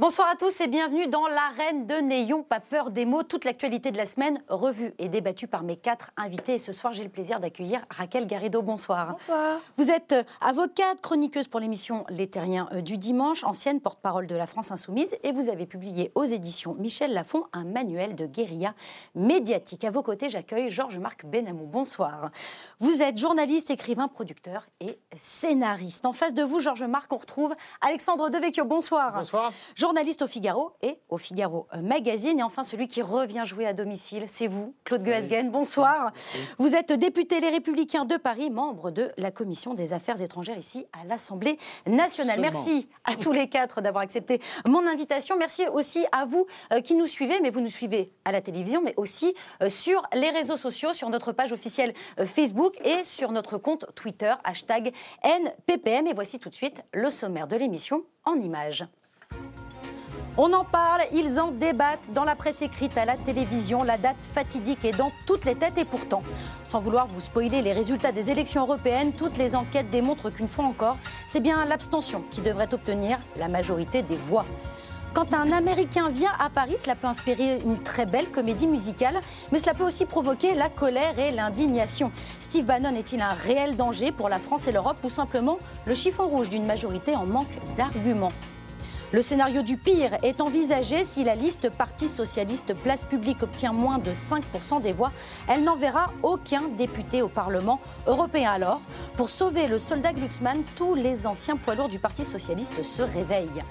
[0.00, 3.24] Bonsoir à tous et bienvenue dans l'arène de N'ayons pas peur des mots.
[3.24, 6.54] Toute l'actualité de la semaine revue et débattue par mes quatre invités.
[6.54, 8.62] Et ce soir, j'ai le plaisir d'accueillir Raquel Garrido.
[8.62, 9.14] Bonsoir.
[9.14, 9.60] Bonsoir.
[9.76, 14.36] Vous êtes euh, avocate, chroniqueuse pour l'émission Les Terriens euh, du dimanche, ancienne porte-parole de
[14.36, 15.16] la France Insoumise.
[15.24, 18.74] Et vous avez publié aux éditions Michel Lafon un manuel de guérilla
[19.16, 19.82] médiatique.
[19.82, 21.66] À vos côtés, j'accueille Georges-Marc Benamou.
[21.66, 22.30] Bonsoir.
[22.78, 26.06] Vous êtes journaliste, écrivain, producteur et scénariste.
[26.06, 28.64] En face de vous, Georges-Marc, on retrouve Alexandre Devecchio.
[28.64, 29.12] Bonsoir.
[29.12, 29.52] Bonsoir
[29.88, 32.38] journaliste au Figaro et au Figaro Magazine.
[32.40, 35.50] Et enfin, celui qui revient jouer à domicile, c'est vous, Claude Guesguen.
[35.50, 36.12] Bonsoir.
[36.58, 40.84] Vous êtes député Les Républicains de Paris, membre de la Commission des Affaires étrangères ici
[40.92, 42.38] à l'Assemblée nationale.
[42.38, 45.38] Merci à tous les quatre d'avoir accepté mon invitation.
[45.38, 48.82] Merci aussi à vous euh, qui nous suivez, mais vous nous suivez à la télévision,
[48.84, 53.32] mais aussi euh, sur les réseaux sociaux, sur notre page officielle euh, Facebook et sur
[53.32, 56.06] notre compte Twitter, hashtag NPPM.
[56.08, 58.86] Et voici tout de suite le sommaire de l'émission en images.
[60.40, 63.82] On en parle, ils en débattent dans la presse écrite, à la télévision.
[63.82, 66.22] La date fatidique est dans toutes les têtes et pourtant,
[66.62, 70.66] sans vouloir vous spoiler les résultats des élections européennes, toutes les enquêtes démontrent qu'une fois
[70.66, 74.44] encore, c'est bien l'abstention qui devrait obtenir la majorité des voix.
[75.12, 79.18] Quand un Américain vient à Paris, cela peut inspirer une très belle comédie musicale,
[79.50, 82.12] mais cela peut aussi provoquer la colère et l'indignation.
[82.38, 86.28] Steve Bannon est-il un réel danger pour la France et l'Europe ou simplement le chiffon
[86.28, 88.30] rouge d'une majorité en manque d'arguments?
[89.10, 93.98] Le scénario du pire est envisagé si la liste Parti socialiste Place publique obtient moins
[93.98, 95.12] de 5% des voix.
[95.48, 98.50] Elle n'enverra aucun député au Parlement européen.
[98.50, 98.82] Alors,
[99.14, 103.64] pour sauver le soldat Glucksmann, tous les anciens poids lourds du Parti socialiste se réveillent.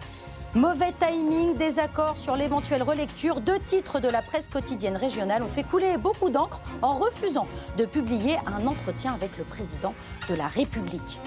[0.55, 3.41] Mauvais timing, désaccord sur l'éventuelle relecture.
[3.41, 7.85] Deux titres de la presse quotidienne régionale ont fait couler beaucoup d'encre en refusant de
[7.85, 9.93] publier un entretien avec le président
[10.29, 11.19] de la République.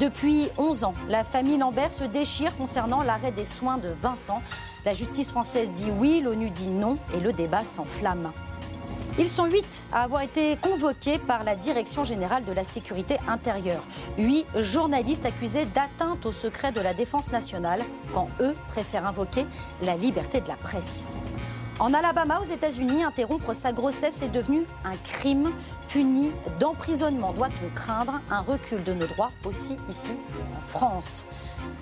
[0.00, 4.42] Depuis 11 ans, la famille Lambert se déchire concernant l'arrêt des soins de Vincent.
[4.86, 8.32] La justice française dit oui, l'ONU dit non et le débat s'enflamme.
[9.16, 13.84] Ils sont huit à avoir été convoqués par la Direction générale de la sécurité intérieure.
[14.18, 17.80] Huit journalistes accusés d'atteinte au secret de la défense nationale
[18.12, 19.46] quand eux préfèrent invoquer
[19.82, 21.10] la liberté de la presse.
[21.78, 25.52] En Alabama, aux États-Unis, interrompre sa grossesse est devenu un crime
[25.88, 27.32] puni d'emprisonnement.
[27.32, 30.12] Doit-on craindre un recul de nos droits aussi ici
[30.56, 31.26] en France?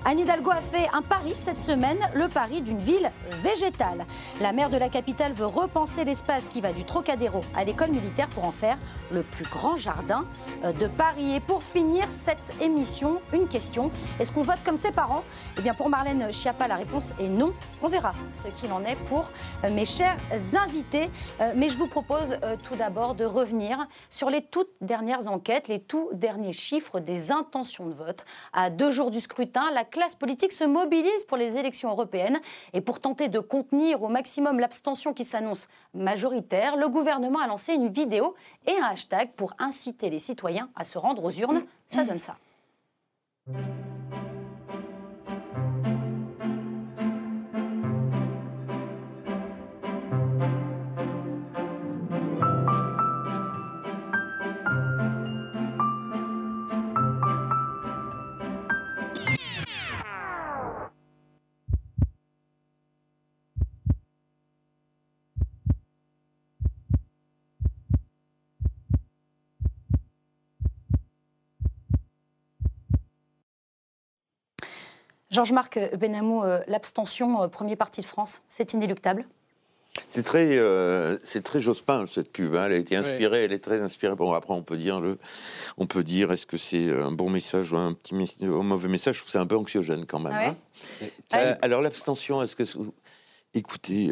[0.04, 3.08] Anne Hidalgo a fait un pari cette semaine, le pari d'une ville
[3.42, 4.04] végétale.
[4.40, 8.28] La maire de la capitale veut repenser l'espace qui va du Trocadéro à l'école militaire
[8.28, 8.76] pour en faire
[9.12, 10.22] le plus grand jardin
[10.64, 11.36] euh, de Paris.
[11.36, 13.90] Et pour finir cette émission, une question.
[14.18, 15.22] Est-ce qu'on vote comme ses parents?
[15.56, 17.52] Eh bien pour Marlène Schiappa, la réponse est non.
[17.80, 19.30] On verra ce qu'il en est pour
[19.64, 20.16] euh, mes chers
[20.60, 21.10] invités.
[21.40, 25.80] Euh, mais je vous propose tout d'abord de revenir sur les toutes dernières enquêtes, les
[25.80, 28.24] tout derniers chiffres des intentions de vote.
[28.52, 32.40] À deux jours du scrutin, la classe politique se mobilise pour les élections européennes.
[32.72, 37.74] Et pour tenter de contenir au maximum l'abstention qui s'annonce majoritaire, le gouvernement a lancé
[37.74, 38.34] une vidéo
[38.66, 41.62] et un hashtag pour inciter les citoyens à se rendre aux urnes.
[41.86, 42.36] Ça donne ça.
[75.32, 79.26] Georges-Marc Benamou, euh, l'abstention, euh, premier parti de France, c'est inéluctable
[80.08, 82.54] c'est très, euh, c'est très Jospin cette pub.
[82.54, 82.64] Hein.
[82.64, 84.14] Elle a été inspirée, elle est très inspirée.
[84.14, 85.18] Bon, après on peut dire le,
[85.76, 89.16] on peut dire est-ce que c'est un bon message ou un petit un mauvais message?
[89.16, 90.54] Je trouve c'est un peu anxiogène quand même.
[91.30, 91.56] Ah hein.
[91.60, 92.62] alors l'abstention, est-ce que,
[93.52, 94.10] écoutez,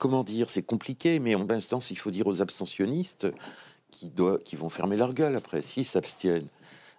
[0.00, 3.28] comment dire, c'est compliqué, mais en instance, il faut dire aux abstentionnistes
[3.92, 6.48] qui doivent, qui vont fermer leur gueule après s'ils s'abstiennent.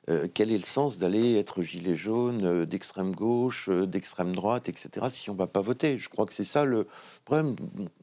[0.10, 4.70] Euh, quel est le sens d'aller être gilet jaune euh, d'extrême gauche, euh, d'extrême droite,
[4.70, 5.08] etc.
[5.12, 5.98] si on va pas voter?
[5.98, 6.88] Je crois que c'est ça le
[7.24, 7.56] problème.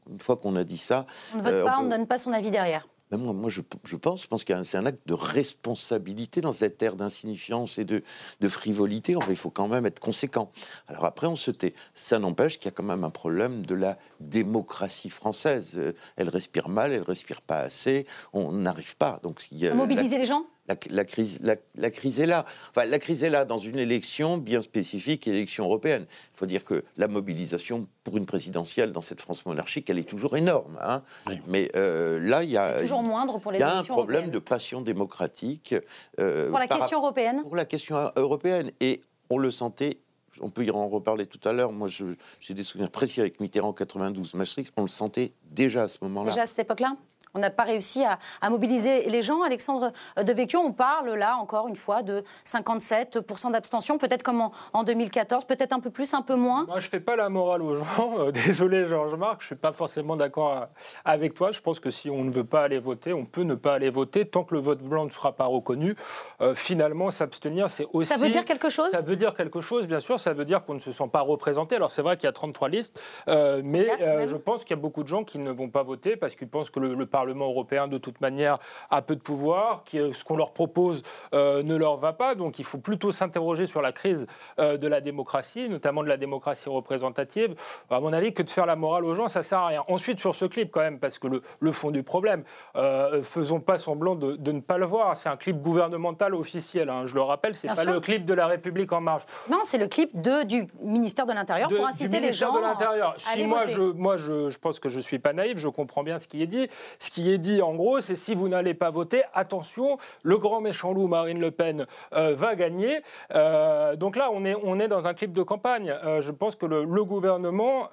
[0.09, 2.33] Une fois qu'on a dit ça, on ne vote pas, on ne donne pas son
[2.33, 2.87] avis derrière.
[3.09, 6.51] Ben moi, moi je, je, pense, je pense que c'est un acte de responsabilité dans
[6.51, 8.03] cette ère d'insignifiance et de,
[8.41, 9.15] de frivolité.
[9.29, 10.51] il faut quand même être conséquent.
[10.87, 11.73] Alors après, on se tait.
[11.93, 15.79] Ça n'empêche qu'il y a quand même un problème de la démocratie française.
[16.15, 18.07] Elle respire mal, elle respire pas assez.
[18.33, 19.19] On n'arrive pas.
[19.21, 20.45] Donc, il y a, mobiliser les gens?
[20.67, 22.45] La, crise, la, crise est là.
[22.69, 26.05] Enfin, la crise est là dans une élection bien spécifique, élection européenne.
[26.09, 30.07] Il faut dire que la mobilisation pour une présidentielle dans cette France monarchique, elle est
[30.07, 30.79] toujours énorme.
[30.81, 31.03] Hein.
[31.47, 34.39] Mais euh, là, il y a toujours moindre pour les y a un problème de
[34.39, 35.75] passion démocratique
[36.19, 37.41] euh, pour la question européenne.
[37.43, 39.97] Pour la question européenne, et on le sentait
[40.41, 41.73] On peut y en reparler tout à l'heure.
[41.73, 44.71] Moi, j'ai des souvenirs précis avec Mitterrand 92, Maastricht.
[44.77, 46.31] On le sentait déjà à ce moment-là.
[46.31, 46.95] Déjà à cette époque-là
[47.33, 49.41] on n'a pas réussi à, mobiliser les gens.
[49.41, 49.91] Alexandre
[50.21, 55.73] Devecchio, on parle là encore une fois de 57% d'abstention, peut-être comme en, 2014, peut-être
[55.73, 56.65] un peu plus, un peu moins.
[56.65, 58.19] Moi, je ne fais pas la morale aux gens.
[58.19, 60.65] Euh, désolé, Georges-Marc, je ne suis pas forcément d'accord euh,
[61.05, 61.51] avec toi.
[61.51, 63.89] Je pense que si on ne veut pas aller voter, on peut ne pas aller
[63.89, 65.95] voter tant que le vote blanc ne sera pas reconnu.
[66.41, 68.07] Euh, finalement, s'abstenir, c'est aussi.
[68.07, 68.89] Ça veut dire quelque chose?
[68.91, 70.19] Ça veut dire quelque chose, bien sûr.
[70.19, 71.75] Ça veut dire qu'on ne se sent pas représenté.
[71.77, 73.87] Alors, c'est vrai qu'il y a 33 listes, mais
[74.27, 76.47] je pense qu'il y a beaucoup de gens qui ne vont pas voter parce qu'ils
[76.47, 78.57] pensent que le, le Parlement européen, de toute manière,
[78.89, 81.03] a peu de pouvoir, que ce qu'on leur propose
[81.33, 82.35] euh, ne leur va pas.
[82.35, 84.27] Donc il faut plutôt s'interroger sur la crise
[84.59, 87.55] euh, de la démocratie, notamment de la démocratie représentative.
[87.89, 89.83] À mon avis, que de faire la morale aux gens, ça sert à rien.
[89.87, 92.43] Ensuite, sur ce clip, quand même, parce que le, fond du problème,
[92.75, 95.17] euh, faisons pas semblant de, ne pas le voir.
[95.17, 96.89] C'est un clip gouvernemental officiel.
[96.89, 97.05] Hein.
[97.05, 99.23] Je le rappelle, c'est pas le clip de la République en marche.
[99.49, 102.53] Non, c'est le clip de, du ministère de l'Intérieur pour inciter les gens.
[102.53, 103.13] de l'Intérieur.
[103.17, 106.19] Si moi, je, moi je, je pense que je suis pas naïf, je comprends bien
[106.19, 106.67] ce qui est dit.
[106.99, 110.61] Ce qui est dit en gros, c'est si vous n'allez pas voter, attention, le grand
[110.61, 113.01] méchant loup Marine Le Pen euh, va gagner.
[113.35, 115.93] Euh, donc là, on est, on est dans un clip de campagne.
[116.03, 117.89] Euh, je pense que le, gouvernement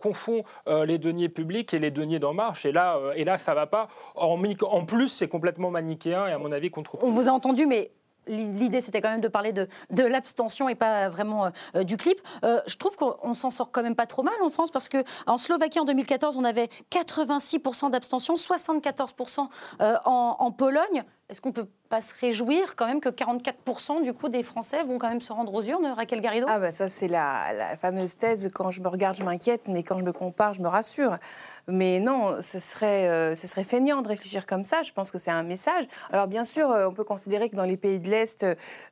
[0.00, 2.64] confond les deniers publics et les deniers d'En Marche.
[2.64, 3.88] Et là, et là ça ne va pas.
[4.14, 6.96] En, en plus, c'est complètement manichéen et à mon avis contre.
[7.02, 7.90] On vous a entendu, mais
[8.26, 12.20] L'idée, c'était quand même de parler de, de l'abstention et pas vraiment euh, du clip.
[12.44, 15.38] Euh, je trouve qu'on s'en sort quand même pas trop mal en France parce qu'en
[15.38, 19.48] Slovaquie, en 2014, on avait 86% d'abstention, 74%
[19.80, 21.04] euh, en, en, Pologne.
[21.28, 24.98] Est-ce qu'on peut pas se réjouir quand même que 44% du coup des Français vont
[24.98, 26.44] quand même se rendre aux urnes, Raquel Garrido?
[26.50, 29.84] Ah bah ça c'est la, la, fameuse thèse quand je me regarde je m'inquiète, mais
[29.84, 31.18] quand je me compare je me rassure.
[31.66, 34.82] Mais non, ce serait, euh, ce serait feignant de réfléchir comme ça.
[34.82, 35.84] Je pense que c'est un message.
[36.12, 38.44] Alors bien sûr, euh, on peut considérer que dans les pays de l'Est,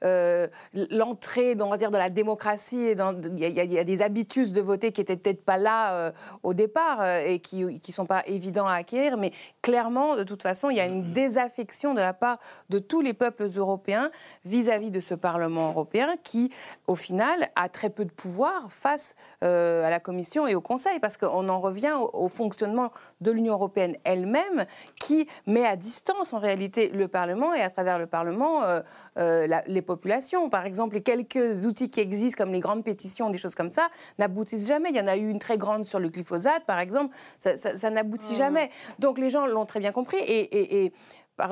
[0.04, 4.60] euh, l'entrée, on va dire, de la démocratie, il y, y, a des habitus de
[4.60, 6.10] voter qui étaient peut-être pas là
[6.42, 9.16] au départ et qui ne sont pas évidents à acquérir.
[9.16, 12.38] Mais clairement, de toute façon, il y a une désaffection de la part
[12.70, 14.10] de tous les peuples européens
[14.44, 16.52] vis-à-vis de ce Parlement européen qui,
[16.86, 21.16] au final, a très peu de pouvoir face à la Commission et au Conseil, parce
[21.16, 22.90] qu'on en revient au, au fonctionnement
[23.22, 24.66] de l'Union européenne elle-même
[25.00, 28.80] qui met à distance en réalité le Parlement et à travers le Parlement euh,
[29.18, 30.48] euh, les populations.
[30.48, 33.88] Par exemple, les quelques outils qui existent comme les grandes pétitions, des choses comme ça,
[34.18, 34.90] n'aboutissent jamais.
[34.90, 38.34] Il y en a eu une très grande sur le glyphosate, par exemple, ça, n'aboutit
[38.34, 38.36] mmh.
[38.36, 38.70] jamais.
[38.98, 40.92] Donc les gens l'ont très bien compris et,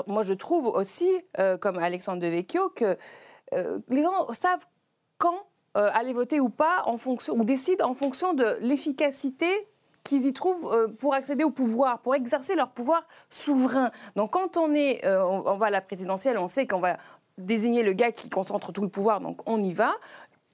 [0.06, 2.96] moi je trouve aussi, euh, comme Alexandre Devecchio, que
[3.88, 4.64] les gens savent
[5.18, 9.46] quand aller voter ou pas en fonction, ou décident en fonction de l'efficacité
[10.04, 13.90] qu'ils y trouvent euh, pour accéder au pouvoir, pour exercer leur pouvoir souverain.
[14.16, 16.96] Donc quand on est, euh, on, va à la présidentielle, on sait qu'on va
[17.38, 19.92] désigner le gars qui concentre tout le pouvoir, donc on y va.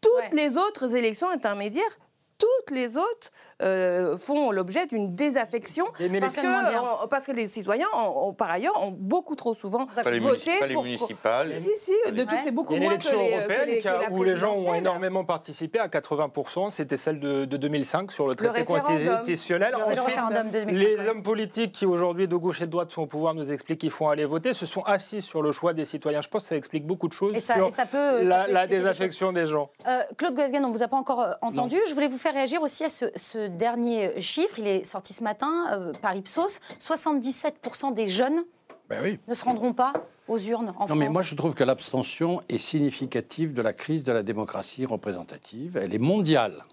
[0.01, 1.99] Toutes les autres élections intermédiaires
[2.39, 3.31] toutes les autres
[3.63, 5.87] euh, font l'objet d'une désaffection
[6.21, 10.51] parce que, parce que, les citoyens, ont, par ailleurs, ont beaucoup trop souvent pas voté
[10.69, 10.85] les pour...
[10.85, 11.55] municipales.
[11.55, 14.75] Si, si, de toutes, c'est beaucoup moins que les, européenne que où les gens ont
[14.75, 19.75] énormément participé à 80%, c'était celle de, 2005 sur le traité constitutionnel.
[19.75, 23.51] Le les hommes politiques qui aujourd'hui de gauche et de droite sont au pouvoir nous
[23.53, 26.21] expliquent qu'ils font aller voter, se sont assis sur le choix des citoyens.
[26.21, 29.33] Je pense que ça explique beaucoup de choses et ça, sur ça peut, la, désaffection
[29.33, 29.71] des, gens.
[29.87, 31.77] Euh, Claude Guesgen, on ne vous a pas encore euh, entendu.
[31.89, 34.59] Je voulais vous faire réagir aussi à ce, dernier chiffre.
[34.59, 36.61] Il est sorti ce matin euh, par Ipsos.
[36.79, 38.45] 77% des jeunes
[38.89, 39.93] ben ne se rendront pas
[40.29, 44.05] aux urnes en non, Mais moi, je trouve que l'abstention est significative de la crise
[44.05, 45.77] de la démocratie représentative.
[45.77, 46.65] Elle est mondiale,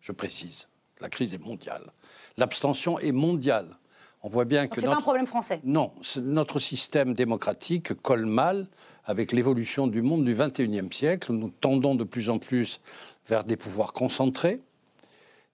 [0.00, 0.68] je précise.
[1.00, 1.92] La crise est mondiale.
[2.36, 3.68] L'abstention est mondiale.
[4.22, 4.80] On voit bien que.
[4.80, 5.60] C'est pas un problème français.
[5.64, 8.66] Non, notre système démocratique colle mal
[9.04, 11.32] avec l'évolution du monde du 21e siècle.
[11.32, 12.80] Nous tendons de plus en plus
[13.26, 14.60] vers des pouvoirs concentrés,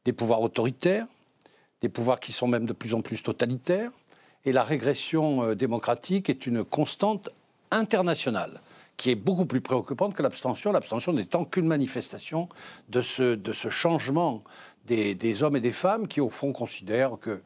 [0.07, 1.07] des pouvoirs autoritaires,
[1.83, 3.91] des pouvoirs qui sont même de plus en plus totalitaires.
[4.47, 7.29] Et la régression euh, démocratique est une constante
[7.71, 8.61] internationale
[8.97, 12.49] qui est beaucoup plus préoccupante que l'abstention, l'abstention n'étant qu'une manifestation
[12.89, 14.43] de ce, de ce changement
[14.87, 17.43] des, hommes et des femmes qui, au fond, considèrent que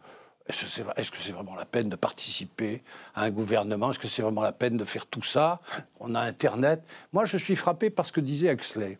[0.47, 2.83] est-ce que c'est vraiment la peine de participer
[3.14, 5.61] à un gouvernement Est-ce que c'est vraiment la peine de faire tout ça?
[5.99, 6.83] On a Internet.
[7.12, 8.99] Moi, je suis frappé par ce que disait Huxley.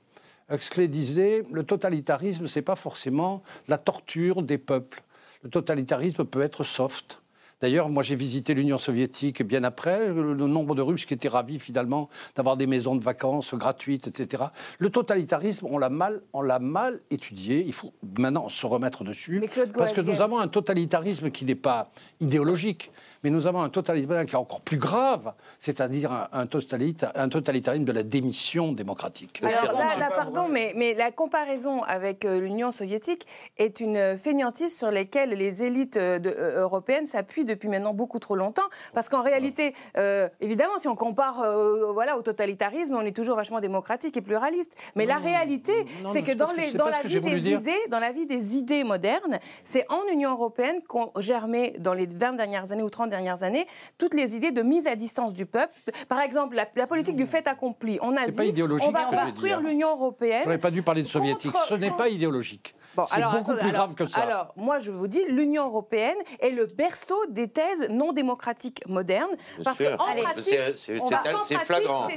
[0.51, 5.03] Huxley disait le totalitarisme, c'est pas forcément la torture des peuples.
[5.43, 7.23] Le totalitarisme peut être soft.
[7.61, 11.59] D'ailleurs, moi j'ai visité l'Union soviétique bien après, le, nombre de Russes qui étaient ravis
[11.59, 14.45] finalement d'avoir des maisons de vacances gratuites, etc.
[14.79, 17.63] Le totalitarisme, on l'a mal, on l'a mal étudié.
[17.67, 19.43] Il faut maintenant se remettre dessus,
[19.77, 21.91] parce que nous avons un totalitarisme qui n'est pas
[22.21, 22.91] idéologique,
[23.23, 28.03] mais nous avons un totalitarisme qui est encore plus grave, c'est-à-dire un, totalitarisme de la
[28.03, 29.43] démission démocratique.
[29.43, 33.27] Alors là, pardon, mais, mais, la comparaison avec euh, l'Union soviétique
[33.59, 38.37] est une fainéantise sur laquelle les élites euh, euh, européennes s'appuient depuis maintenant beaucoup trop
[38.37, 38.69] longtemps.
[38.95, 39.75] Parce qu'en réalité,
[40.41, 41.45] évidemment, si on compare
[41.93, 44.77] voilà, au totalitarisme, on est toujours vachement démocratique et pluraliste.
[44.97, 45.73] Mais la réalité,
[46.13, 49.39] c'est que, dans, les, dans, la vie des idées, dans la vie des idées modernes,
[49.65, 53.67] c'est en Union européenne qu'ont germé dans les 20 dernières années ou 30 dernières années
[53.99, 55.75] toutes les idées de mise à distance du peuple.
[56.09, 57.99] Par exemple, la, politique du fait accompli.
[58.03, 60.41] On a dit on va construire l'Union européenne.
[60.41, 61.53] Je n'aurais pas dû parler de soviétique.
[61.69, 62.75] Ce n'est pas idéologique.
[63.07, 64.21] c'est beaucoup plus grave que ça.
[64.23, 69.35] Alors, moi, je vous dis, l'Union européenne est le berceau des thèses non démocratiques modernes.
[69.65, 72.09] parce qu'en pratique, c'est flagrant.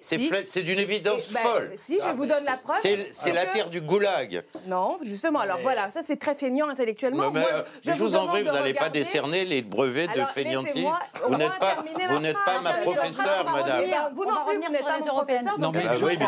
[0.00, 1.72] C'est d'une évidence ben, folle.
[1.78, 2.78] Si, je vous donne la preuve.
[3.12, 4.42] C'est la terre du goulag.
[4.66, 5.40] Non, justement.
[5.40, 7.30] Alors voilà, ça c'est très feignant intellectuellement.
[7.30, 7.44] Mais,
[7.82, 10.22] je, vous, en prie, vous n'allez pas décerner les brevets de
[11.26, 11.76] Vous n'êtes pas,
[12.08, 13.84] vous n'êtes pas ma professeure, madame.
[14.14, 15.58] Vous non plus, vous n'êtes pas mon professeur.
[15.58, 15.84] Non, mais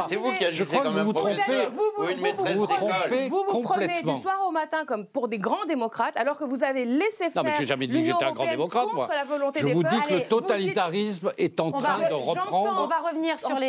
[0.08, 3.28] c'est vous qui agissez comme un professeur ou une maîtresse d'école.
[3.28, 6.64] Vous vous prenez du soir au matin comme pour des grands démocrates, alors que vous
[6.64, 7.42] avez laissé faire.
[7.42, 9.08] Non, mais j'ai jamais dit que j'étais un grand démocrate, moi.
[9.56, 12.82] Je vous dis que le totalitarisme est en train de reprendre.
[12.82, 13.68] On va revenir sur les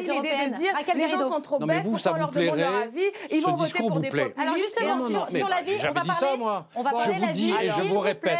[0.00, 3.42] l'idée de dire les gens sont trop bêtes, pourquoi on leur demande leur avis, ils
[3.42, 4.38] vont voter pour des populistes.
[4.38, 6.64] Alors justement, sur la vie, on va parler...
[6.74, 8.38] On va parler je vous dis et je vous répète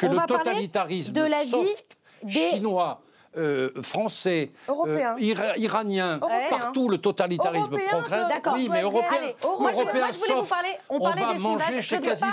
[0.00, 1.14] que le totalitarisme
[1.46, 3.02] soft chinois
[3.36, 5.14] euh, français, euh,
[5.56, 6.18] iranien,
[6.50, 8.28] partout le totalitarisme progresse.
[8.54, 10.76] Oui, mais européen, européen moi, je voulais vous parler.
[10.88, 11.80] On, parlait des sondages.
[11.80, 12.28] Chez Casino.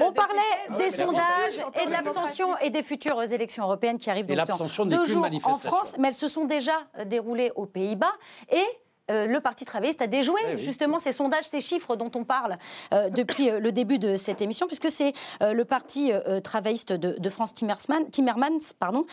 [0.00, 4.86] On parlait des sondages et de l'abstention et des futures élections européennes qui arrivent dans
[4.86, 8.14] deux jours en France, mais elles se sont déjà déroulées aux Pays-Bas
[8.50, 8.64] et
[9.10, 12.56] euh, le Parti travailliste a déjoué eh justement ces sondages, ces chiffres dont on parle
[12.92, 16.12] euh, depuis euh, le début de cette émission, puisque c'est le Parti
[16.42, 19.06] travailliste de, France Timmermans, Timmermans pardon,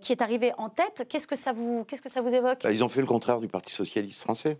[0.00, 1.06] qui est arrivé en tête.
[1.08, 2.62] Qu'est-ce que ça vous, qu'est-ce que ça vous évoque?
[2.62, 4.58] Bah, Ils ont fait le contraire du Parti socialiste français.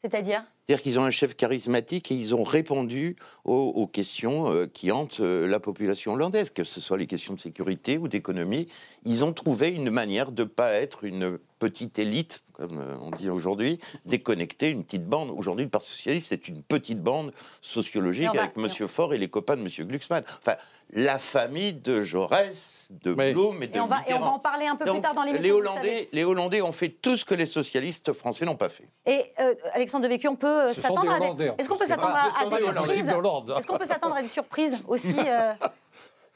[0.00, 0.44] C'est-à-dire?
[0.72, 5.60] C'est-à-dire qu'ils ont un chef charismatique et ils ont répondu aux, questions qui hantent la
[5.60, 8.68] population hollandaise, que ce soit les questions de sécurité ou d'économie.
[9.04, 13.10] Ils ont trouvé une manière de ne pas être une petite élite, comme euh, on
[13.12, 15.30] dit aujourd'hui, déconnecter une petite bande.
[15.30, 18.88] Aujourd'hui, le Parti Socialiste, c'est une petite bande sociologique avec M.
[18.88, 19.68] Faure et les copains de M.
[19.86, 20.24] Glucksmann.
[20.40, 20.56] Enfin,
[20.92, 24.38] la famille de Jaurès, de Blum et de et on, va, et on va en
[24.40, 25.44] parler un peu plus tard dans l'émission.
[25.44, 28.88] Les Hollandais, les Hollandais ont fait tout ce que les socialistes français n'ont pas fait.
[29.06, 31.52] Et euh, Alexandre Devecchio, on peut euh, s'attendre à des...
[31.58, 35.16] Est-ce qu'on peut s'attendre à, des surprises Est-ce qu'on peut s'attendre à des surprises aussi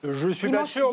[0.05, 0.91] je suis pas sûr.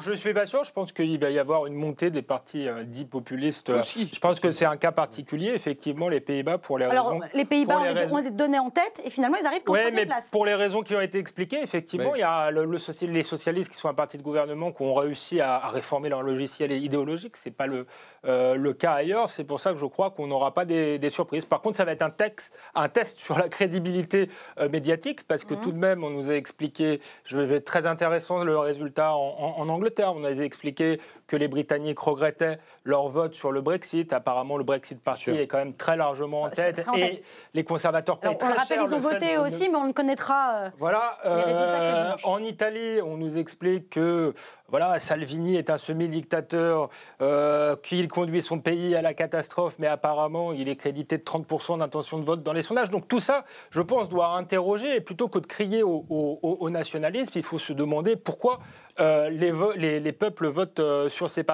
[0.00, 0.64] je suis pas sûr.
[0.64, 3.72] Je pense qu'il va y avoir une montée des partis euh, dits populistes.
[3.84, 5.52] Je pense que c'est un cas particulier.
[5.54, 7.20] Effectivement, les Pays-Bas pour les Alors, raisons.
[7.34, 10.30] les Pays-Bas ont été donnés en tête et finalement ils arrivent qu'en ouais, mais place.
[10.30, 12.64] Pour les raisons qui ont été expliquées, effectivement, il y a le,
[13.02, 16.72] les socialistes qui sont un parti de gouvernement qui ont réussi à, réformer leur logiciel
[16.72, 17.36] idéologique.
[17.36, 17.86] C'est pas le
[18.26, 19.28] euh, le cas ailleurs.
[19.28, 21.44] C'est pour ça que je crois qu'on n'aura pas des, surprises.
[21.44, 25.44] Par contre, ça va être un texte, un test sur la crédibilité euh, médiatique parce
[25.44, 25.60] que mmh.
[25.60, 27.00] tout de même, on nous a expliqué.
[27.24, 30.12] Je vais être très intéressant le résultat en, Angleterre.
[30.14, 34.12] On nous a expliqué que les Britanniques regrettaient leur vote sur le Brexit.
[34.12, 36.86] Apparemment, le Brexit Party est quand même très largement en tête.
[36.96, 37.22] et
[37.52, 40.56] les conservateurs payent très on le rappelle, ils ont voté aussi, mais on ne connaîtra
[40.56, 44.34] euh, voilà, les résultats En Italie, on nous explique que
[44.68, 46.88] voilà, Salvini est un semi-dictateur
[47.22, 51.78] euh, qui conduit son pays à la catastrophe, mais apparemment, il est crédité de 30%
[51.78, 52.90] d'intention de vote dans les sondages.
[52.90, 57.32] Donc tout ça, je pense, doit interroger, et plutôt que de crier au, au nationalisme,
[57.36, 58.60] il faut se demander pourquoi pourquoi
[58.98, 61.44] euh, les, les, peuples votent euh, sur ces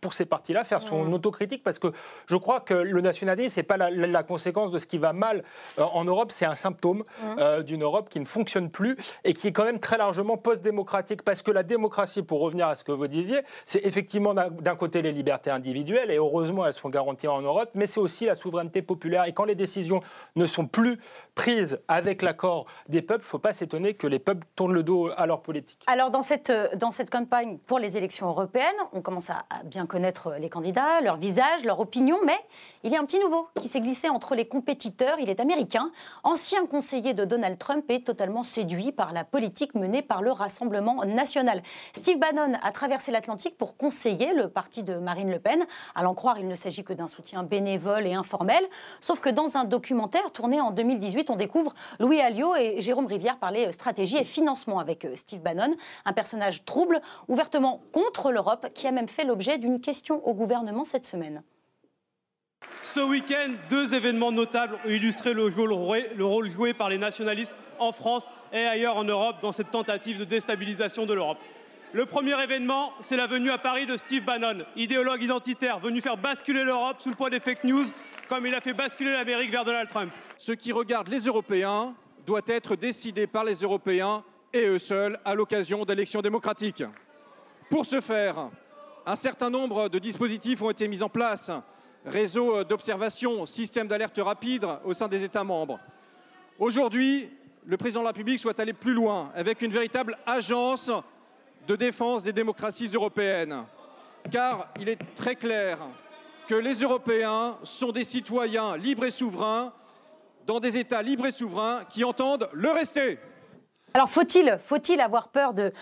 [0.00, 1.14] pour ces partis-là, faire son mmh.
[1.14, 1.88] autocritique, parce que
[2.26, 5.42] je crois que le nationalisme, ce n'est pas la, conséquence de ce qui va mal
[5.78, 7.62] euh, en Europe, c'est un symptôme mmh.
[7.62, 11.42] d'une Europe qui ne fonctionne plus et qui est quand même très largement post-démocratique, parce
[11.42, 15.12] que la démocratie, pour revenir à ce que vous disiez, c'est effectivement d'un côté les
[15.12, 19.24] libertés individuelles, et heureusement elles sont garanties en Europe, mais c'est aussi la souveraineté populaire.
[19.24, 20.00] Et quand les décisions
[20.36, 20.98] ne sont plus
[21.34, 24.82] prises avec l'accord des peuples, il ne faut pas s'étonner que les peuples tournent le
[24.82, 25.80] dos à leur politique.
[25.86, 30.34] Alors dans cette, dans cette campagne pour les élections européennes, on commence à, bien connaître
[30.38, 32.38] les candidats, leur visage, leur opinion, mais
[32.84, 35.18] il y a un petit nouveau qui s'est glissé entre les compétiteurs.
[35.20, 35.90] Il est américain,
[36.22, 41.04] ancien conseiller de Donald Trump et totalement séduit par la politique menée par le Rassemblement
[41.04, 41.62] national.
[41.92, 45.64] Steve Bannon a traversé l'Atlantique pour conseiller le parti de Marine Le Pen.
[45.94, 48.64] À l'en croire, il ne s'agit que d'un soutien bénévole et informel.
[49.00, 53.38] Sauf que dans un documentaire tourné en 2018, on découvre Louis Alliot et Jérôme Rivière
[53.38, 58.86] parler stratégie et financement avec euh, Steve Bannon, un personnage trouble, ouvertement contre l'Europe, qui
[58.86, 61.42] a même fait l'objet d'une question au gouvernement cette semaine.
[62.82, 65.44] Ce week-end, deux événements notables ont illustré le
[66.24, 70.24] rôle joué par les nationalistes en France et ailleurs en Europe dans cette tentative de
[70.24, 71.36] déstabilisation de l'Europe.
[71.92, 76.16] Le premier événement, c'est la venue à Paris de Steve Bannon, idéologue identitaire, venu faire
[76.16, 77.84] basculer l'Europe sous le poids des fake news,
[78.30, 80.10] comme il a fait basculer l'Amérique vers Donald Trump.
[80.38, 81.94] Ce qui regarde les Européens
[82.26, 86.84] doit être décidé par les Européens et eux seuls à l'occasion d'élections démocratiques.
[87.68, 88.50] Pour ce faire,
[89.06, 91.50] un certain nombre de dispositifs ont été mis en place
[92.04, 95.78] réseau d'observation, système d'alerte rapide au sein des États membres.
[96.58, 97.28] Aujourd'hui,
[97.66, 100.90] le président de la République souhaite aller plus loin avec une véritable agence
[101.66, 103.64] de défense des démocraties européennes.
[104.30, 105.78] Car il est très clair
[106.48, 109.72] que les Européens sont des citoyens libres et souverains
[110.46, 113.18] dans des États libres et souverains qui entendent le rester.
[113.94, 115.72] Alors faut-il faut avoir peur de,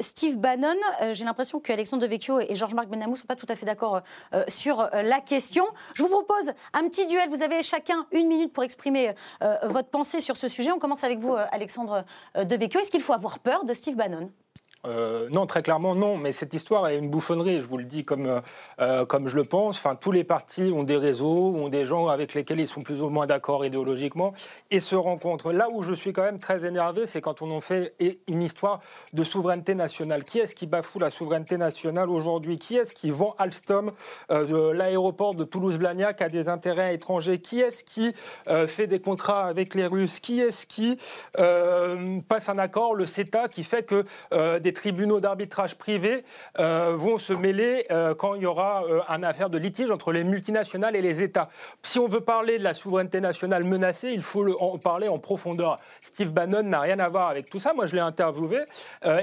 [0.00, 0.74] Steve Bannon?
[1.02, 4.00] Euh, J'ai l'impression qu'Alexandre Devecchio et Georges-Marc Benamou ne sont pas tout à fait d'accord
[4.34, 5.64] euh, sur euh, la question.
[5.94, 7.28] Je vous propose un petit duel.
[7.30, 9.14] Vous avez chacun une minute pour exprimer
[9.62, 10.70] votre pensée sur ce sujet.
[10.72, 12.04] On commence avec vous, Alexandre
[12.36, 12.80] Devecchio.
[12.80, 14.30] Est-ce qu'il faut avoir peur de Steve Bannon?
[14.86, 18.04] Euh, non, très clairement non, mais cette histoire est une bouffonnerie, je vous le dis
[18.04, 18.42] comme,
[18.80, 19.70] euh, comme je le pense.
[19.70, 23.00] Enfin, tous les partis ont des réseaux, ont des gens avec lesquels ils sont plus
[23.00, 24.34] ou moins d'accord idéologiquement
[24.70, 25.52] et se rencontrent.
[25.52, 27.94] Là où je suis quand même très énervé, c'est quand on en fait
[28.28, 28.80] une histoire
[29.12, 30.22] de souveraineté nationale.
[30.22, 32.58] Qui est-ce qui bafoue la souveraineté nationale aujourd'hui?
[32.58, 33.90] Qui est-ce qui vend Alstom
[34.30, 37.38] euh, de l'aéroport de Toulouse-Blagnac à des intérêts étrangers?
[37.38, 38.12] Qui est-ce qui
[38.68, 40.20] fait des contrats avec les Russes?
[40.20, 40.98] Qui est-ce qui
[42.28, 44.04] passe un accord, le CETA, qui fait que
[44.58, 46.24] des tribunaux d'arbitrage privés
[46.58, 50.12] euh, vont se mêler euh, quand il y aura euh, un affaire de litige entre
[50.12, 51.44] les multinationales et les États.
[51.82, 55.76] Si on veut parler de la souveraineté nationale menacée, il faut en parler en profondeur.
[56.00, 57.70] Steve Bannon n'a rien à voir avec tout ça.
[57.74, 58.64] Moi, je l'ai interviewé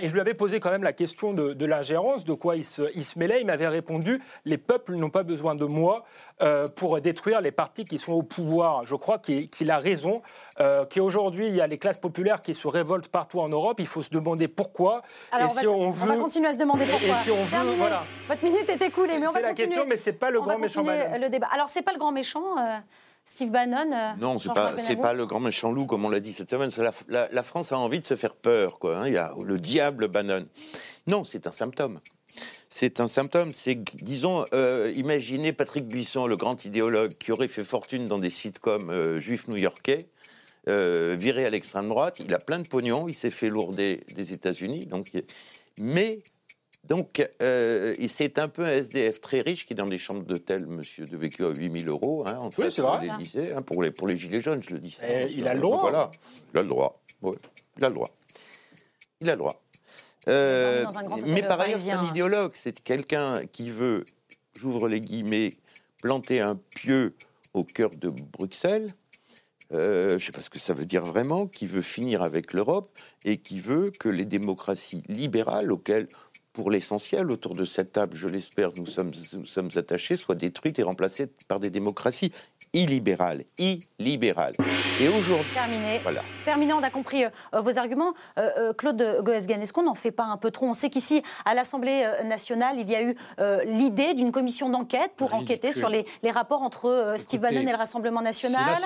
[0.01, 2.81] et je lui avais posé quand même la question de, l'ingérence, de quoi il se,
[2.95, 3.41] il se mêlait.
[3.41, 6.05] Il m'avait répondu les peuples n'ont pas besoin de moi
[6.75, 8.81] pour détruire les partis qui sont au pouvoir.
[8.83, 10.21] Je crois qu'il a raison,
[10.89, 13.79] qu'aujourd'hui, il y a les classes populaires qui se révoltent partout en Europe.
[13.79, 15.01] Il faut se demander pourquoi
[15.43, 17.09] on, va, continuer à se demander pourquoi.
[17.09, 18.03] Et si on veut, voilà.
[18.27, 19.55] Votre minute est écoulée, mais on va continuer.
[19.55, 21.19] C'est la question, mais c'est pas le grand méchant Bannon.
[21.19, 21.47] le débat.
[21.51, 22.57] Alors c'est pas le grand méchant.
[22.57, 22.77] Euh,
[23.25, 26.33] Steve Bannon euh, Non, c'est pas, pas le grand méchant loup, comme on l'a dit
[26.33, 26.71] cette semaine.
[27.07, 28.97] La, France a envie de se faire peur, quoi.
[28.97, 29.07] Hein.
[29.07, 30.45] Il y a le diable Bannon.
[31.07, 31.99] Non, c'est un symptôme.
[32.69, 33.51] C'est un symptôme.
[33.53, 38.29] C'est, disons, euh, imaginez Patrick Buisson, le grand idéologue, qui aurait fait fortune dans des
[38.29, 39.99] sitcoms juifs new-yorkais.
[40.69, 42.21] Euh, viré à l'extrême droite.
[42.23, 43.07] Il a plein de pognon.
[43.07, 44.85] Il s'est fait lourder des États-Unis.
[44.85, 45.11] Donc,
[45.79, 46.21] mais
[46.83, 50.65] donc, euh, c'est un peu un SDF très riche qui est dans des chambres d'hôtel,
[50.67, 52.97] monsieur de vécu à 8000 euros, hein, oui, c'est vrai.
[53.09, 54.97] Hein, pour, les, pour les gilets jaunes, je le dis.
[55.29, 55.81] il a le droit.
[55.81, 56.11] Voilà,
[56.53, 57.01] il a le droit.
[57.21, 58.09] il a le droit.
[59.21, 59.61] Il a le droit.
[60.27, 60.85] Euh,
[61.25, 62.51] mais par ailleurs, c'est un idéologue.
[62.55, 64.03] C'est quelqu'un qui veut,
[64.59, 65.49] j'ouvre les guillemets,
[66.01, 67.13] planter un pieu
[67.53, 68.87] au cœur de Bruxelles
[69.73, 72.53] euh, je ne sais pas ce que ça veut dire vraiment, qui veut finir avec
[72.53, 72.91] l'Europe
[73.25, 76.07] et qui veut que les démocraties libérales, auxquelles,
[76.53, 80.79] pour l'essentiel, autour de cette table, je l'espère, nous sommes, nous sommes attachés, soient détruites
[80.79, 82.33] et remplacées par des démocraties
[82.73, 84.53] illibéral, illibéral.
[84.99, 85.53] Et aujourd'hui.
[85.53, 85.99] Terminé.
[86.03, 86.21] Voilà.
[86.45, 88.13] Terminé, on a compris euh, vos arguments.
[88.37, 90.67] Euh, euh, Claude Goesgen, est-ce qu'on n'en fait pas un peu trop?
[90.67, 93.15] On sait qu'ici, à l'Assemblée nationale, il y a eu
[93.65, 98.21] l'idée d'une commission d'enquête pour enquêter sur les, rapports entre Steve Bannon et le Rassemblement
[98.21, 98.77] national.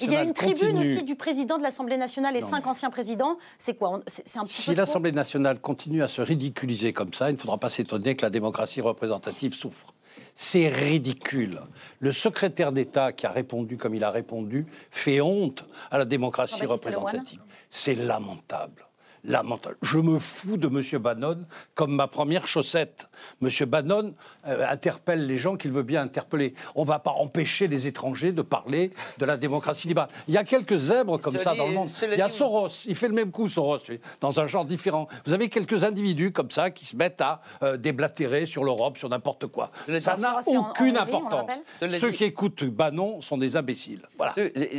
[0.00, 3.38] il y a une tribune aussi du président de l'Assemblée nationale et cinq anciens présidents.
[3.58, 4.00] C'est quoi?
[4.06, 7.70] C'est un Si l'Assemblée nationale continue à se ridiculiser comme ça, il ne faudra pas
[7.70, 9.94] s'étonner que la démocratie représentative souffre.
[10.34, 11.60] C'est ridicule.
[12.00, 16.66] Le secrétaire d'État qui a répondu comme il a répondu fait honte à la démocratie
[16.66, 17.40] représentative.
[17.70, 18.86] C'est lamentable
[19.24, 19.76] lamentable.
[19.82, 21.00] Je me fous de M.
[21.00, 23.08] Bannon comme ma première chaussette.
[23.40, 23.48] M.
[23.66, 24.14] Bannon
[24.46, 26.54] euh, interpelle les gens qu'il veut bien interpeller.
[26.74, 30.10] On ne va pas empêcher les étrangers de parler de la démocratie libérale.
[30.28, 31.88] Il y a quelques zèbres comme ça dans le monde.
[32.10, 33.78] Il y a Soros, il fait le même coup, Soros,
[34.20, 35.08] dans un genre différent.
[35.26, 39.08] Vous avez quelques individus comme ça qui se mettent à euh, déblatérer sur l'Europe, sur
[39.08, 39.70] n'importe quoi.
[39.98, 41.50] Ça n'a aucune importance.
[41.90, 44.02] Ceux qui écoutent Bannon sont des imbéciles.
[44.16, 44.34] Voilà.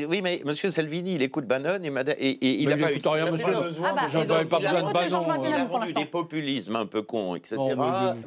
[0.09, 0.53] Oui, mais M.
[0.55, 1.79] Salvini, il écoute Bannon
[2.17, 2.99] et, il n'a pas eu...
[3.05, 3.53] rien, monsieur.
[3.83, 7.57] Ah bah, pas besoin de Il a rendu des populismes un peu cons, etc.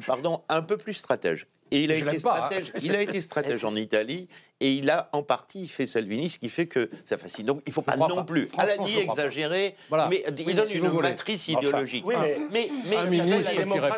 [0.05, 1.47] Pardon, un peu plus stratège.
[1.71, 2.19] Et il a, été hein.
[2.19, 4.27] stratège, il a été stratège en Italie
[4.59, 7.45] et il a en partie fait Salvini, ce qui fait que ça fascine.
[7.45, 9.75] Donc il ne faut pas non plus, à la nuit exagérer,
[10.09, 12.05] mais il donne une matrice idéologique.
[12.51, 12.97] mais, mais,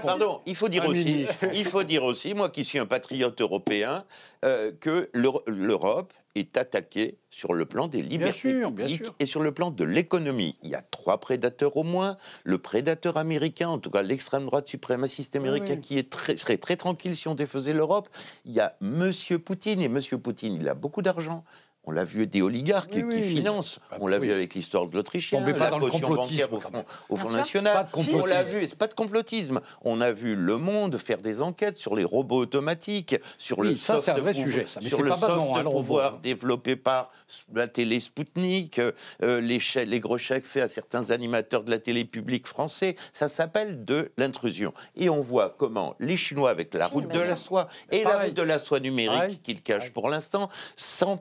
[0.02, 4.04] pardon, il faut dire aussi, il faut dire aussi, moi qui suis un patriote européen,
[4.46, 9.72] euh, que l'Europe est attaquée sur le plan des libertés publiques et sur le plan
[9.72, 10.58] de l'économie.
[10.64, 12.18] Il y a trois prédateurs au moins.
[12.44, 16.76] Le prédateur américain, en tout cas l'extrême droite suprémaciste américain, qui est très, serait très
[16.76, 18.10] tranquille si on défaisait l'Europe.
[18.46, 21.44] Il y a Monsieur Poutine, et Monsieur Poutine, il a beaucoup d'argent.
[21.86, 23.80] On l'a vu des oligarques qui financent.
[23.90, 27.32] Ah, on l'a vu avec l'histoire de l'Autrichien, la caution bancaire au Front, au Front
[27.32, 27.88] National.
[27.94, 29.62] On l'a vu, c'est pas de complotisme.
[29.82, 34.02] On a vu Le Monde faire des enquêtes sur les robots automatiques, sur le ça,
[34.02, 37.12] soft, vrai sujet, sur le soft hein, pouvoir développé par
[37.54, 42.06] la télé Sputnik, euh, les, les gros chèques faits à certains animateurs de la télé
[42.06, 42.98] publique français.
[43.14, 44.74] Ça s'appelle de l'intrusion.
[44.96, 48.34] Et on voit comment les Chinois, avec la route de la soie et la route
[48.34, 51.18] de la soie numérique qu'ils cachent pour l'instant, sans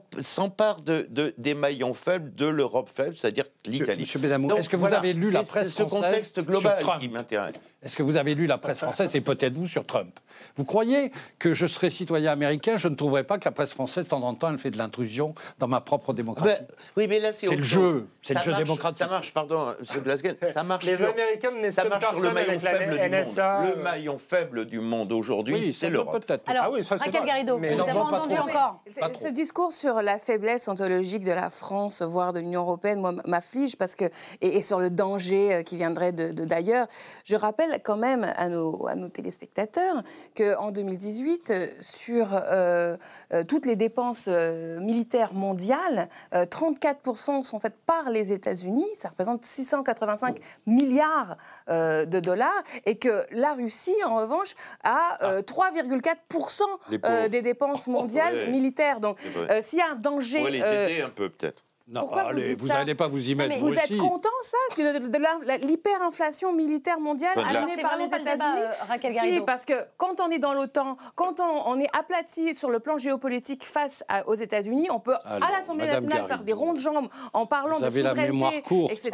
[0.49, 1.07] part de,
[1.37, 4.01] des maillons faibles de l'Europe faible, c'est-à-dire l'Italie.
[4.01, 7.55] Monsieur Bédamou, est-ce que vous avez lu la presse française ce contexte global qui m'intéresse.
[7.81, 10.19] Est-ce que vous avez lu la presse française et peut-être vous sur Trump?
[10.57, 14.03] Vous croyez que je serais citoyen américain, je ne trouverais pas que la presse française,
[14.03, 16.55] de temps en temps, elle fait de l'intrusion dans ma propre démocratie?
[16.59, 18.07] Ben, Oui, mais là, c'est le jeu.
[18.21, 18.99] C'est le jeu démocratique.
[18.99, 20.01] Ça marche, pardon, M.
[20.01, 23.75] Glasgow, ça marche Les sur, Américains ça marche sur le maillon faible du monde.
[23.75, 26.25] Le maillon faible du monde aujourd'hui, c'est l'Europe.
[26.47, 28.83] Alors, ah oui, Raquel Garrido, vous avez entendu encore?
[29.15, 33.77] Ce discours sur la faiblesse ontologique de la France, voire de l'Union européenne, moi, m'afflige
[33.77, 34.05] parce que,
[34.41, 36.87] et, sur le danger euh, qui viendrait d'ailleurs,
[37.23, 40.03] je rappelle quand même à à nos, téléspectateurs
[40.35, 42.97] qu'en 2018, euh, sur euh,
[43.33, 50.37] euh, toutes les dépenses militaires mondiales, 34% sont faites par les États-Unis, ça représente 685
[50.65, 56.61] milliards de dollars, et que la Russie, en revanche, a 3,4%
[57.03, 57.27] ah.
[57.27, 58.99] des dépenses mondiales militaires.
[58.99, 59.19] Donc,
[59.61, 60.41] s'il y a un danger...
[60.41, 61.63] On les aider un peu, peut-être.
[61.91, 63.57] Non, Pourquoi vous n'allez pas vous y mettre.
[63.57, 69.37] vous, êtes content, ça, de, l'hyperinflation militaire mondiale amenée par les États-Unis?
[69.37, 72.97] Si, parce que quand on est dans l'OTAN, quand on, est aplati sur le plan
[72.97, 77.79] géopolitique face aux États-Unis, on peut à l'Assemblée nationale faire des rondes jambes en parlant
[77.79, 79.11] de souveraineté, etc.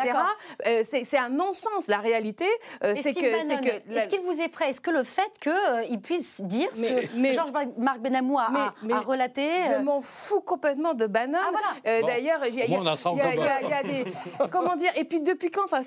[0.66, 1.88] Euh, c'est un non-sens.
[1.88, 2.46] La réalité,
[2.84, 3.26] euh, c'est que.
[3.26, 7.34] Est-ce qu'il vous est prêt Est-ce que le fait qu'il euh, puisse dire ce que
[7.34, 8.74] Georges-Marc Benamou a,
[9.06, 9.50] relaté.
[9.68, 11.38] Je m'en fous complètement de Bannon.
[11.86, 14.06] Ah, D'ailleurs, il il y, a des.
[14.50, 15.84] Comment dire Et puis depuis quand, enfin,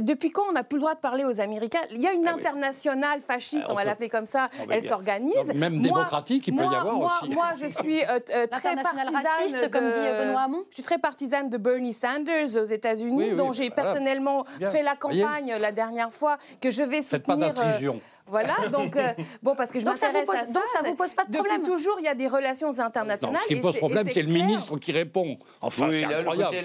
[0.00, 1.80] depuis quand on n'a plus le droit de parler aux Américains?
[1.90, 4.48] Il y a une ah internationale fasciste, ah, on, va l'appeler comme ça.
[4.70, 5.52] elle s'organise.
[5.54, 7.30] Même démocratique, il peut y avoir aussi.
[7.30, 10.62] Moi, je suis euh, euh, très partisane raciste, comme dit euh, Benoît Hamon?
[10.70, 15.54] Je suis très partisane de Bernie Sanders aux États-Unis, dont j'ai personnellement fait la campagne
[15.58, 17.54] la dernière fois, que je vais soutenir.
[17.54, 17.92] Faites pas
[18.26, 20.52] voilà, donc, euh, bon, parce que je m'intéresse à ça.
[20.52, 23.40] Donc ça vous pose pas de problème Depuis toujours, il y a des relations internationales.
[23.42, 25.38] ce qui pose problème, c'est le ministre qui répond.
[25.60, 26.56] Enfin, c'est incroyable.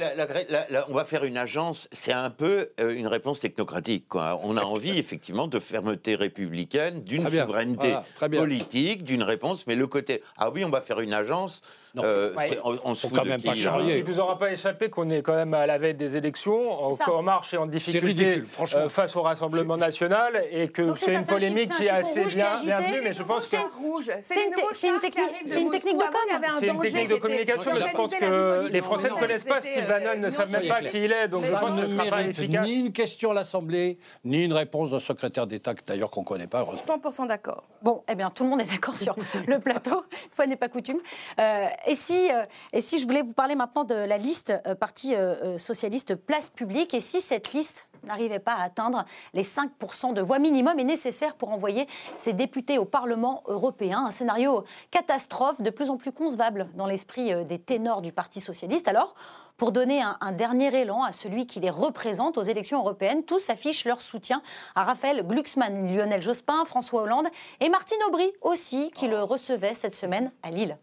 [0.88, 4.08] on va faire une agence, c'est un peu euh, une réponse technocratique.
[4.08, 4.40] Quoi.
[4.44, 10.24] On a envie, effectivement, de fermeté républicaine, d'une souveraineté politique, d'une réponse, mais le côté,
[10.38, 11.62] ah oui, on va faire une agence,
[12.04, 12.32] euh,
[12.84, 13.98] on, se quand même pas charrier.
[13.98, 16.72] Il ne vous aura pas échappé qu'on est quand même à la veille des élections,
[16.72, 18.44] en, marche et en difficulté
[18.76, 23.02] euh, face au Rassemblement national, et que c'est une polémique qui est assez bien, bienvenue,
[23.04, 23.58] mais je pense que...
[24.22, 24.52] C'est une,
[25.00, 26.58] technique, de com.
[26.60, 29.88] C'est une technique de communication, mais je pense que les Français ne connaissent pas Steve
[29.88, 32.10] Bannon, ne savent même pas qui il est, donc je pense que ce ne sera
[32.10, 32.66] pas efficace.
[32.66, 36.48] Ni une question à l'Assemblée, ni une réponse d'un secrétaire d'État, d'ailleurs qu'on ne connaît
[36.48, 36.64] pas.
[36.64, 37.64] 100% d'accord.
[37.82, 39.16] Bon, eh bien, tout le monde est d'accord sur
[39.48, 41.00] le plateau, une fois n'est pas coutume.
[41.88, 45.16] Et si, euh, et si je voulais vous parler maintenant de la liste euh, Parti
[45.16, 50.22] euh, socialiste place publique, et si cette liste n'arrivait pas à atteindre les 5% de
[50.22, 54.04] voix minimum est nécessaire pour envoyer ses députés au Parlement européen?
[54.06, 58.90] Un scénario catastrophe de plus en plus concevable dans l'esprit des ténors du Parti socialiste.
[58.90, 59.16] Alors,
[59.56, 63.50] pour donner un, un, dernier élan à celui qui les représente aux élections européennes, tous
[63.50, 64.42] affichent leur soutien
[64.76, 67.28] à Raphaël Glucksmann, Lionel Jospin, François Hollande
[67.62, 70.78] et Martine Aubry aussi, qui le recevait cette semaine à Lille.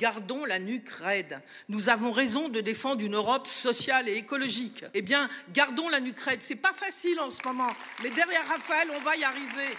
[0.00, 1.42] Gardons la nuque raide.
[1.68, 4.82] Nous avons raison de défendre une Europe sociale et écologique.
[4.94, 6.40] Eh bien, gardons la nuque raide.
[6.40, 7.68] C'est pas facile en ce moment,
[8.02, 9.76] mais derrière Raphaël, on va y arriver.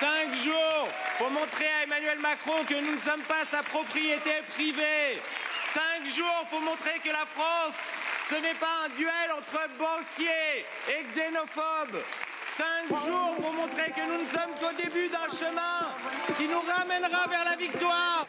[0.00, 5.20] Cinq jours pour montrer à Emmanuel Macron que nous ne sommes pas sa propriété privée.
[5.74, 7.76] Cinq jours pour montrer que la France,
[8.30, 12.00] ce n'est pas un duel entre banquiers et xénophobes.
[12.56, 15.92] Cinq jours pour montrer que nous ne sommes qu'au début d'un chemin
[16.38, 18.26] qui nous ramènera vers la victoire.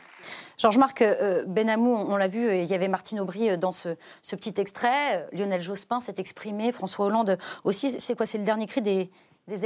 [0.60, 3.96] Georges-Marc euh, Benamou, on, l'a vu, euh, il y avait Martine Aubry euh, dans ce,
[4.32, 5.26] petit extrait.
[5.32, 7.92] Lionel Jospin s'est exprimé, François Hollande aussi.
[8.00, 9.10] C'est quoi C'est le dernier cri des,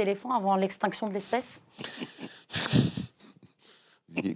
[0.00, 1.60] éléphants avant l'extinction de l'espèce?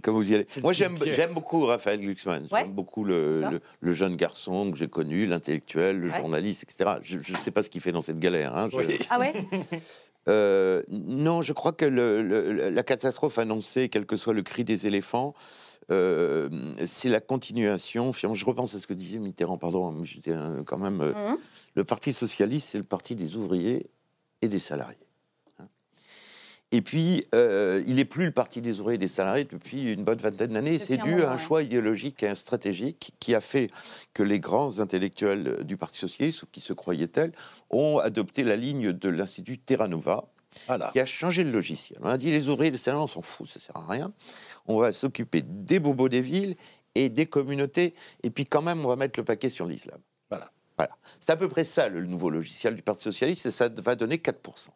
[0.03, 0.97] Comme vous y Moi, j'aime
[1.33, 2.49] beaucoup Raphaël Glucksmann.
[2.51, 6.97] J'aime beaucoup le, jeune garçon que j'ai connu, l'intellectuel, le journaliste, etc.
[7.03, 8.57] Je ne sais pas ce qu'il fait dans cette galère.
[8.57, 8.69] Hein,
[9.09, 9.33] Ah ouais?
[10.29, 15.35] Euh, Non, je crois que la catastrophe annoncée, quel que soit le cri des éléphants,
[15.91, 16.49] euh,
[16.87, 18.13] c'est la continuation.
[18.13, 20.35] Je repense à ce que disait Mitterrand, pardon, j'étais
[20.67, 21.01] quand même.
[21.01, 21.39] Euh, mmh.
[21.75, 23.87] Le Parti socialiste, c'est le parti des ouvriers
[24.43, 24.99] et des salariés.
[26.71, 30.05] Et puis, euh, il n'est plus le parti des ouvriers et des salariés depuis une
[30.05, 30.79] bonne vingtaine d'années.
[30.79, 33.71] C'est dû à un choix idéologique et stratégique qui a fait
[34.13, 37.33] que les grands intellectuels du Parti socialiste, ou qui se croyaient tels,
[37.71, 40.29] ont adopté la ligne de l'Institut Terra Nova,
[40.93, 41.99] qui a changé le logiciel.
[42.03, 44.13] On a dit les ouvriers et les salariés, on s'en fout, ça sert à rien.
[44.69, 46.57] On va s'occuper des bobos des villes
[46.95, 49.99] et des communautés, et puis quand même, on va mettre le paquet sur l'islam.
[50.31, 50.51] Voilà.
[50.77, 50.97] voilà.
[51.21, 54.17] C'est à peu près ça le nouveau logiciel du Parti socialiste, et ça va donner
[54.17, 54.69] 4%.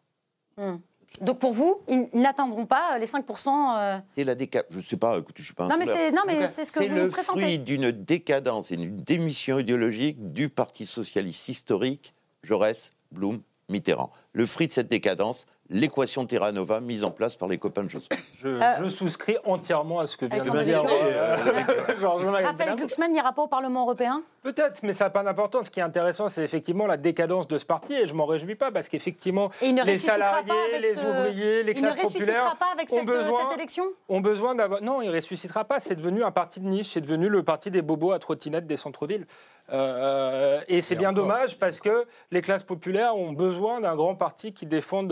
[1.21, 3.77] Donc pour vous, ils n'atteindront pas les 5%.
[3.77, 3.99] Euh...
[4.15, 4.71] C'est la décadence.
[4.71, 6.65] Je ne sais pas, écoute, je suis pas un Non, mais c'est, non, mais c'est
[6.65, 7.39] ce que vous nous présentez.
[7.39, 13.41] C'est le fruit d'une décadence et d'une démission idéologique du Parti socialiste historique, Jaurès, Blum,
[13.69, 14.11] Mitterrand.
[14.33, 17.89] Le fruit de cette décadence, l'équation Terra Nova mise en place par les copains de
[17.89, 18.15] Jospin.
[18.35, 21.35] Je, euh, souscris entièrement à ce que vient de dire euh,
[22.43, 24.23] Raphaël Glucksmann n'ira pas au Parlement européen?
[24.41, 25.67] Peut-être, mais ça n'a pas d'importance.
[25.67, 28.55] Ce qui est intéressant, c'est effectivement la décadence de ce parti, et je m'en réjouis
[28.55, 33.57] pas, parce qu'effectivement, les salariés, les ouvriers, les classes populaires pas avec cette, besoin, cette
[33.57, 33.85] élection?
[34.09, 34.81] ont besoin d'avoir...
[34.81, 35.79] Non, il ne ressuscitera pas.
[35.79, 38.77] C'est devenu un parti de niche, c'est devenu le parti des bobos à trottinette des
[38.77, 39.25] centres-villes.
[39.71, 44.53] Euh, et c'est bien dommage parce que les classes populaires ont besoin d'un grand parti
[44.53, 45.11] qui défende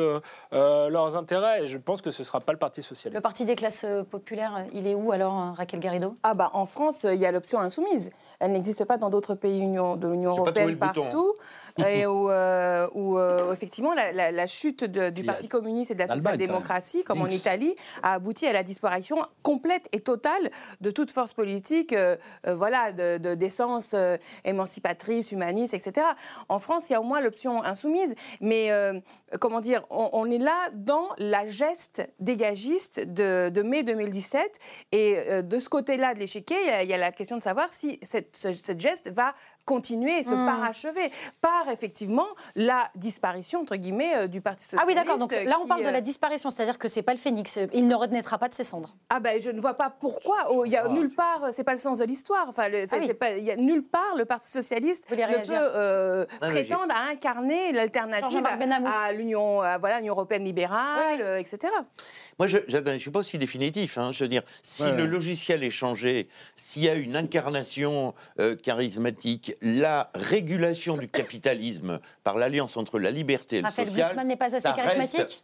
[0.54, 1.64] euh, leurs intérêts.
[1.64, 3.16] Et je pense que ce ne sera pas le Parti socialiste.
[3.16, 6.16] Le parti des classes euh, populaires, il est où alors, Raquel Garrido?
[6.24, 8.12] Ah bah en France, il y a l'option insoumise.
[8.42, 11.36] Elle n'existe pas dans d'autres pays de l'Union européenne partout.
[11.78, 13.20] et où, où,
[13.54, 18.46] effectivement la, chute du Parti communiste et de la social-démocratie, comme en Italie, a abouti
[18.46, 20.52] à la disparition complète et totale
[20.82, 21.96] de toute force politique,
[22.46, 23.96] voilà, de d'essence
[24.44, 26.08] émancipatrice, humaniste, etc.
[26.50, 29.00] En France, il y a au moins l'option insoumise, mais euh,
[29.40, 34.60] comment dire, on, est là dans la geste dégagiste de, mai 2017,
[34.92, 38.00] et euh, de ce côté-là de l'échiquier, il, y, a la question de savoir si
[38.02, 40.45] cette, cette geste va continuer et se hmm.
[40.45, 44.84] parachever par effectivement la disparition entre guillemets euh, du Parti socialiste.
[44.84, 45.17] Ah oui, d'accord.
[45.17, 47.60] Donc là, on parle de la euh, disparition, c'est-à-dire que c'est pas le phénix.
[47.74, 48.95] Il ne renaîtra pas de ses cendres.
[49.10, 50.47] Ah ben, je ne vois pas pourquoi.
[50.50, 50.89] Oh, il y a ah.
[50.89, 51.50] nulle part.
[51.52, 52.47] C'est pas le sens de l'histoire.
[52.50, 53.32] Enfin, ah pas.
[53.38, 58.43] Il y a nulle part le Parti socialiste ne peut euh, prétendre à incarner l'alternative
[58.45, 61.74] à, l'Union, voilà, l'Union européenne libérale, etc.
[62.39, 63.97] Moi, je ne suis pas aussi définitif.
[63.97, 64.12] Hein.
[64.12, 68.13] Je veux dire, si le logiciel est changé, s'il y a une incarnation
[68.63, 74.36] charismatique, la régulation du capitalisme par l'alliance entre la liberté et le Raphaël social, n'est
[74.36, 75.44] pas assez charismatique?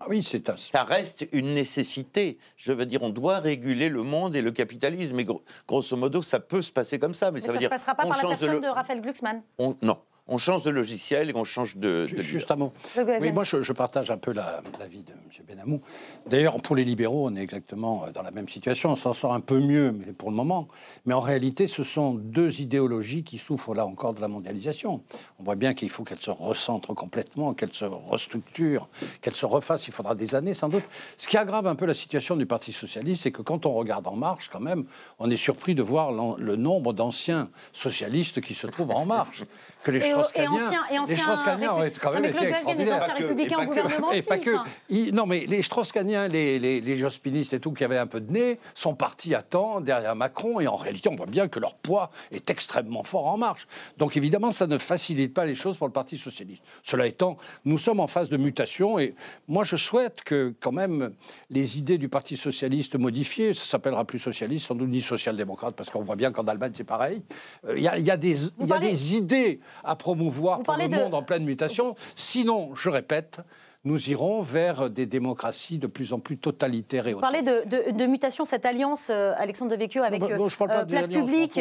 [0.00, 2.38] Ah oui, c'est Ça reste une nécessité.
[2.56, 5.18] Je veux dire, on doit réguler le monde et le capitalisme.
[5.18, 5.26] Et
[5.66, 7.32] grosso modo, ça peut se passer comme ça.
[7.32, 7.68] Mais, ça, veut dire.
[7.68, 9.42] Ça ne passera pas par la personne de, Raphaël Glucksmann.
[9.82, 12.06] non on change de logiciel et on change de.
[12.06, 12.72] Justement.
[12.96, 15.44] Oui, moi, je, partage un peu l'avis de M.
[15.48, 15.80] Benamou.
[16.26, 18.90] D'ailleurs, pour les libéraux, on est exactement dans la même situation.
[18.90, 20.68] On s'en sort un peu mieux, mais pour le moment.
[21.06, 25.02] Mais en réalité, ce sont deux idéologies qui souffrent là encore de la mondialisation.
[25.38, 28.88] On voit bien qu'il faut qu'elles se recentrent complètement, qu'elles se restructurent,
[29.22, 29.88] qu'elles se refassent.
[29.88, 30.84] Il faudra des années, sans doute.
[31.16, 34.06] Ce qui aggrave un peu la situation du Parti socialiste, c'est que quand on regarde
[34.06, 34.84] En Marche, quand même,
[35.18, 39.44] on est surpris de voir le nombre d'anciens socialistes qui se trouvent En Marche.
[39.82, 43.14] Que les Strauss-Kahniens ont quand même été extraordinaires.
[43.16, 45.10] républicain au gouvernement et pas que.
[45.12, 48.32] non, mais les Strauss-Kahniens, les, les, les, jospinistes et tout, qui avaient un peu de
[48.32, 50.60] nez, sont partis à temps derrière Macron.
[50.60, 53.66] Et en réalité, on voit bien que leur poids est extrêmement fort en marche.
[53.98, 56.62] Donc évidemment, ça ne facilite pas les choses pour le Parti socialiste.
[56.82, 58.98] Cela étant, nous sommes en phase de mutation.
[58.98, 59.14] Et
[59.46, 61.12] moi, je souhaite que quand même
[61.50, 65.90] les idées du Parti socialiste modifiées, ça s'appellera plus socialiste, sans doute ni social-démocrate, parce
[65.90, 67.24] qu'on voit bien qu'en Allemagne, c'est pareil.
[67.66, 71.14] Euh, il y, y, a des, y a des idées à promouvoir pour le monde
[71.14, 71.94] en pleine mutation.
[72.14, 73.40] Sinon, je répète,
[73.84, 78.06] nous irons vers des démocraties de plus en plus totalitaires et Vous parlez de, de,
[78.06, 80.48] mutation, cette alliance, euh, Alexandre de Vecchio, avec euh,
[80.88, 81.60] Place Publique,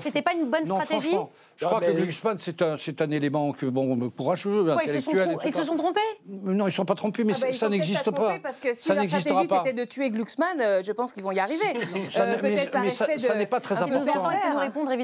[0.00, 1.16] c'était pas une bonne stratégie
[1.56, 5.38] Je crois que Glucksmann, c'est un, un élément que, bon, courageux, intellectuel.
[5.44, 8.10] Ils se, sont trompés Non, ils ne sont pas trompés, mais ah bah, ça n'existe
[8.10, 8.38] pas.
[8.42, 11.40] Parce que si la stratégie c'était de tuer Glucksmann, euh, je pense qu'ils vont y
[11.40, 11.64] arriver.
[12.42, 14.30] mais, ça n'est pas très important.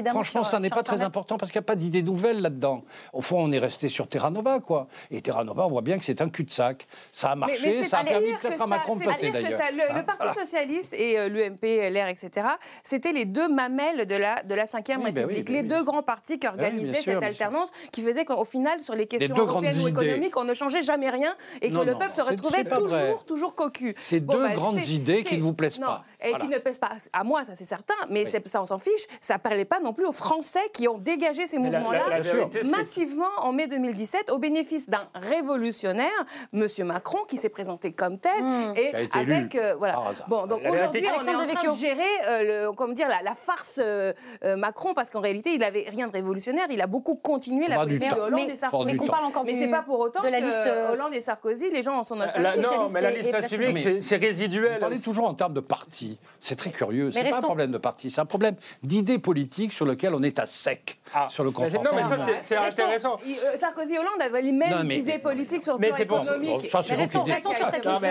[0.09, 2.83] Franchement, ça n'est pas très important parce qu'il n'y a pas d'idée nouvelle là-dedans.
[3.13, 4.87] Au fond, on est resté sur Terra Nova, quoi.
[5.09, 6.87] Et Terra Nova, on voit bien que c'est un cul sac.
[7.11, 9.59] Ça a marché, ça a permis peut-être à Macron de passer d'ailleurs.
[9.73, 12.47] Le, hein Parti Socialiste et euh, l'UMP, LR, etc.,
[12.83, 15.49] c'était les deux mamelles de la, de la Ve ben République.
[15.49, 19.35] les deux grands partis qui organisaient cette alternance, qui faisait qu'au final, sur les questions
[19.35, 23.25] européennes ou économiques, on ne changeait jamais rien et que le peuple se retrouvait toujours,
[23.25, 23.93] toujours cocu.
[23.97, 26.03] C'est deux bah, grandes idées qui ne vous plaisent pas.
[26.23, 29.07] Et qui ne pèse pas à moi, ça c'est certain, mais ça on s'en fiche,
[29.19, 32.21] ça ne parlait pas non plus aux Français qui ont dégagé ces mouvements-là
[32.65, 36.09] massivement en mai 2017 au bénéfice d'un révolutionnaire,
[36.53, 36.67] M.
[36.83, 38.73] Macron, qui s'est présenté comme tel, hmm.
[38.75, 39.55] et avec...
[39.55, 40.01] Euh, voilà.
[40.27, 43.79] Bon, donc aujourd'hui, on est en train de gérer euh, le, comment dire, la, farce
[43.81, 44.13] euh,
[44.57, 48.13] Macron, parce qu'en réalité, il n'avait rien de révolutionnaire, il a beaucoup continué la politique
[48.13, 48.97] de Hollande et Sarkozy.
[48.99, 51.83] Mais, parle encore mais c'est pas pour autant de la liste Hollande et Sarkozy, les
[51.83, 52.61] gens en sont nostalgiques.
[52.63, 54.73] Non, mais la liste publique, c'est résiduel.
[54.73, 56.10] Vous parlez toujours en termes de parti.
[56.39, 57.11] C'est très curieux.
[57.11, 60.39] C'est pas un problème de parti, c'est un problème d'idées politiques sur lequel on est
[60.39, 61.27] à sec ah.
[61.29, 61.51] sur le.
[61.51, 63.19] Non, mais ça, c'est intéressant.
[63.25, 66.69] Euh, Sarkozy et Hollande avaient les mêmes idées politiques sur le plan économique.
[66.69, 68.05] Ça, c'est restons, restons sur cette liste.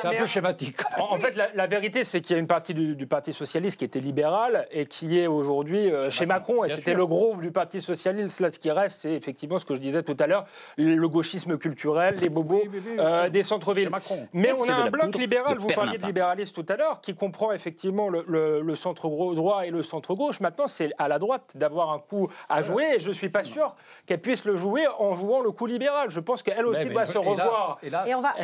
[0.00, 0.76] C'est un peu schématique.
[0.98, 4.00] En fait, la vérité, c'est qu'il y a une partie du Parti socialiste qui était
[4.00, 6.64] libérale et qui est aujourd'hui euh, chez Macron.
[6.64, 8.40] Et c'était le gros du Parti socialiste.
[8.40, 11.58] Là, ce qui reste, c'est effectivement ce que je disais tout à l'heure, le gauchisme
[11.58, 12.64] culturel, les bobos
[12.98, 13.90] euh, des centres-villes.
[14.32, 17.52] Mais on a un bloc libéral, vous parliez de libéralisme tout à l'heure, qui comprend
[17.52, 20.40] effectivement le centre droit et le centre gauche.
[20.40, 23.44] Maintenant, c'est à la droite d'avoir un coup à jouer et je ne suis pas
[23.44, 23.74] sûr
[24.06, 26.10] qu'elle puisse le jouer en jouant le coup libéral.
[26.10, 27.78] Je pense qu'elle aussi doit se revoir.
[27.82, 28.34] et on, va,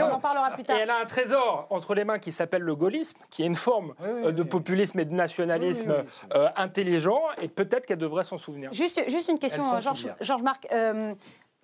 [0.00, 0.76] on en parlera plus tard.
[0.76, 3.54] Et elle a un trésor entre les mains qui s'appelle le gaullisme, qui est une
[3.54, 6.04] forme euh, de populisme et de nationalisme
[6.34, 8.72] euh, intelligent et peut-être qu'elle devrait s'en souvenir.
[8.72, 10.66] Juste, juste une question, Georges George Marc.
[10.72, 11.14] Euh,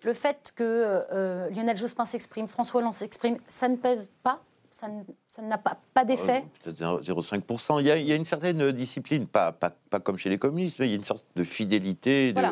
[0.03, 4.41] le fait que Lionel Jospin s'exprime, François Hollande s'exprime, ça ne pèse pas
[4.75, 7.81] ça n'a pas, pas d'effet euh, Peut-être 0,5%.
[7.81, 10.87] Il, il, y a une certaine discipline, pas, pas, pas, comme chez les communistes, mais
[10.87, 12.43] il y a une sorte de fidélité, de,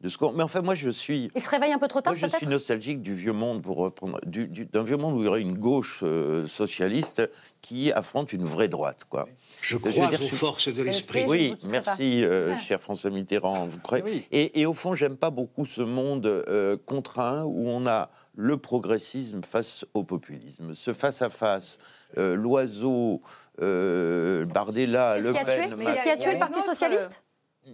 [0.00, 0.32] de ce qu'on...
[0.32, 1.28] Mais enfin, moi, je suis...
[1.34, 3.76] Il se réveille un peu trop tard, Moi, je suis nostalgique du vieux monde, pour
[3.76, 4.18] reprendre...
[4.24, 7.28] d'un vieux monde où il y aurait une gauche euh, socialiste
[7.60, 9.28] qui affronte une vraie droite, quoi.
[9.60, 11.26] Je crois aux forces de l'esprit.
[11.28, 13.66] Oui, merci, euh, cher François Mitterrand.
[13.66, 16.44] Vous croyez et, et, au fond, j'aime pas beaucoup ce monde
[16.86, 20.74] contraint où on a le progressisme face au populisme.
[20.74, 21.78] Ce face-à-face,
[22.18, 23.22] euh, l'oiseau,
[23.62, 25.74] euh, Bardella, Le Pen...
[25.76, 27.25] C'est ce qui a tué le Parti socialiste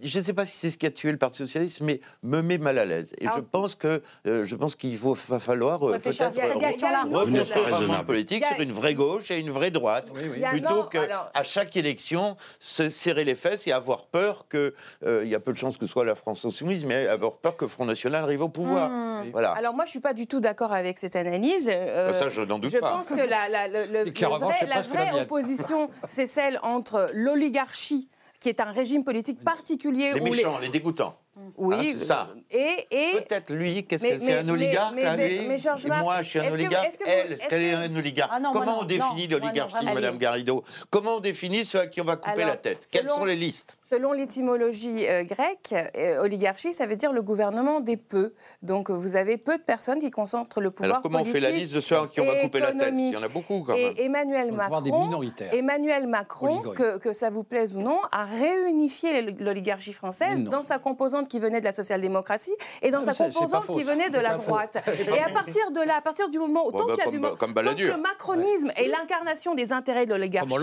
[0.02, 2.40] je ne sais pas si c'est ce qui a tué le Parti socialiste, mais me
[2.40, 3.12] met mal à l'aise.
[3.18, 8.07] Et je pense que euh, je pense qu'il va falloir euh, peut-être reconstruire un monde
[8.07, 10.12] politique sur une vraie gauche et une vraie droite,
[10.50, 14.74] plutôt qu'à à chaque élection se serrer les fesses et avoir peur que
[15.05, 17.37] euh, il y a peu de chances que ce soit la France insoumise, mais avoir
[17.37, 18.88] peur que Front National arrive au pouvoir.
[18.88, 19.31] Hmm.
[19.33, 19.52] Voilà.
[19.52, 21.66] Alors moi, je suis pas du tout d'accord avec cette analyse.
[21.66, 22.88] Ça, je n'en doute je pas.
[22.88, 28.09] Je pense que la, la, la vraie opposition, c'est celle entre l'oligarchie
[28.42, 30.14] qui est un régime politique particulier.
[30.14, 31.16] Les méchants, les dégoûtants.
[31.56, 32.28] Oui, ah, ça.
[32.50, 36.28] Et, et peut-être lui, qu'est-ce que c'est un oligarque mais, lui mais, Georges Moi, je
[36.28, 36.90] suis un oligarque.
[37.06, 38.30] elle, est-ce qu'elle est un oligarque.
[38.34, 40.62] Ah Comment on définit l'oligarchie, Madame Garrido?
[40.90, 42.86] Comment on définit ceux à qui on va couper la tête?
[42.92, 43.78] Quelles sont les listes?
[43.80, 48.34] Selon l'étymologie euh, grecque, euh, oligarchie, ça veut dire le gouvernement des peu.
[48.62, 51.50] Donc vous avez peu de personnes qui concentrent le pouvoir Alors comment on fait la
[51.50, 52.94] liste de ceux à qui on va couper la tête?
[52.96, 53.94] Il y en a beaucoup quand même.
[53.96, 59.94] Et Emmanuel Macron, Emmanuel Macron, que, que ça vous plaise ou non, a réunifié l'oligarchie
[59.94, 64.11] française dans sa composante qui venait de la social-démocratie et dans sa composante qui venait
[64.11, 64.76] de la droite.
[64.98, 67.87] Et à partir de là, à partir du moment où, tant qu'il y a du
[67.87, 70.54] le macronisme est l'incarnation des intérêts de l'oligarchie,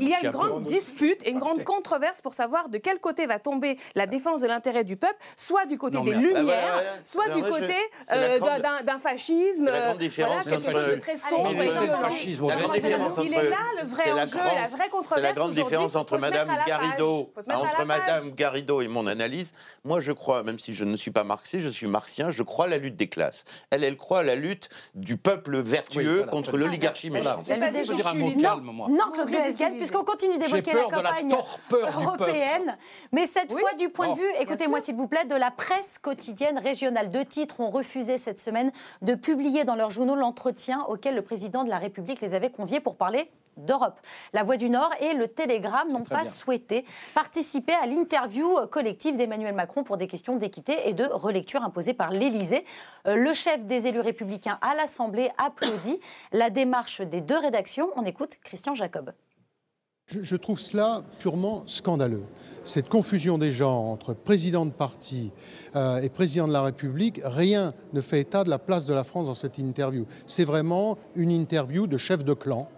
[0.00, 3.26] il y a une grande dispute et une grande controverse pour savoir de quel côté
[3.26, 7.42] va tomber la défense de l'intérêt du peuple, soit du côté des Lumières, soit du
[7.42, 7.74] côté
[8.12, 8.38] euh,
[8.84, 11.50] d'un fascisme, voilà, quelque chose de très sombre.
[13.22, 15.14] Il est là le vrai enjeu, la vraie controverse.
[15.14, 19.52] C'est la grande différence entre Madame Garrido, entre Madame Garrido et mon analyse.
[19.84, 22.66] Moi, je crois, même si je ne suis pas marxiste, je suis marxien, je crois
[22.66, 23.44] à la lutte des classes.
[23.70, 27.48] Elle, elle croit à la lutte du peuple vertueux contre l'oligarchie méchante.
[27.48, 28.88] Elle va dire un mot calme, moi.
[28.88, 31.34] Non, Claude Guesguel, puisqu'on continue d'évoquer la campagne
[31.72, 32.76] européenne,
[33.12, 36.58] mais cette fois du point de vue, écoutez-moi s'il vous plaît, de la presse quotidienne
[36.58, 37.10] régionale.
[37.10, 41.64] Deux titres ont refusé cette semaine de publier dans leurs journaux l'entretien auquel le président
[41.64, 43.30] de la République les avait conviés pour parler
[43.64, 44.00] d'Europe.
[44.32, 49.54] La Voix du Nord et le Télégramme n'ont pas souhaité participer à l'interview collective d'Emmanuel
[49.54, 52.64] Macron pour des questions d'équité et de relecture imposées par l'Élysée.
[53.06, 56.00] Euh, le chef des élus républicains à l'Assemblée applaudit
[56.32, 57.90] la démarche des deux rédactions.
[57.96, 59.12] On écoute Christian Jacob.
[60.10, 62.24] Je, trouve cela purement scandaleux.
[62.64, 65.30] Cette confusion des genres entre président de parti
[65.76, 69.04] euh, et président de la République, rien ne fait état de la place de la
[69.04, 70.06] France dans cette interview.
[70.26, 72.68] C'est vraiment une interview de chef de clan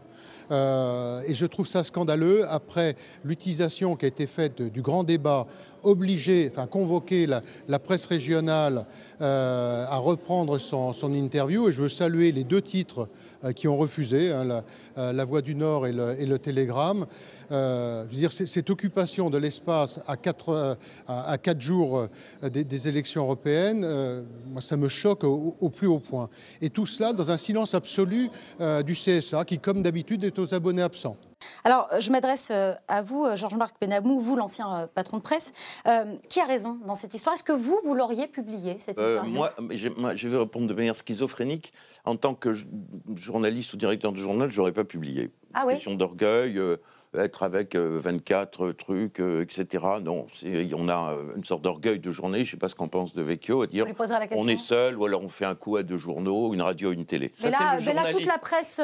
[0.53, 2.45] euh, et je trouve ça scandaleux.
[2.49, 5.47] Après l'utilisation qui a été faite du grand débat
[5.83, 8.87] obliger, enfin convoquer la, presse régionale
[9.21, 11.69] euh, à reprendre son, interview.
[11.69, 13.09] Et je veux saluer les deux titres
[13.45, 14.63] euh, qui ont refusé, hein,
[14.99, 17.07] euh, la, Voix du Nord et le, Télégramme.
[18.31, 20.77] cette occupation de l'espace à quatre,
[21.59, 22.09] jours
[22.43, 23.87] des, élections européennes,
[24.61, 26.29] ça me choque au, plus haut point.
[26.61, 28.31] Et tout cela dans un silence absolu
[28.85, 31.17] du CSA qui, comme d'habitude, est aux abonnés absents.
[31.65, 35.53] Alors, je m'adresse euh, à vous, euh, Georges-Marc Benamou, vous, l'ancien euh, patron de presse.
[36.29, 37.35] qui a raison dans cette histoire?
[37.35, 41.73] Est-ce que vous, vous l'auriez publié, cette moi, je vais répondre de manière schizophrénique.
[42.05, 42.55] En tant que
[43.15, 45.31] journaliste ou directeur de journal, je n'aurais pas publié.
[45.55, 46.61] Ah oui Question d'orgueil
[47.15, 49.85] être avec 24 euh, trucs, euh, etc.
[50.03, 50.27] Non,
[50.77, 53.15] on a euh, une sorte d'orgueil de journée, je ne sais pas ce qu'en pense
[53.15, 53.87] de Vecchio, à dire
[54.33, 57.05] on est seul, ou alors on fait un coup à deux journaux, une radio, une
[57.05, 57.33] télé.
[57.43, 57.79] Mais, là,
[58.11, 58.81] toute la presse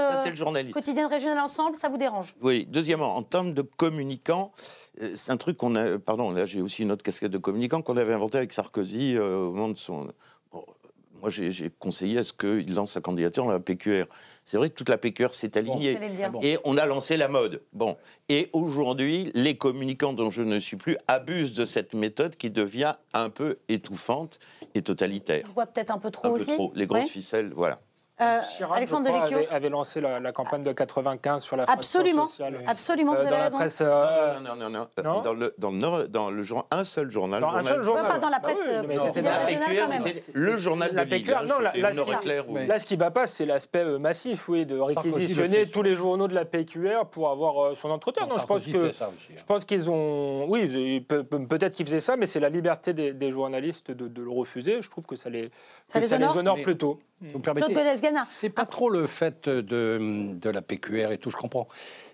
[0.73, 2.35] quotidienne régionale ensemble, ça vous dérange?
[2.43, 2.67] Oui.
[2.71, 4.53] Deuxièmement, en termes de communicants,
[5.15, 5.99] c'est un truc qu'on a.
[5.99, 9.53] Pardon, là j'ai aussi une autre casquette de communicant qu'on avait inventé avec Sarkozy au
[9.53, 10.09] moment de son.
[11.21, 14.05] moi, j'ai conseillé à ce qu'il lance sa candidature dans la PQR.
[14.49, 15.99] C'est vrai que toute la PQR s'est alignée.
[16.41, 17.61] Et on a lancé la mode.
[17.75, 17.99] Bon.
[18.31, 22.95] Et aujourd'hui, les communicants dont je ne suis plus abusent de cette méthode qui devient
[23.13, 24.39] un peu étouffante
[24.75, 25.45] et totalitaire.
[25.47, 26.53] Je vois peut-être un peu trop aussi.
[26.75, 27.79] Les grosses ficelles, voilà.
[28.21, 28.41] Euh,
[28.73, 32.59] Alexandre Devecchio avait, lancé la, campagne de 95 sur la absolument, sociale.
[32.67, 33.59] Absolument, vous euh, avez dans raison.
[33.59, 36.85] La presse, euh, non, non, non, non, Dans, le, dans, le, dans le genre, un
[36.85, 37.41] seul journal.
[37.41, 38.05] Dans un seul journal.
[38.07, 38.97] Enfin, dans la presse ah oui,
[39.79, 40.03] quand même.
[40.33, 41.37] Le journal la de Lille.
[41.47, 41.91] non, là, là,
[42.67, 46.27] là, ce qui ne va pas, c'est l'aspect massif, oui, de réquisitionner tous les journaux
[46.27, 48.27] de la PQR pour avoir son entretien.
[48.27, 49.11] Non, je pense que, hein.
[49.37, 53.93] je pense qu'ils ont, oui, peut-être qu'ils faisaient ça, mais c'est la liberté des journalistes
[53.93, 54.83] de le refuser.
[54.83, 55.51] Je trouve que ça les
[56.37, 56.99] honore plutôt.
[57.21, 57.75] Vous permettez
[58.25, 61.69] C'est pas trop le fait de, de la PQR et tout, je comprends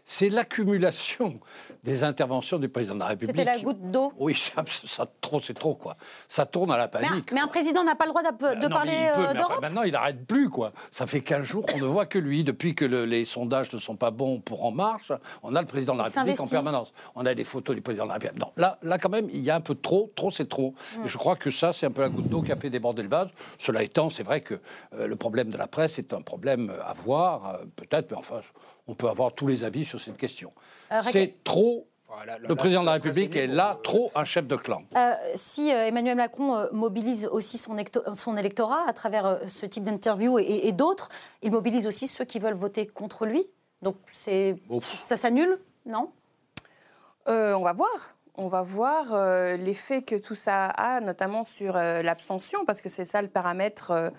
[0.04, 1.40] c'est l'accumulation
[1.82, 3.36] des interventions du président de la République.
[3.36, 4.34] C'était la goutte d'eau Oui,
[4.84, 5.96] ça, trop, c'est trop, quoi.
[6.28, 7.32] Ça tourne à la panique.
[7.32, 10.48] Mais, un, président n'a pas le droit de parler euh, d'Europe Maintenant, il n'arrête plus,
[10.48, 10.72] quoi.
[10.90, 12.44] Ça fait 15 jours qu'on ne voit que lui.
[12.44, 15.94] Depuis que les sondages ne sont pas bons pour En Marche, on a le président
[15.94, 16.92] de la République en permanence.
[17.14, 18.38] On a des photos du président de la République.
[18.40, 20.10] Non, là, là quand même, il y a un peu trop.
[20.14, 20.74] Trop, c'est trop.
[20.98, 21.04] Mm.
[21.04, 23.02] Et je crois que ça, c'est un peu la goutte d'eau qui a fait déborder
[23.02, 23.30] le vase.
[23.58, 24.54] Cela étant, c'est vrai que
[24.94, 28.40] euh, le problème de la presse est un problème à voir, euh, peut-être, mais enfin,
[28.86, 30.52] on peut avoir tous les avis sur cette question.
[30.92, 31.86] Euh, c'est trop
[32.46, 34.82] le président de la République est là trop un chef de clan.
[34.96, 37.76] Euh, si euh, Emmanuel Macron mobilise aussi son,
[38.14, 41.08] son, électorat à travers ce type d'interview et, d'autres,
[41.42, 43.44] il mobilise aussi ceux qui veulent voter contre lui.
[43.82, 44.56] Donc c'est
[45.00, 46.12] ça s'annule, non?
[47.26, 48.14] On va voir.
[48.36, 53.22] On va voir l'effet que tout ça a, notamment sur l'abstention, parce que c'est ça
[53.22, 54.10] le paramètre euh,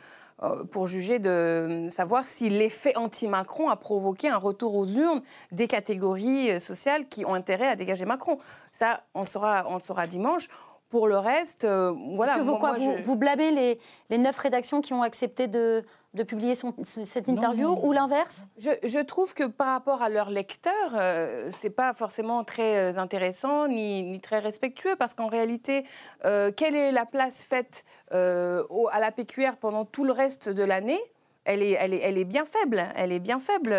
[0.71, 5.21] pour juger de savoir si l'effet anti-Macron a provoqué un retour aux urnes
[5.51, 8.38] des catégories euh, sociales qui ont intérêt à dégager Macron.
[8.71, 10.49] Ça, on le saura, on saura dimanche.
[10.89, 12.33] Pour le reste, euh, voilà.
[12.33, 13.79] Est-ce que vous, quoi, vous, blâmez les,
[14.09, 15.83] les neuf rédactions qui ont accepté de,
[16.15, 18.47] de publier cette interview ou l'inverse?
[18.57, 23.67] Je, trouve que par rapport à leurs lecteurs, euh, c'est pas forcément très euh, intéressant
[23.67, 25.86] ni, très respectueux parce qu'en réalité,
[26.23, 30.99] euh, quelle est la place faite à la PQR pendant tout le reste de l'année?
[31.43, 33.75] Elle est, elle, est, elle est, bien faible, elle est bien faible.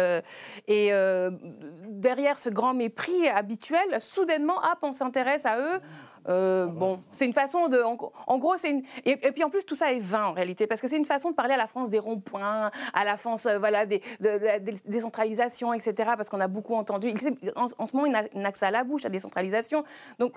[0.69, 0.91] Et
[1.89, 5.81] derrière ce grand mépris habituel, soudainement, hop, on s'intéresse à eux.
[6.29, 7.79] Euh, bon, c'est une façon de.
[7.83, 8.83] En, gros, c'est une.
[9.05, 11.31] Et, puis en plus, tout ça est vain en réalité, parce que c'est une façon
[11.31, 14.59] de parler à la France des ronds-points, à la France, euh, voilà, des, de, la
[14.59, 16.11] décentralisation, etc.
[16.17, 17.13] Parce qu'on a beaucoup entendu.
[17.55, 19.85] En, en ce moment, il n'a que ça à la bouche, la décentralisation.
[20.19, 20.33] Donc,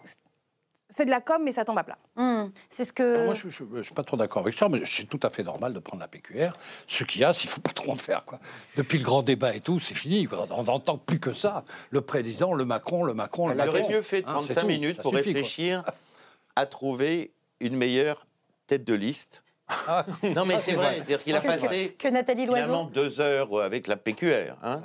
[0.90, 1.98] c'est de la com, mais ça tombe à plat.
[2.16, 3.26] Hmm, c'est ce que.
[3.26, 5.74] moi, je ne suis pas trop d'accord avec ça, mais c'est tout à fait normal
[5.74, 6.58] de prendre la PQR.
[6.88, 8.26] Ce qu'il y a, s'il ne faut pas trop en faire.
[8.26, 8.40] Quoi.
[8.76, 10.28] Depuis le grand débat et tout, c'est fini.
[10.52, 11.64] On n'entend plus que ça.
[11.92, 13.74] Le président, le Macron, le Macron, le Macron.
[13.76, 15.84] Il aurait mieux fait de hein, prendre 5 minutes pour réfléchir
[16.56, 18.26] à trouver une meilleure
[18.68, 19.44] tête de liste.
[19.88, 20.96] Ah, non, mais c'est vrai.
[20.96, 22.90] C'est-à-dire qu'il a passé que Nathalie Loiseau.
[22.92, 24.56] deux heures avec la PQR.
[24.64, 24.82] Hein.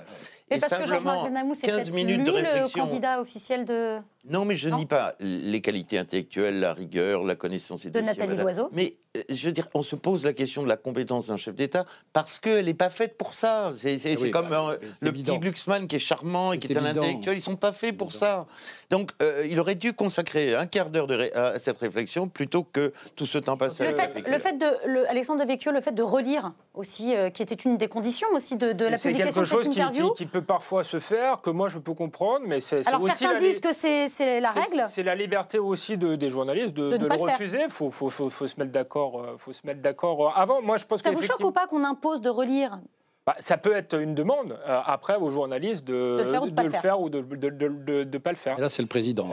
[0.55, 3.99] Et, parce que Jean-Marc Benamou, c'est peut-être le candidat officiel de...
[4.29, 8.37] Non, mais je ne nie pas les qualités intellectuelles, la rigueur, la connaissance de Nathalie
[8.37, 8.71] Loiseau.
[8.73, 11.55] Mais euh, je veux dire, on se pose la question de la compétence d'un chef
[11.55, 11.85] d'État
[12.15, 13.73] parce qu'elle n'est pas faite pour ça.
[13.77, 16.87] C'est ah comme bah, euh, le petit Glucksmann qui est charmant et qui est, un
[16.87, 17.37] intellectuel.
[17.37, 18.47] Ils sont pas faits pour ça.
[18.91, 23.27] Donc, euh, il aurait dû consacrer un quart d'heure à cette réflexion plutôt que tout
[23.27, 23.85] ce temps passé.
[23.85, 27.43] Le fait, le fait de le, Alexandre de Vecchio, le fait de relire aussi, qui
[27.43, 30.11] était une des conditions aussi de, la publication de cette interview.
[30.13, 32.87] Qui, qui, peut parfois se faire, que moi je peux comprendre, mais c'est.
[32.87, 34.85] Alors certains disent que c'est c'est la règle.
[34.89, 37.63] C'est la liberté aussi de, des journalistes de, le refuser.
[37.65, 39.21] Il faut, faut, faut, faut, se mettre d'accord.
[39.21, 40.63] Euh, faut se mettre d'accord euh, avant.
[40.63, 42.79] Moi, je pense ça vous choque ou pas qu'on impose de relire
[43.27, 47.09] bah, ça peut être une demande euh, après aux journalistes de, de, le, faire ou
[47.09, 48.59] de ne pas le faire.
[48.59, 49.29] Et là, c'est le président.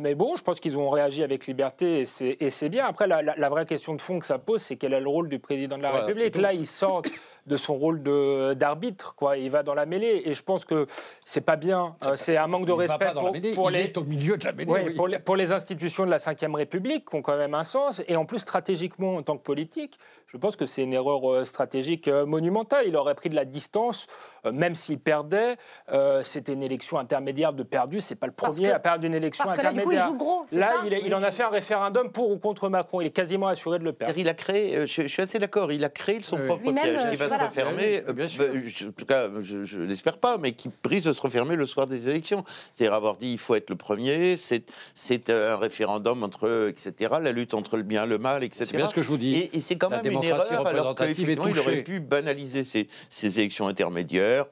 [0.00, 2.86] mais bon, je pense qu'ils ont réagi avec liberté et c'est bien.
[2.86, 5.38] Après, la, vraie question de fond que ça pose, c'est quel est le rôle du
[5.38, 6.36] président de la République?
[6.36, 7.08] Là, ils sortent
[7.46, 8.02] de son rôle
[8.54, 9.14] d'arbitre.
[9.14, 9.36] Quoi.
[9.36, 10.22] Il va dans la mêlée.
[10.24, 10.86] Et je pense que
[11.24, 11.96] c'est pas bien.
[12.16, 13.12] C'est un manque de respect
[13.54, 13.92] pour, les.
[13.96, 14.94] au milieu de la mêlée.
[14.94, 18.02] Pour, les, pour les institutions de la Ve République, qui ont quand même un sens.
[18.08, 22.08] Et en plus, stratégiquement, en tant que politique, je pense que c'est une erreur stratégique
[22.08, 22.86] monumentale.
[22.86, 24.06] Il aurait pris de la distance,
[24.50, 25.56] même s'il perdait.
[26.22, 28.00] C'était une élection intermédiaire de perdu.
[28.00, 29.84] C'est pas le premier à perdre une élection parce intermédiaire.
[29.84, 30.46] Que là, du coup, il joue gros.
[30.52, 31.64] Là, il, il, en a fait un réfiltre
[32.12, 33.00] pour ou contre Macron.
[33.00, 34.14] Il est quasiment assuré de le perdre.
[34.16, 36.98] Il a créé, euh, je, suis assez d'accord, il a créé son propre piège.
[37.12, 40.68] Il va se refermer, euh, bah, en tout cas, je ne l'espère pas, mais qui
[40.68, 42.44] prise de se refermer le soir des élections.
[42.74, 47.54] C'est-à-dire avoir dit il faut être le premier, c'est un référendum entre, etc., la lutte
[47.54, 48.64] entre le bien et le mal, etc.
[48.66, 49.48] C'est bien ce que je vous dis.
[49.52, 53.66] Et, c'est quand même une erreur, alors qu'effectivement, il aurait pu banaliser ces, ces élections
[53.66, 54.46] intermédiaires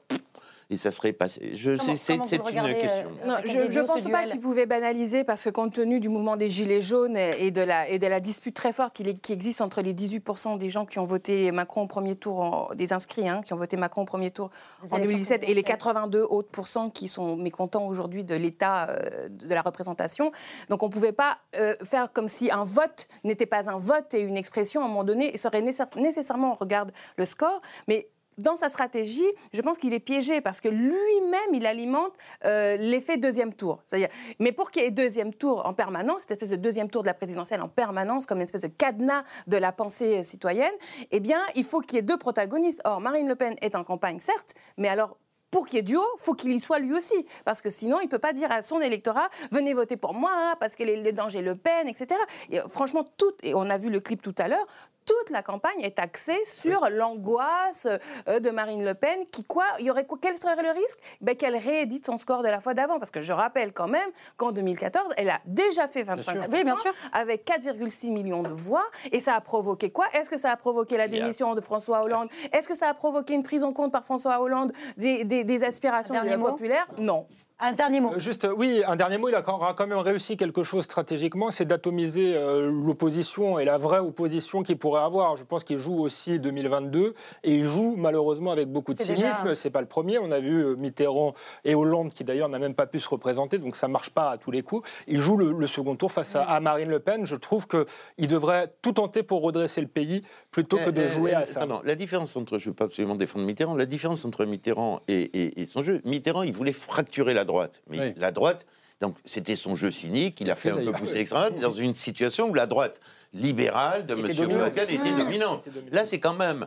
[0.73, 1.53] et ça serait passé.
[1.55, 3.09] C'est une euh, question.
[3.45, 6.81] je ne pense pas qu'il pouvait banaliser parce que compte tenu du mouvement des Gilets
[6.81, 9.93] jaunes et de la, et de la dispute très forte qui, qui existe entre les
[9.93, 13.57] 18% des gens qui ont voté Macron au premier tour, des inscrits, hein, qui ont
[13.57, 14.49] voté Macron au premier tour
[14.91, 19.53] en 2017 et les 82 autres pourcents qui sont mécontents aujourd'hui de l'état euh, de
[19.53, 20.31] la représentation.
[20.69, 24.13] Donc on ne pouvait pas euh, faire comme si un vote n'était pas un vote
[24.13, 28.07] et une expression à un moment donné serait nécessairement, on regarde le score, mais
[28.37, 32.13] dans sa stratégie, je pense qu'il est piégé parce que lui-même, il alimente
[32.45, 33.81] euh, l'effet deuxième tour.
[33.85, 34.09] C'est-à-dire,
[34.39, 37.07] mais pour qu'il y ait deuxième tour en permanence, cette espèce de deuxième tour de
[37.07, 40.73] la présidentielle en permanence, comme une espèce de cadenas de la pensée euh, citoyenne,
[41.11, 42.81] eh bien, il faut qu'il y ait deux protagonistes.
[42.85, 45.17] Or, Marine Le Pen est en campagne, certes, mais alors
[45.53, 47.27] pour qu'il y ait duo, faut qu'il y soit lui aussi.
[47.45, 50.55] Parce que sinon, il ne peut pas dire à son électorat venez voter pour moi,
[50.59, 52.19] parce qu'elle est le danger Le Pen, etc.
[52.49, 54.65] Et euh, franchement, tout, et on a vu le clip tout à l'heure,
[55.05, 57.87] toute la campagne est axée sur l'angoisse
[58.27, 59.25] euh, de Marine Le Pen.
[59.31, 60.99] Qui quoi Il y aurait quel serait le risque?
[61.21, 62.99] Ben, Qu'elle réédite son score de la fois d'avant.
[62.99, 66.75] Parce que je rappelle quand même qu'en 2014, elle a déjà fait 25 bien bien
[66.75, 66.91] sûr.
[67.11, 68.85] avec 4,6 millions de voix.
[69.11, 70.05] Et ça a provoqué quoi?
[70.13, 72.29] Est-ce que ça a provoqué la démission de François Hollande?
[72.51, 76.15] Est-ce que ça a provoqué une prise en compte par François Hollande des, des aspirations
[76.39, 77.27] populaires Non.
[77.65, 78.11] Un dernier mot.
[78.11, 79.29] Euh, juste, oui, un dernier mot.
[79.29, 83.99] Il a quand même réussi quelque chose stratégiquement, c'est d'atomiser euh, l'opposition et la vraie
[83.99, 85.37] opposition qu'il pourrait avoir.
[85.37, 87.13] Je pense qu'il joue aussi 2022
[87.45, 89.55] et il joue malheureusement avec beaucoup de cynisme.
[89.55, 90.19] C'est pas le premier.
[90.19, 93.59] On a vu euh, Mitterrand et Hollande qui d'ailleurs n'a même pas pu se représenter,
[93.59, 94.89] donc ça marche pas à tous les coups.
[95.07, 97.25] Il joue le, second tour face à, Marine Le Pen.
[97.25, 101.45] Je trouve qu'il devrait tout tenter pour redresser le pays plutôt que de jouer à
[101.45, 101.65] ça.
[101.65, 104.99] Non, la différence entre, je ne veux pas absolument défendre Mitterrand, la différence entre Mitterrand
[105.07, 107.81] et, et son jeu, Mitterrand, il voulait fracturer la droite droite.
[107.89, 108.65] Mais la droite,
[109.01, 112.49] donc c'était son jeu cynique, il a fait, un peu pousser l'extrême dans une situation
[112.49, 112.99] où la droite
[113.33, 114.47] libérale de M.
[114.57, 115.67] Merkel était dominante.
[115.91, 116.65] Là, c'est quand même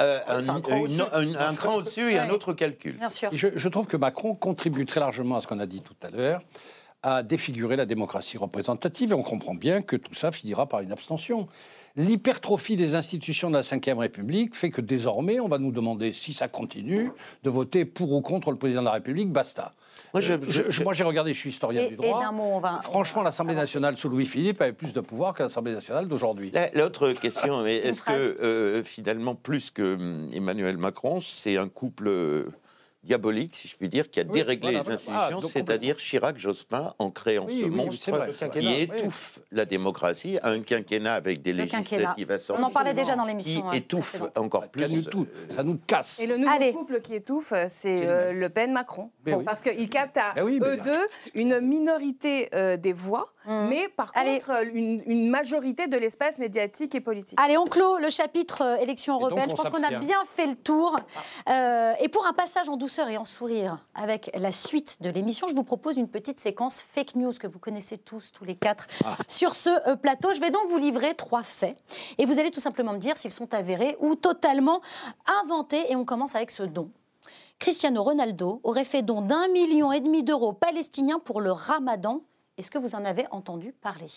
[0.00, 0.60] euh, un,
[1.56, 2.96] cran au-dessus et un autre calcul.
[2.96, 3.30] Bien sûr.
[3.32, 6.10] Je, je, trouve que Macron contribue très largement à ce qu'on a dit tout à
[6.10, 6.42] l'heure,
[7.02, 10.92] à défigurer la démocratie représentative, et on comprend bien que tout ça finira par une
[10.92, 11.48] abstention.
[11.96, 16.34] L'hypertrophie des institutions de la Ve République fait que désormais, on va nous demander, si
[16.34, 17.10] ça continue,
[17.42, 19.72] de voter pour ou contre le président de la République, basta.
[20.82, 22.32] Moi, j'ai regardé, je suis historien du droit.
[22.82, 26.52] Franchement, l'Assemblée nationale sous Louis-Philippe avait plus de pouvoir que l'Assemblée nationale d'aujourd'hui.
[26.74, 32.44] L'autre question, est-ce que euh, finalement, plus que hum, Emmanuel Macron, c'est un couple euh,
[33.06, 37.46] diabolique, si je puis dire, qui a déréglé les institutions, ah, c'est-à-dire Chirac-Jospin en créant
[37.48, 43.16] ce monstre qui étouffe la démocratie, un quinquennat avec des législatives On en parlait déjà
[43.16, 43.70] dans l'émission.
[43.70, 45.06] Qui étouffe encore plus.
[45.06, 45.26] Tout.
[45.48, 46.20] Ça nous casse.
[46.20, 49.10] Et le nouveau couple qui étouffe, c'est euh, Le Pen-Macron.
[49.44, 53.68] Parce qu'ils captent à eux deux une minorité euh, des voix, mmh.
[53.68, 57.38] mais par contre une, majorité de l'espace médiatique et politique.
[57.40, 59.48] Allez, on clôt le chapitre euh, élection européenne.
[59.48, 60.98] Je pense qu'on a bien fait le tour.
[61.48, 65.54] et pour un passage en douceur, et en sourire avec la suite de l'émission, je
[65.54, 69.18] vous propose une petite séquence fake news que vous connaissez tous, tous les quatre, ah.
[69.28, 70.32] sur ce euh, plateau.
[70.32, 71.76] Je vais donc vous livrer trois faits
[72.16, 74.80] et vous allez tout simplement me dire s'ils sont avérés ou totalement
[75.42, 75.92] inventés.
[75.92, 76.90] Et on commence avec ce don.
[77.58, 82.22] Cristiano Ronaldo aurait fait don d'un million et demi d'euros palestiniens pour le ramadan.
[82.56, 84.08] Est-ce que vous en avez entendu parler?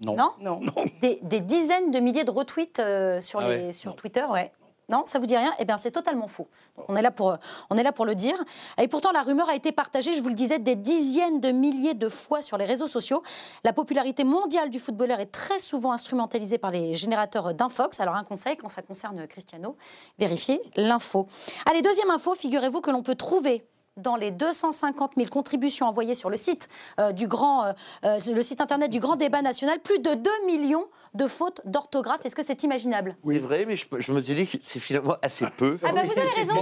[0.00, 0.16] Non.
[0.40, 0.60] Non,
[1.00, 4.52] Des, dizaines de milliers de retweets euh, sur, ah les, sur Twitter, ouais.
[4.88, 5.52] Non, ça vous dit rien?
[5.58, 6.46] Eh bien, c'est totalement faux.
[6.88, 7.36] on, est là pour,
[7.70, 8.36] on est là pour le dire.
[8.78, 11.94] Et pourtant, la rumeur a été partagée, je vous le disais, des dizaines de milliers
[11.94, 13.22] de fois sur les réseaux sociaux.
[13.64, 17.98] La popularité mondiale du footballeur est très souvent instrumentalisée par les générateurs d'infox.
[17.98, 19.76] Alors, un conseil, quand ça concerne Cristiano,
[20.20, 21.26] vérifiez l'info.
[21.68, 23.66] Allez, deuxième info, figurez-vous que l'on peut trouver
[23.96, 26.68] dans les 250 000 contributions envoyées sur le site,
[27.00, 27.72] euh, du grand, euh,
[28.04, 30.84] euh, le site internet du grand débat national, plus de 2 millions
[31.16, 32.24] de fautes d'orthographe.
[32.24, 33.16] Est-ce que c'est imaginable?
[33.24, 35.78] Oui, vrai, mais je, me suis dit que c'est finalement assez peu.
[35.82, 36.54] Ah bah vous avez raison.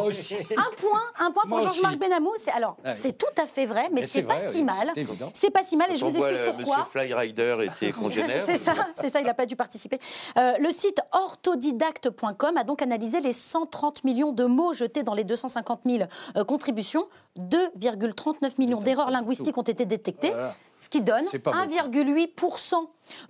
[0.57, 2.33] Un point, un point pour Georges-Marc Benamou.
[2.55, 4.93] Alors, ah c'est tout à fait vrai, mais, c'est pas, si mal.
[5.35, 6.79] C'est pas si mal, et je vous explique pourquoi.
[6.79, 8.45] Monsieur Flyrider et ses congénères.
[8.45, 9.21] c'est ça, c'est ça.
[9.21, 9.99] Il n'a pas dû participer.
[10.37, 15.81] le site orthodidacte.com a donc analysé les 130 millions de mots jetés dans les 250
[15.85, 16.05] 000
[16.47, 17.07] contributions.
[17.39, 20.33] 2,39 millions d'erreurs linguistiques ont été détectées,
[20.79, 22.75] ce qui donne 1,8%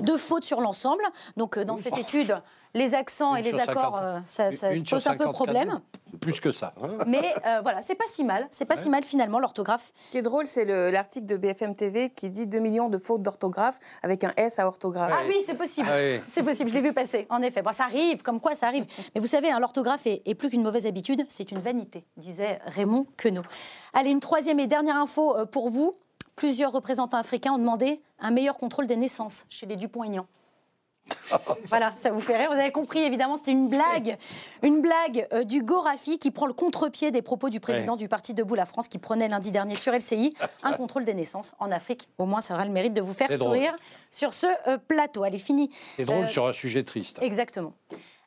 [0.01, 1.03] de fautes sur l'ensemble.
[1.37, 2.37] Donc euh, dans cette étude,
[2.75, 5.81] les accents et les accords, euh, ça, se pose un peu problème.
[6.21, 6.75] Plus que ça.
[7.07, 8.47] Mais euh, voilà, c'est pas si mal.
[8.51, 9.93] C'est pas si mal finalement l'orthographe.
[10.07, 13.23] Ce qui est drôle, c'est l'article de BFM TV qui dit 2 millions de fautes
[13.23, 15.13] d'orthographe avec un S à orthographe.
[15.13, 15.89] Ah oui, c'est possible.
[15.91, 16.71] Ah c'est possible.
[16.71, 17.27] Je l'ai vu passer.
[17.31, 18.23] En effet, bon, ça arrive.
[18.23, 18.87] Comme quoi, ça arrive.
[19.15, 21.25] Mais vous savez, hein, l'orthographe est, est, plus qu'une mauvaise habitude.
[21.29, 23.43] C'est une vanité, disait Raymond Queneau.
[23.93, 25.97] Allez, une troisième et dernière info pour vous.
[26.37, 30.27] Plusieurs représentants africains ont demandé un meilleur contrôle des naissances chez les Dupont-Aignan.
[31.67, 32.51] voilà, ça vous fait rire.
[32.51, 34.17] Vous avez compris, évidemment, c'était une blague.
[34.63, 38.35] Une blague euh, du Gorafi qui prend le contre-pied des propos du président du Parti
[38.35, 42.09] Debout la France qui prenait lundi dernier sur LCI un contrôle des naissances en Afrique.
[42.19, 43.75] Au moins, ça aura le mérite de vous faire sourire
[44.11, 45.25] sur ce euh, plateau.
[45.25, 45.71] Allez, fini.
[45.97, 47.19] C'est drôle sur un sujet triste.
[47.21, 47.75] Exactement.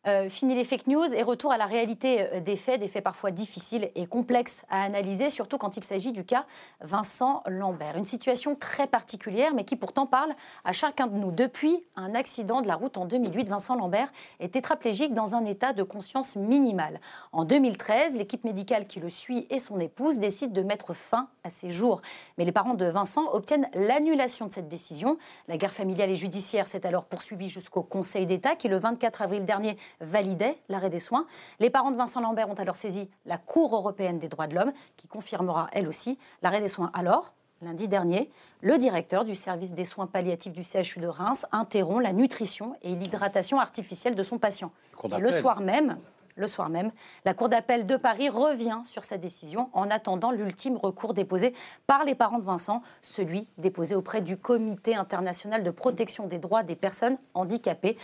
[0.08, 3.03] Euh, fini les fake news et retour à la réalité euh, des faits, des faits
[3.03, 6.45] parfois difficiles et complexes à analyser, surtout quand il s'agit du cas
[6.80, 7.97] Vincent Lambert.
[7.97, 10.34] Une situation très particulière, mais qui pourtant parle
[10.64, 11.32] à chacun de nous.
[11.32, 15.74] Depuis un accident de la route en 2008, Vincent Lambert est tétraplégique dans un état
[15.74, 17.01] de conscience minimale.
[17.34, 21.49] En 2013, l'équipe médicale qui le suit et son épouse décident de mettre fin à
[21.49, 22.01] ses jours.
[22.38, 25.18] Mais les parents de Vincent obtiennent l'annulation de cette décision.
[25.49, 29.43] La guerre familiale et judiciaire s'est alors poursuivie jusqu'au Conseil d'État qui, le 24 avril
[29.43, 31.25] dernier, validait l'arrêt des soins.
[31.59, 34.73] Les parents de Vincent Lambert ont alors saisi la Cour européenne des droits de l'homme,
[34.95, 36.91] qui confirmera elle aussi l'arrêt des soins.
[36.93, 38.29] Alors, lundi dernier,
[38.61, 42.95] le directeur du service des soins palliatifs du CHU de Reims interrompt la nutrition et
[42.95, 44.71] l'hydratation artificielle de son patient.
[45.19, 45.97] le soir même,
[46.37, 46.91] le soir même,
[47.25, 51.53] la Cour d'appel de Paris revient sur sa décision en attendant l'ultime recours déposé
[51.87, 56.61] par les parents de Vincent, celui déposé auprès du Comité international de protection des droits
[56.61, 57.97] des personnes handicapées.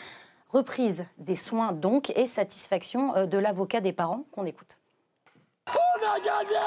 [0.54, 4.78] Reprise des soins donc et satisfaction euh, de l'avocat des parents qu'on écoute.
[5.68, 5.72] On
[6.06, 6.60] a gagné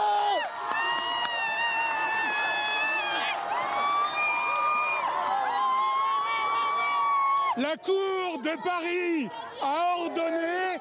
[7.58, 9.30] La Cour de Paris
[9.62, 10.78] a ordonné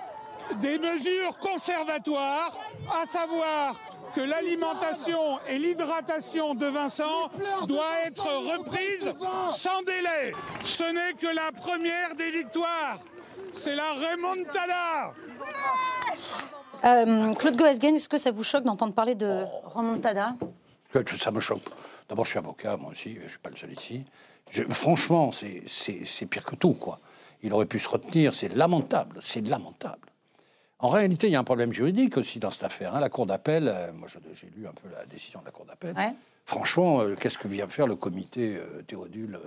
[0.62, 2.58] des mesures conservatoires,
[2.92, 3.80] à savoir
[4.14, 7.30] que l'alimentation et l'hydratation de Vincent
[7.68, 9.14] doivent être reprises
[9.52, 10.34] sans délai.
[10.64, 13.00] Ce n'est que la première des victoires.
[13.54, 15.14] C'est la remontada.
[16.84, 20.36] Euh, Claude Goesgen, est-ce que ça vous choque d'entendre parler de remontada?
[21.18, 21.64] Ça me choque.
[22.08, 24.06] D'abord, je suis avocat, moi aussi, je ne suis pas le seul ici.
[24.70, 27.00] franchement, c'est pire que tout, quoi.
[27.42, 30.10] Il aurait pu se retenir, c'est lamentable, c'est lamentable.
[30.80, 32.96] En réalité, il y a un problème juridique aussi dans cette affaire.
[32.96, 33.00] Hein.
[33.00, 35.96] La Cour d'appel, euh, moi j'ai lu un peu la décision de la Cour d'appel.
[36.44, 39.40] Franchement, euh, qu'est-ce que vient faire le comité euh, Théodule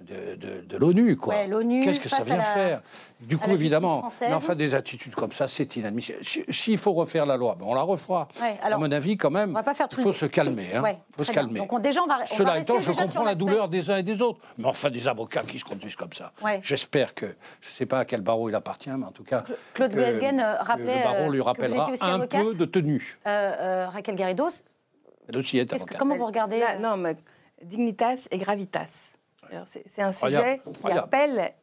[0.00, 1.46] de, l'ONU, quoi.
[1.46, 1.84] l'ONU.
[1.84, 2.82] Qu'est-ce que ça vient faire?
[3.20, 6.18] Du coup, évidemment, enfin, des attitudes comme ça, c'est inadmissible.
[6.22, 8.28] S'il faut refaire la loi, ben on la refera.
[8.62, 9.58] à mon avis, quand même,
[9.96, 10.68] il faut se calmer.
[10.74, 10.82] Hein.
[11.16, 11.60] faut se calmer.
[11.60, 14.40] Donc, déjà, on va, Cela étant, je comprends la douleur des uns et des autres.
[14.56, 16.32] Mais enfin, des avocats qui se conduisent comme ça.
[16.62, 17.26] J'espère que,
[17.60, 19.44] je ne sais pas à quel barreau il appartient, mais en tout cas.
[19.74, 20.98] Claude Guesgen euh, rappelait.
[20.98, 23.18] Le barreau lui euh, rappellera un peu de tenue.
[23.26, 24.48] Euh, Raquel Garrido.
[25.28, 27.16] Elle aussi est Comment vous regardez Non, mais
[27.62, 29.17] dignitas et gravitas.
[29.64, 31.54] C'est un sujet qui appelle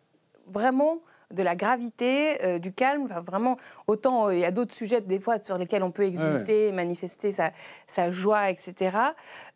[0.48, 1.00] vraiment
[1.32, 3.04] de la gravité, euh, du calme.
[3.04, 3.58] Enfin, vraiment,
[3.88, 7.32] autant euh, il y a d'autres sujets des fois sur lesquels on peut exulter, manifester
[7.32, 8.98] sa, joie, etc.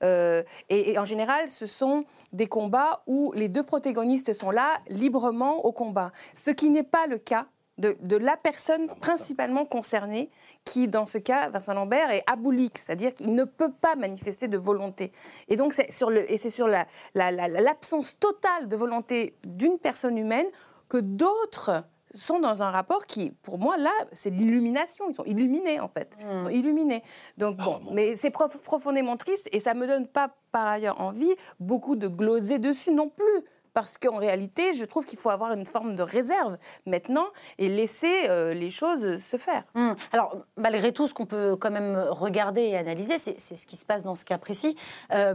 [0.04, 5.66] Euh, et, en général, ce sont des combats où les deux protagonistes sont là librement
[5.66, 6.12] au combat.
[6.36, 7.46] Ce qui n'est pas le cas
[7.80, 10.30] de, la personne principalement concernée,
[10.66, 14.58] qui, dans ce cas, Vincent Lambert, est aboulique, c'est-à-dire qu'il ne peut pas manifester de
[14.58, 15.12] volonté.
[15.48, 20.18] Et donc, c'est sur, le, et c'est sur l'absence la, totale de volonté d'une personne
[20.18, 20.48] humaine
[20.90, 25.06] que d'autres sont dans un rapport qui, pour moi, là, c'est l'illumination.
[25.10, 26.18] Ils sont illuminés, en fait.
[26.20, 26.52] Mmh.
[26.52, 27.04] Illuminés.
[27.38, 31.34] Donc, ah, bon, mais c'est profondément triste et ça me donne pas, par ailleurs, envie
[31.60, 33.44] beaucoup de gloser dessus non plus
[33.80, 37.28] parce qu'en réalité, je trouve qu'il faut avoir une forme de réserve maintenant
[37.58, 39.64] et laisser euh, les choses se faire.
[39.76, 39.96] Hum.
[40.12, 43.86] Alors, malgré tout, ce qu'on peut quand même regarder et analyser, c'est ce qui se
[43.86, 44.76] passe dans ce cas précis.
[45.14, 45.34] Euh,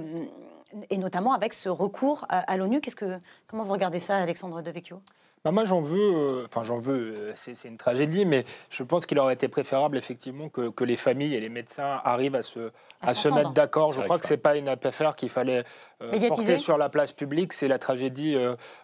[0.91, 2.81] et notamment avec ce recours à, l'ONU.
[2.81, 5.01] Que, comment vous regardez ça, Alexandre Devecchio?
[5.45, 9.35] Bah, Moi, j'en veux, enfin, j'en veux, c'est une tragédie, mais je pense qu'il aurait
[9.35, 12.71] été préférable, effectivement, que, que, les familles et les médecins arrivent à se,
[13.03, 13.93] à, se mettre d'accord.
[13.93, 15.65] Je crois que ce n'est pas une affaire qu'il fallait
[15.99, 17.53] porter sur la place publique.
[17.53, 18.37] C'est la tragédie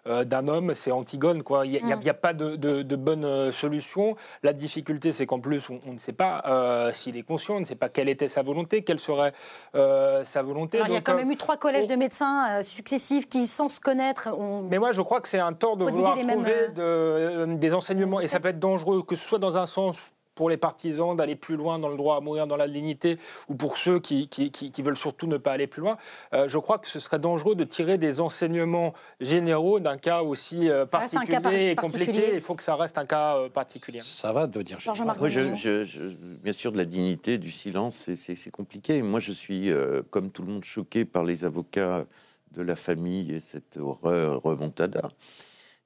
[0.05, 1.43] d'un homme, c'est Antigone.
[1.43, 1.65] Quoi.
[1.65, 2.09] Il n'y a, mm.
[2.09, 4.17] a, pas de, de, bonne solution.
[4.43, 7.75] La difficulté, c'est qu'en plus, on, ne sait pas s'il est conscient, on ne sait
[7.75, 9.33] pas quelle était sa volonté, quelle serait
[9.73, 10.81] sa volonté.
[10.87, 14.29] il y a quand même eu trois collèges de médecins successifs qui, sans se connaître,
[14.39, 14.63] ont...
[14.71, 18.21] Mais moi, je crois que c'est un tort de vouloir trouver de, euh, des enseignements,
[18.21, 19.99] et ça peut être dangereux, que ce soit dans un sens
[20.37, 23.55] pour les partisans d'aller plus loin dans le droit à mourir dans la dignité, ou
[23.55, 25.99] pour ceux qui, qui, qui, veulent surtout ne pas aller plus loin,
[26.33, 30.71] euh, je crois que ce serait dangereux de tirer des enseignements généraux d'un cas aussi
[30.71, 32.31] euh, particulier et compliqué.
[32.33, 34.01] Il faut que ça reste un cas particulier.
[34.03, 34.79] Ça va devenir
[35.19, 36.01] Moi, je, je,
[36.43, 39.03] bien sûr, de la dignité, du silence, c'est compliqué.
[39.03, 39.71] Moi, je suis,
[40.11, 42.07] comme tout le monde, choqué par les avocats
[42.53, 45.11] de la famille et cette horreur remontada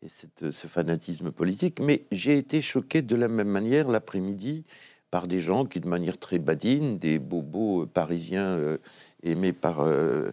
[0.04, 1.80] et cette, ce fanatisme politique.
[1.80, 4.64] Mais j'ai été choqué de la même manière l'après-midi
[5.10, 8.78] par des gens qui, de manière très badine, des bobos parisiens euh,
[9.22, 10.30] aimés par, euh,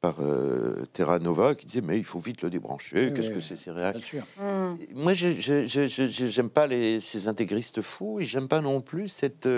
[0.00, 3.56] par euh, Terra Nova, qui disaient Mais il faut vite le débrancher, qu'est-ce que c'est
[3.56, 4.24] ces réactions?
[4.38, 4.74] mmh.
[4.94, 9.48] Moi, je n'aime pas les, ces intégristes fous et j'aime pas non plus cette,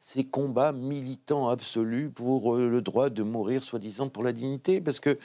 [0.00, 5.18] ces combats militants absolus pour le droit de mourir, soi-disant, pour la dignité, parce que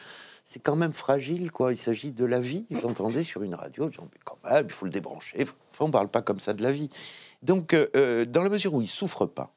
[0.48, 1.74] c'est quand même fragile, quoi.
[1.74, 2.66] Il s'agit de la vie.
[2.72, 5.46] J'entendais sur une radio, disant, mais quand même, il faut le débrancher.
[5.72, 6.90] Enfin, on parle pas comme ça de la vie.
[7.44, 9.52] Donc, euh, euh, dans la mesure où il souffre pas,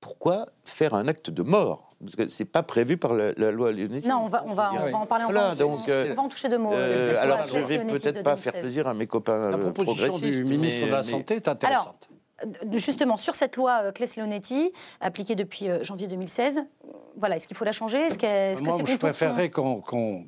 [0.00, 1.94] pourquoi faire un acte de mort?
[2.00, 4.08] Parce que c'est pas prévu par la, loi Léonetti.
[4.08, 6.28] Non, on va, on va, on va en parler voilà, donc, euh, on va en
[6.28, 6.72] toucher deux mots.
[6.72, 10.90] alors, je vais peut-être pas faire plaisir à mes copains La proposition du ministre de
[10.90, 12.08] la Santé est intéressante.
[12.72, 16.64] Justement, sur cette loi Claes-Leonetti, appliquée depuis janvier 2016,
[17.16, 17.98] voilà, est-ce qu'il faut la changer?
[17.98, 20.24] Est-ce que, Moi, je préférerais qu'on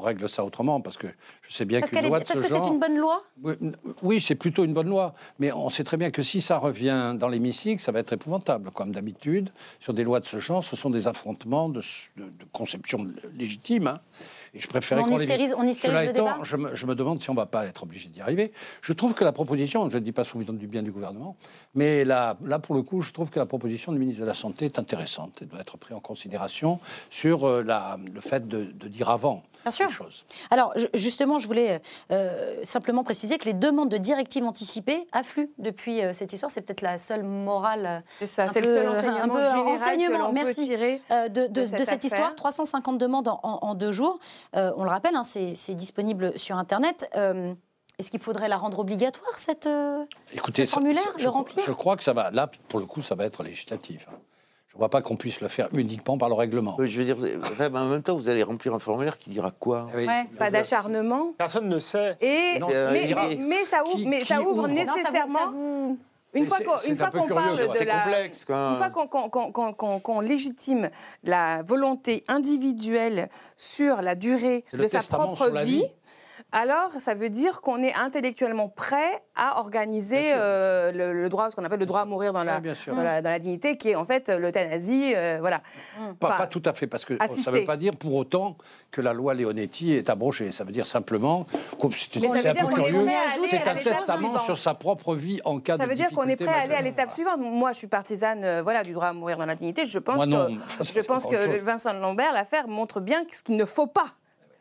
[0.00, 1.06] règle ça autrement, parce que
[1.48, 3.22] je sais bien qu'une loi de Parce que c'est une bonne loi?
[4.02, 5.14] Oui, c'est plutôt une bonne loi.
[5.38, 8.70] Mais on sait très bien que si ça revient dans l'hémicycle, ça va être épouvantable.
[8.70, 11.80] Comme d'habitude, sur des lois de ce genre, ce sont des affrontements de,
[12.16, 13.86] de, conception légitime.
[13.86, 14.00] Hein.
[14.54, 17.28] Et je préférais on hystérise, on hystérise le débat je me, je me, demande si
[17.28, 18.52] on ne va pas être obligé d'y arriver.
[18.82, 21.36] Je trouve que la proposition, je ne dis pas sous du bien du gouvernement,
[21.74, 24.34] mais là, là, pour le coup, je trouve que la proposition du ministre de la
[24.34, 26.78] Santé est intéressante et doit être prise en considération
[27.10, 29.42] sur euh, la, le fait de, de dire avant.
[29.64, 29.90] Bien sûr.
[29.90, 30.24] Choses.
[30.50, 36.02] Alors, justement, je voulais euh, simplement préciser que les demandes de directives anticipées affluent depuis
[36.02, 36.50] euh, cette histoire.
[36.50, 38.04] C'est peut-être la seule morale.
[38.18, 42.34] C'est ça, c'est le seul enseignement, général merci, tirer de, de, de, cette histoire.
[42.34, 44.18] 350 demandes en, en deux jours.
[44.56, 47.08] Euh, on le rappelle, hein, c'est disponible sur Internet.
[47.16, 47.54] Euh,
[47.98, 51.64] est-ce qu'il faudrait la rendre obligatoire, cette, euh, Écoutez, ce formulaire, je, le remplir?
[51.64, 52.30] Je crois que ça va.
[52.30, 54.06] Là, pour le coup, ça va être législatif.
[54.10, 54.16] Hein.
[54.74, 56.76] Je ne vois pas qu'on puisse le faire uniquement par le règlement.
[56.80, 57.16] je veux dire,
[57.60, 59.88] en même temps, vous allez remplir un formulaire qui dira quoi
[60.36, 61.32] Pas d'acharnement.
[61.38, 62.16] Personne ne sait.
[62.20, 65.96] Et, mais, ça ouvre, mais ça ouvre, nécessairement.
[66.34, 66.58] Une fois
[67.12, 70.90] qu'on parle de la, complexe, une fois qu'on légitime
[71.22, 75.84] la volonté individuelle sur la durée de sa propre vie
[76.54, 81.64] alors ça veut dire qu'on est intellectuellement prêt à organiser euh, le, droit, ce qu'on
[81.64, 85.14] appelle le droit à mourir dans la, dans, la, dignité, qui est en fait l'euthanasie.
[85.16, 85.60] Euh, voilà.
[86.20, 88.56] Pas, tout à fait, parce que ça ne veut pas dire pour autant
[88.92, 90.52] que la loi Leonetti est abrogée.
[90.52, 91.44] Ça veut dire simplement,
[91.90, 93.04] c'est un peu curieux,
[93.50, 96.36] c'est un testament sur sa propre vie en cas de Ça veut dire qu'on est
[96.36, 97.40] prêt à aller à l'étape suivante.
[97.40, 99.84] Moi, je suis partisane euh, voilà, du droit à mourir dans la dignité.
[99.86, 103.88] Je pense que, je pense que Vincent Lambert, l'affaire montre bien ce qu'il ne faut
[103.88, 104.14] pas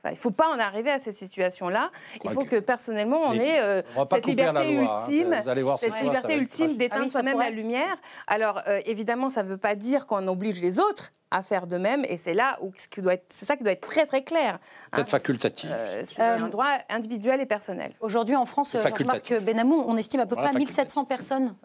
[0.09, 1.89] il ne faut pas en arriver à cette situation-là.
[2.23, 5.41] Il faut que personnellement, on ait euh, cette liberté ultime,
[5.77, 7.95] cette liberté ultime d'éteindre ah soi-même la lumière.
[8.27, 11.77] Alors euh, évidemment, ça ne veut pas dire qu'on oblige les autres à faire de
[11.77, 14.59] même, et c'est là où c'est ça qui doit être très très clair.
[14.91, 15.05] Hein.
[15.05, 15.69] facultatif.
[15.71, 17.91] Euh, c'est un droit individuel et personnel.
[17.99, 21.55] Aujourd'hui, en France, Jean-Marc Benamou, on estime à peu près 1700 personnes.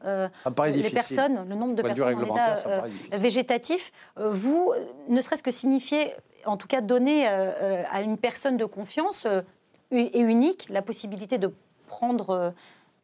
[0.73, 3.93] les personnes, le nombre de personnes en état végétatif.
[4.16, 4.73] vous,
[5.09, 6.14] ne serait-ce que signifier
[6.49, 9.43] en tout cas donner euh, euh, à une personne de confiance euh,
[9.91, 11.53] et unique la possibilité de
[11.87, 12.53] prendre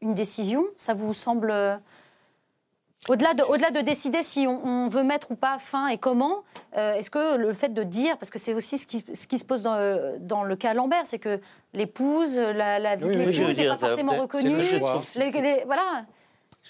[0.03, 1.51] une décision, ça vous semble
[3.09, 6.43] au-delà de, au de, décider si on, veut mettre ou pas fin et comment,
[6.75, 9.45] est-ce que le fait de dire, parce que c'est aussi ce qui, ce qui, se
[9.45, 9.79] pose dans,
[10.21, 11.41] dans le cas Lambert, c'est que
[11.73, 14.57] l'épouse, la, vie de l'épouse n'est pas forcément reconnue.
[15.67, 16.07] voilà.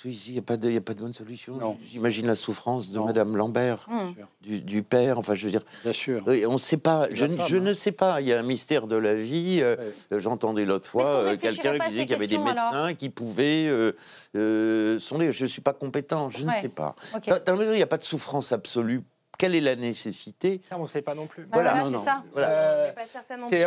[0.05, 1.79] Il n'y a, pas de, a pas de bonne solution.
[1.87, 4.15] J'imagine la souffrance de Madame Lambert, hum.
[4.43, 5.19] du, père.
[5.19, 5.65] Enfin, je veux dire.
[5.83, 6.23] Bien sûr.
[6.27, 7.09] On ne sait pas.
[7.11, 7.75] Je, ne hein.
[7.75, 8.21] sais pas.
[8.21, 9.61] Il y a un mystère de la vie.
[9.63, 9.77] Euh,
[10.11, 13.93] J'entendais l'autre fois euh, quelqu'un qui disait qu'il y avait des médecins qui pouvaient euh,
[14.37, 16.29] euh Je ne suis pas compétent.
[16.29, 16.97] Je ne sais pas.
[17.25, 19.03] il n'y a pas de souffrance absolue
[19.39, 21.47] quelle est la nécessité On ne sait pas non plus.
[21.53, 22.23] Voilà, c'est ça.
[22.37, 22.93] Euh,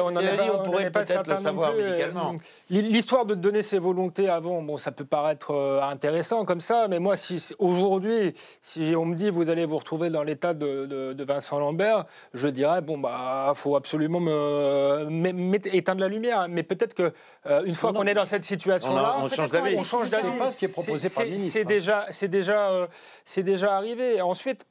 [0.01, 0.21] on n'en
[0.53, 2.35] on pourrait peut-être le savoir médicalement.
[2.69, 6.99] L'histoire de donner ses volontés avant, bon, ça peut paraître euh, intéressant comme ça, mais
[6.99, 11.59] moi, si aujourd'hui, si on me dit vous allez vous retrouver dans l'état de, Vincent
[11.59, 16.47] Lambert, je dirais bon bah faut absolument me, éteindre la lumière.
[16.49, 17.13] Mais peut-être que
[17.47, 19.75] euh, une fois qu'on est dans cette situation-là, on, change d'avis.
[19.77, 20.37] On change d'avis.
[20.37, 21.53] pas ce qui est proposé par le ministre.
[21.53, 22.87] C'est déjà, c'est déjà,
[23.25, 24.21] c'est déjà arrivé.
[24.21, 24.65] Ensuite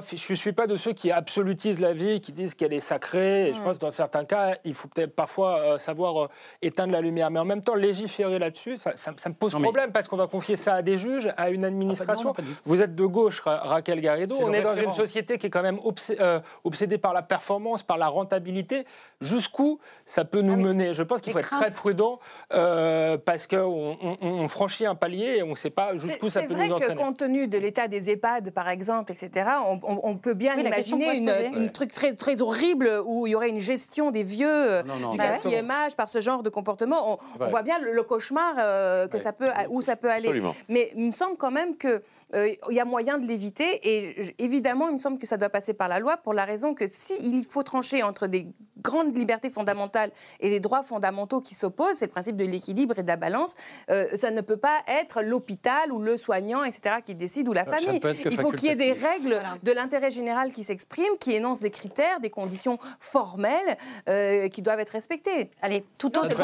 [0.00, 3.50] je ne suis pas de ceux qui absolutisent la vie, qui disent qu'elle est sacrée.
[3.50, 6.28] Et je pense que dans certains cas, il faut peut-être parfois euh, savoir euh,
[6.62, 7.30] éteindre la lumière.
[7.30, 10.76] Mais en même temps, légiférer là-dessus, ça, me pose problème parce qu'on va confier ça
[10.76, 12.32] à des juges, à une administration.
[12.64, 14.36] Vous êtes de gauche, Raquel Garrido.
[14.40, 15.78] On est dans une société qui est quand même
[16.20, 18.86] euh, obsédée par la performance, par la rentabilité.
[19.20, 20.94] Jusqu'où ça peut nous ah mener?
[20.94, 22.18] Je pense qu'il faut être très prudent
[22.48, 26.54] parce qu'on on, franchit un palier et on ne sait pas jusqu'où ça peut nous
[26.54, 26.78] entraîner.
[26.78, 30.34] C'est vrai que compte tenu de l'état des EHPAD, par exemple, etc., on, on, peut
[30.34, 34.48] bien imaginer une, truc très, très horrible où il y aurait une gestion des vieux
[34.48, 37.18] euh, du quatrième âge par ce genre de comportement.
[37.40, 40.42] On, voit bien le, cauchemar euh, que ça peut, où ça peut aller.
[40.68, 42.02] Mais il me semble quand même que
[42.34, 43.80] euh, il y a moyen de l'éviter.
[43.82, 46.74] Et évidemment, il me semble que ça doit passer par la loi pour la raison
[46.74, 48.46] que s'il faut trancher entre des
[48.80, 50.10] grandes libertés fondamentales
[50.40, 53.54] et des droits fondamentaux qui s'opposent, c'est le principe de l'équilibre et de la balance,
[53.88, 58.00] ça ne peut pas être l'hôpital ou le soignant, etc., qui décide, ou la famille.
[58.24, 61.70] Il faut qu'il y ait des règles de l'intérêt général qui s'exprime, qui énonce des
[61.70, 63.76] critères, des conditions formelles
[64.08, 65.50] euh, qui doivent être respectées.
[65.60, 66.36] Allez, tout autre.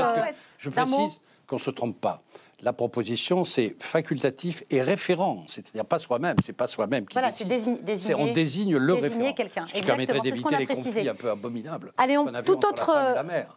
[0.59, 2.23] je précise qu'on ne se trompe pas
[2.61, 7.85] la proposition, c'est facultatif et référent, c'est-à-dire pas soi-même, c'est pas soi-même qui voilà, décide.
[7.85, 9.33] Désigner, on désigne le référent.
[9.33, 9.67] quelqu'un.
[9.67, 11.93] Ce qui permettrait d'éviter les conflits un peu abominables.
[11.97, 12.93] Allez, on, tout, autre,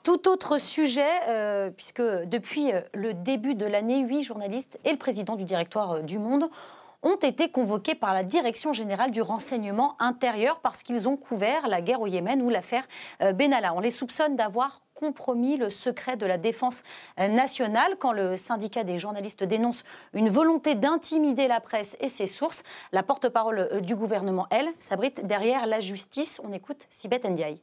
[0.04, 4.98] tout autre sujet, euh, puisque depuis euh, le début de l'année, huit journalistes et le
[4.98, 6.50] président du directoire du Monde
[7.04, 11.82] ont été convoqués par la Direction générale du renseignement intérieur parce qu'ils ont couvert la
[11.82, 12.88] guerre au Yémen ou l'affaire
[13.22, 13.74] euh, Benalla.
[13.74, 16.84] On les soupçonne d'avoir compromis le secret de la défense
[17.20, 19.84] euh, nationale quand le syndicat des journalistes dénonce
[20.14, 22.64] une volonté d'intimider la presse et ses sources.
[22.92, 26.40] La porte-parole euh, du gouvernement, elle, s'abrite derrière la justice.
[26.44, 27.62] On écoute Sibeth Ndiaye.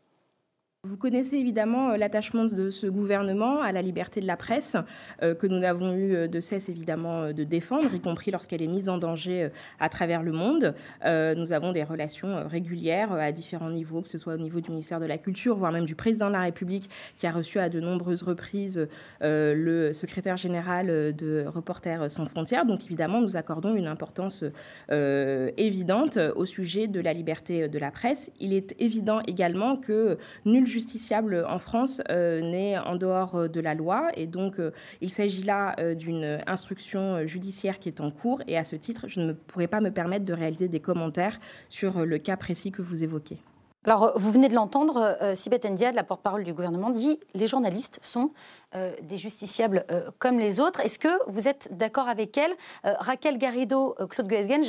[0.85, 4.77] Vous connaissez évidemment euh, l'attachement de ce gouvernement à la liberté de la presse,
[5.25, 8.69] euh, que nous n'avons eu euh, de cesse évidemment de défendre, y compris lorsqu'elle est
[8.69, 9.51] mise en danger
[9.81, 10.77] à travers le monde.
[11.05, 15.01] Nous avons des relations régulières à différents niveaux, que ce soit au niveau du ministère
[15.01, 17.81] de la Culture, voire même du président de la République, qui a reçu à de
[17.81, 18.87] nombreuses reprises
[19.21, 22.67] le secrétaire général de Reporters sans frontières.
[22.67, 24.45] Donc évidemment, nous accordons une importance
[24.91, 28.31] évidente au sujet de la liberté de la presse.
[28.41, 33.61] Il est évident également que nul justiciable en France euh, n'est en dehors euh, de
[33.61, 34.09] la loi.
[34.15, 38.43] Et donc, euh, il s'agit là d'une instruction judiciaire qui est en cours.
[38.47, 41.39] Et à ce titre, je ne pourrais pas me permettre de réaliser des commentaires
[41.69, 43.39] sur le cas précis que vous évoquez.
[43.85, 48.33] Alors, vous venez de l'entendre, Sibeth Ndiaye, la porte-parole du gouvernement, dit les journalistes sont
[48.75, 49.85] des justiciables
[50.19, 50.81] comme les autres.
[50.81, 52.53] Est-ce que vous êtes d'accord avec elle?
[52.85, 54.63] Raquel Garrido, Claude Guesgen,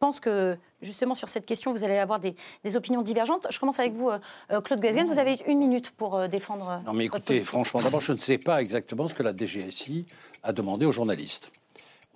[0.00, 2.34] pense que justement sur cette question, vous allez avoir des,
[2.74, 3.46] opinions divergentes.
[3.50, 4.18] Je commence avec vous, euh,
[4.50, 5.06] euh, Claude Guesgen.
[5.06, 6.82] Vous avez une minute pour euh, défendre.
[6.86, 10.06] Non, mais écoutez, franchement, d'abord, je ne sais pas exactement ce que la DGSI
[10.42, 11.50] a demandé aux journalistes.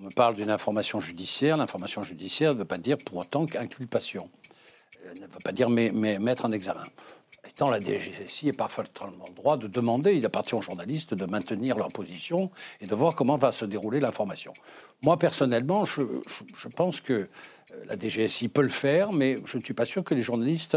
[0.01, 1.57] On me parle d'une information judiciaire.
[1.57, 4.29] L'information judiciaire ne veut pas dire pour autant qu'inculpation.
[5.21, 6.83] ne veut pas dire mais, mettre en examen.
[7.57, 11.77] Étant la DGSI est parfaitement le droit de demander, il appartient aux journalistes de maintenir
[11.77, 12.51] leur position
[12.81, 14.53] et de voir comment va se dérouler l'information.
[15.05, 16.01] Moi, personnellement, je,
[16.57, 17.27] je pense que euh,
[17.87, 20.77] la DGSI peut le faire, mais je ne suis pas sûr que les journalistes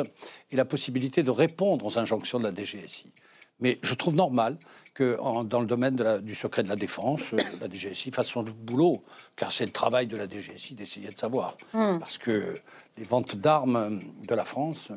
[0.51, 3.11] aient la possibilité de répondre aux injonctions de la DGSI.
[3.59, 4.59] Mais je trouve normal
[4.93, 8.93] que dans le domaine du secret de la défense, euh, la DGSI fasse son boulot,
[9.35, 11.57] car c'est le travail de la DGSI d'essayer de savoir.
[11.73, 11.97] Hmm.
[11.97, 12.53] Parce que
[12.97, 13.97] les ventes d'armes
[14.27, 14.91] de la France,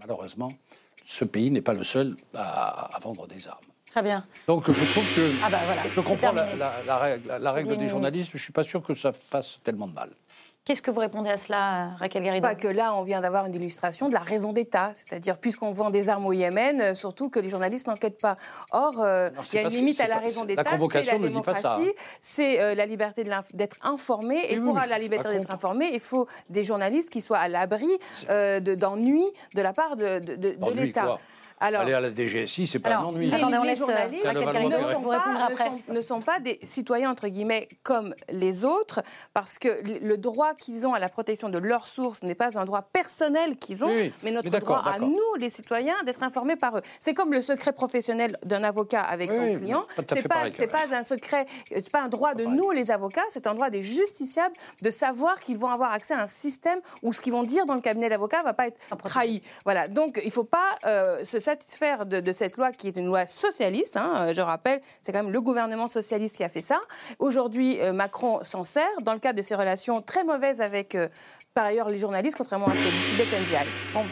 [0.00, 0.48] malheureusement,
[1.04, 3.58] ce pays n'est pas le seul à, vendre des armes.
[3.90, 4.24] Très bien.
[4.48, 8.42] Donc je trouve que ah bah voilà, je comprends la, règle des journalistes, mais je
[8.42, 10.10] ne suis pas sûr que ça fasse tellement de mal.
[10.64, 13.54] Qu'est-ce que vous répondez à cela, Raquel Garrido Pas que là, on vient d'avoir une
[13.54, 17.38] illustration de la raison d'État, c'est-à-dire puisqu'on vend des armes au Yémen, euh, surtout que
[17.38, 18.38] les journalistes n'enquêtent pas.
[18.72, 21.92] Or, euh, il y a une limite à la raison d'État, c'est la démocratie,
[22.22, 26.64] c'est euh, la liberté d'être informé, et, pour la liberté d'être informé, il faut des
[26.64, 27.98] journalistes qui soient à l'abri
[28.30, 31.18] d'ennuis de la part de, de l'État.
[31.60, 33.30] Aller à la DGSI, c'est pas un ennui.
[33.30, 33.86] Les, journalistes
[35.88, 39.02] ne sont, pas, des citoyens, entre guillemets, comme les autres,
[39.32, 42.58] parce que le droit droit qu'ils ont à la protection de leurs sources n'est pas
[42.58, 43.94] un droit personnel qu'ils ont,
[44.24, 46.82] mais notre droit à nous, les citoyens, d'être informés par eux.
[47.00, 49.86] C'est comme le secret professionnel d'un avocat avec son client.
[50.08, 53.46] C'est pas, c'est pas un secret, c'est pas un droit de nous, les avocats, c'est
[53.46, 57.20] un droit des justiciables de savoir qu'ils vont avoir accès à un système où ce
[57.20, 59.42] qu'ils vont dire dans le cabinet d'avocat va pas être trahi.
[59.64, 59.88] Voilà.
[59.88, 63.96] Donc, il faut pas euh, se satisfaire de, cette loi qui est une loi socialiste.
[63.96, 64.12] Hein.
[64.20, 66.80] Euh, je rappelle, c'est quand même le gouvernement socialiste qui a fait ça.
[67.18, 70.96] Aujourd'hui, euh, Macron s'en sert dans le cadre de ses relations très mauvaises avec,
[71.54, 73.66] par ailleurs, les journalistes, contrairement à ce que dit Sibeth Ndiaye.
[73.92, 74.04] Bon.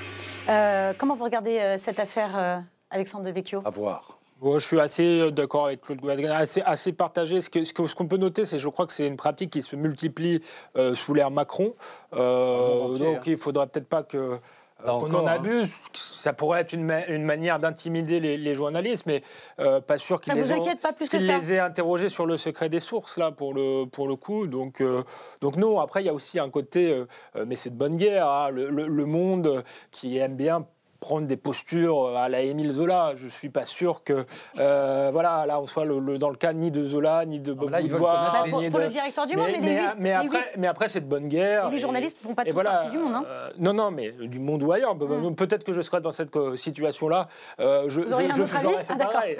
[0.98, 3.62] comment vous regardez cette affaire, Alexandre Devecchio?
[3.64, 4.18] À voir
[4.58, 7.40] je suis assez euh, d'accord avec Claude Gouadgan, assez, assez partagé.
[7.40, 9.76] Ce qu'on ce qu'on peut noter, c'est je crois que c'est une pratique qui se
[9.76, 10.40] multiplie
[10.76, 11.74] euh, sous l'ère Macron.
[12.14, 14.38] Euh, donc il ne faudra peut-être pas que
[14.84, 15.32] qu'on en hein.
[15.32, 19.22] abuse, ça pourrait être une, une manière d'intimider les, journalistes, mais
[19.56, 23.84] pas sûr qu'ils les, les aient interrogés sur le secret des sources, là, pour le,
[23.84, 24.46] pour le coup.
[24.46, 24.82] Donc,
[25.40, 27.02] donc non, après, il y a aussi un côté,
[27.46, 30.66] mais c'est de bonne guerre, hein, le, le, monde qui aime bien
[31.02, 33.12] prendre des postures euh, à la Émile Zola.
[33.16, 34.24] Je suis pas sûr que
[34.58, 37.70] euh, voilà là on soit le, dans le cas ni de Zola ni de Bob
[37.70, 41.26] là, bah, pour, le directeur du Monde, mais, mais, après, mais après c'est de bonne
[41.26, 41.70] guerre.
[41.70, 43.14] Les journalistes ne font pas tous partie du Monde.
[43.16, 43.24] Hein.
[43.26, 44.94] Euh, non non mais du monde ou ailleurs.
[44.94, 45.34] Hmm.
[45.34, 47.28] Peut-être que je serais dans cette situation là.
[47.58, 49.36] je, Vous auriez je, un autre avis ah, pareil.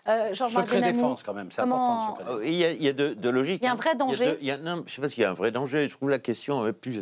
[0.07, 2.17] Euh, secret défense, quand même, c'est important.
[2.43, 3.61] Il y, a, il y a de, logique.
[3.61, 4.37] Il y a un vrai danger.
[4.41, 5.87] je ne sais pas s'il y a un vrai danger.
[5.87, 7.01] Je trouve la question, plus,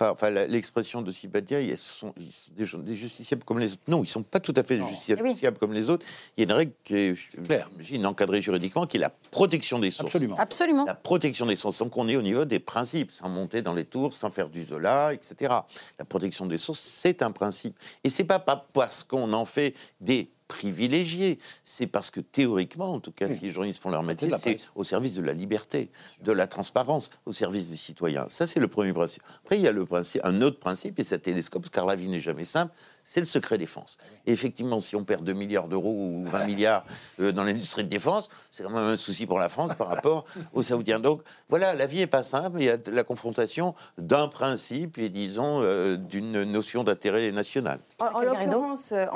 [0.00, 3.82] enfin, l'expression de Sibadia, ils sont, des, des, justiciables comme les autres.
[3.86, 6.04] Non, ils ne sont pas tout à fait des justiciables comme les autres.
[6.36, 9.92] Il y a une règle qui est, j'imagine, encadrée juridiquement, qui est la protection des
[9.92, 10.08] sources.
[10.08, 10.36] Absolument.
[10.38, 10.84] Absolument.
[10.84, 11.78] La protection des sources.
[11.78, 14.64] Donc on est au niveau des principes, sans monter dans les tours, sans faire du
[14.64, 15.54] Zola, etc.
[15.98, 17.78] La protection des sources, c'est un principe.
[18.02, 21.38] Et c'est pas parce qu'on en fait des privilégié.
[21.64, 24.84] C'est parce que théoriquement, en tout cas, si les journalistes font leur métier, c'est au
[24.84, 25.90] service de la liberté,
[26.22, 28.26] de la transparence, au service des citoyens.
[28.28, 29.22] Ça, c'est le premier principe.
[29.42, 32.08] Après, il y a le principe, un autre principe, et ça télescope, car la vie
[32.08, 32.72] n'est jamais simple,
[33.04, 33.98] c'est le secret défense.
[34.26, 36.84] Et effectivement, si on perd 2 milliards d'euros ou 20 milliards
[37.20, 40.24] euh, dans l'industrie de défense, c'est quand même un souci pour la France par rapport
[40.52, 41.00] aux Saoudiens.
[41.00, 45.08] Donc voilà, la vie n'est pas simple, il y a la confrontation d'un principe et
[45.08, 47.80] disons euh, d'une notion d'intérêt national.
[47.98, 48.20] En,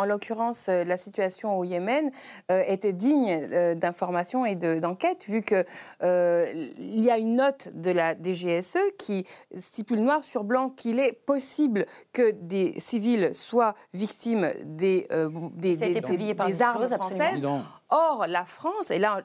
[0.05, 2.11] l'occurrence, euh, la situation au Yémen
[2.49, 5.65] était digne d'information et d'enquête, vu qu'il
[6.01, 9.27] il y a une note de la DGSE qui
[9.57, 15.77] stipule noir sur blanc qu'il est possible que des civils soient victimes des, euh, des,
[15.95, 16.01] des,
[16.47, 17.43] des armes françaises.
[17.91, 19.23] Or, la France, et là,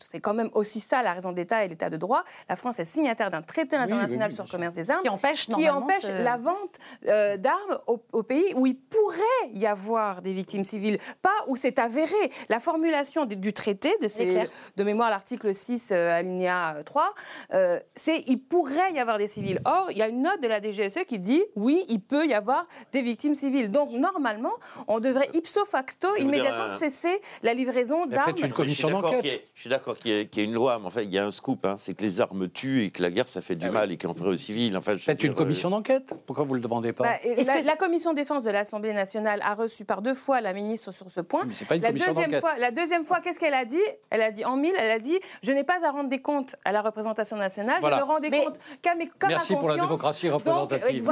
[0.00, 2.84] c'est quand même aussi ça la raison d'État et l'État de droit, la France est
[2.84, 6.78] signataire d'un traité international sur le commerce des armes qui empêche, qui empêche la vente
[7.06, 9.18] euh, d'armes au, pays où il pourrait
[9.54, 12.10] y avoir des victimes civiles, pas où c'est avéré.
[12.48, 17.14] La formulation du, traité, de, ces, de mémoire l'article 6, euh, alinéa 3,
[17.54, 19.60] euh, c'est il pourrait y avoir des civils.
[19.64, 22.34] Or, il y a une note de la DGSE qui dit oui, il peut y
[22.34, 23.70] avoir des victimes civiles.
[23.70, 24.52] Donc, normalement,
[24.88, 29.48] on devrait ipso facto immédiatement cesser la livraison Faites une commission d'enquête.
[29.54, 31.30] Je suis d'accord qu'il y, ait une loi, mais en fait, il y a un
[31.30, 33.70] scoop, hein, c'est que les armes tuent et que la guerre, ça fait du ah
[33.70, 34.76] mal et qu'on au civil.
[34.76, 36.14] Enfin, Faites une commission euh, d'enquête.
[36.26, 39.54] Pourquoi vous ne le demandez pas bah, la, la, commission défense de l'Assemblée nationale a
[39.54, 41.42] reçu par deux fois la ministre sur ce point.
[41.46, 43.78] Mais pas une la, deuxième fois, la deuxième fois, qu'est-ce qu'elle a dit?
[44.10, 46.56] Elle a dit en mille, elle a dit Je n'ai pas à rendre des comptes
[46.64, 49.74] à la représentation nationale, je ne rends des comptes qu'à mes comme Merci pour la
[49.76, 51.04] démocratie euh, représentative.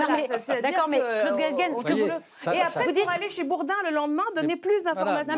[0.62, 1.74] D'accord, mais Claude Gasgen,
[2.52, 5.34] et après, pour aller chez Bourdin le lendemain, donner plus d'informations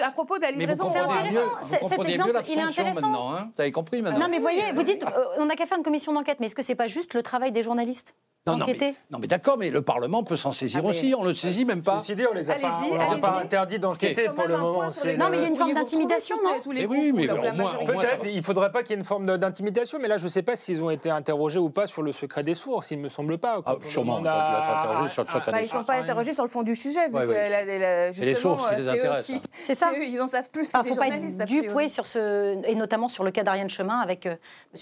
[0.00, 0.93] à propos de la livraison.
[0.94, 3.32] C'est intéressant cet exemple, il est intéressant.
[3.32, 4.20] Hein vous avez compris maintenant.
[4.20, 6.54] Non, mais voyez, vous dites, euh, on n'a qu'à faire une commission d'enquête, mais est-ce
[6.54, 8.14] que c'est pas juste le travail des journalistes?
[8.46, 11.14] Non, non, mais, non, mais d'accord, mais le Parlement peut s'en saisir ah, aussi.
[11.16, 11.96] On le saisit même pas.
[11.96, 14.82] Dit, on les a pas, on pas interdit d'enquêter pour le moment.
[14.82, 18.26] Non, mais il y a une forme d'intimidation, non mais Oui, mais au moins, peut-être.
[18.26, 20.56] Il faudrait pas qu'il y ait une forme d'intimidation, mais là, je ne sais pas
[20.56, 22.90] s'ils ont été interrogés ou pas sur le secret des sources.
[22.90, 23.62] Il me semble pas.
[23.64, 25.72] Ah, sûrement, ils ont dû être interrogés sur le secret bah, des sources.
[25.72, 27.10] Ils ne sont pas interrogés sur le fond du sujet.
[27.10, 29.40] C'est les sources qui les intéressent.
[29.54, 29.90] C'est ça.
[29.98, 30.80] Ils en savent plus les.
[30.80, 34.00] Il ne faut pas être dupé sur ce, et notamment sur le cas d'Ariane Chemin
[34.00, 34.36] avec M.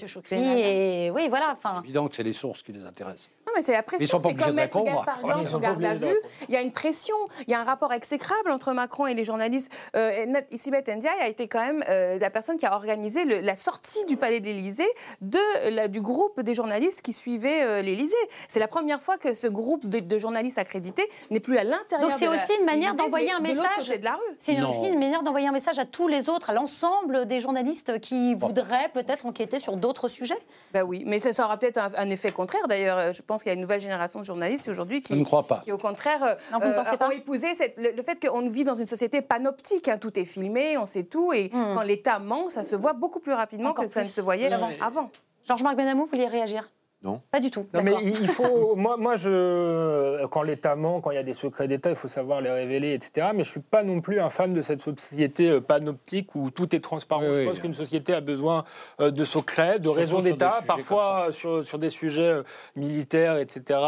[0.05, 0.35] Chokri.
[0.35, 1.57] Et oui, voilà.
[1.63, 3.31] C'est évident que c'est les sources qui les intéressent.
[3.47, 4.20] Non, mais c'est la pression.
[4.20, 6.16] C'est comme Maître Gaspard on garde à vue.
[6.49, 7.14] Il y a une pression,
[7.47, 9.70] il y a un rapport exécrable entre Macron et les journalistes.
[9.97, 14.05] Euh, Sibeth Ndiaye a été quand même euh, la personne qui a organisé la sortie
[14.07, 14.86] du Palais d'Élysée
[15.20, 18.14] de, du groupe des journalistes qui suivaient euh, l'Élysée.
[18.49, 22.18] C'est la première fois que ce groupe de, journalistes accrédités n'est plus à l'intérieur Donc
[22.18, 23.88] c'est aussi une manière d'envoyer un message.
[23.88, 24.36] De la rue.
[24.38, 27.99] C'est aussi une manière d'envoyer un message à tous les autres, à l'ensemble des journalistes
[28.01, 30.38] qui voudraient peut-être enquêter sur d'autres sujets.
[30.72, 32.68] Ben oui, mais ça, aura peut-être un, un, effet contraire.
[32.68, 35.47] D'ailleurs, je pense qu'il y a une nouvelle génération de journalistes aujourd'hui qui, ne crois
[35.47, 35.62] pas.
[35.64, 37.47] qui, au contraire, euh, ont épousé
[37.78, 39.89] le, fait qu'on vit dans une société panoptique.
[39.89, 39.99] Hein.
[39.99, 41.74] tout est filmé, on sait tout, et hmm.
[41.74, 45.11] quand l'État ment, ça se voit beaucoup plus rapidement que ça ne se voyait avant.
[45.47, 46.70] Georges-Marc Benamou, vous vouliez réagir?
[47.05, 47.21] Non.
[47.33, 47.67] Pas du tout.
[47.75, 48.77] Non, mais il faut.
[48.77, 52.07] moi, moi, je, quand l'État ment, quand il y a des secrets d'État, il faut
[52.07, 53.29] savoir les révéler, etc.
[53.35, 56.75] Mais je suis pas non plus un fan de cette société euh, panoptique où tout
[56.77, 57.33] est transparent.
[57.33, 58.65] je pense qu'une société a besoin
[59.01, 62.43] euh, de secrets, de raisons d'État, parfois sur, sur, des sujets euh,
[62.77, 63.81] militaires, etc.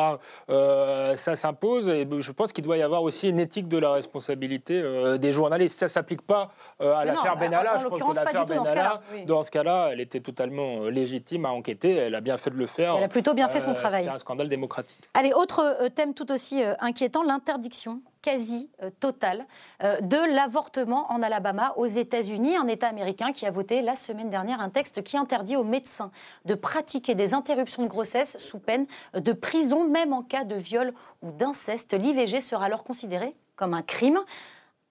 [0.49, 1.89] ça s'impose.
[1.89, 4.83] Et je pense qu'il doit y avoir aussi une éthique de la responsabilité
[5.19, 5.79] des journalistes.
[5.79, 6.51] Ça s'applique pas
[6.81, 7.77] à l'affaire Benalla.
[7.79, 11.95] Je pense que l'affaire Benalla, dans ce cas-là, elle était totalement légitime à enquêter.
[11.95, 14.05] Elle a bien fait de le faire a plutôt bien fait son euh, travail.
[14.05, 15.09] C'est un scandale démocratique.
[15.15, 19.45] Allez, autre euh, thème tout aussi euh, inquiétant, l'interdiction quasi totale
[19.83, 24.63] de l'avortement en Alabama aux États-Unis, un État américain qui a voté la semaine dernière
[24.63, 26.11] un texte qui interdit aux médecins
[26.47, 30.95] de pratiquer des interruptions de grossesse sous peine de prison, même en cas de viol
[31.21, 31.93] ou d'inceste.
[31.93, 34.19] L'IVG sera alors considéré comme un crime.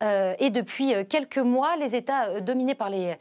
[0.03, 3.15] Euh, et depuis euh, quelques mois, les États euh, dominés par les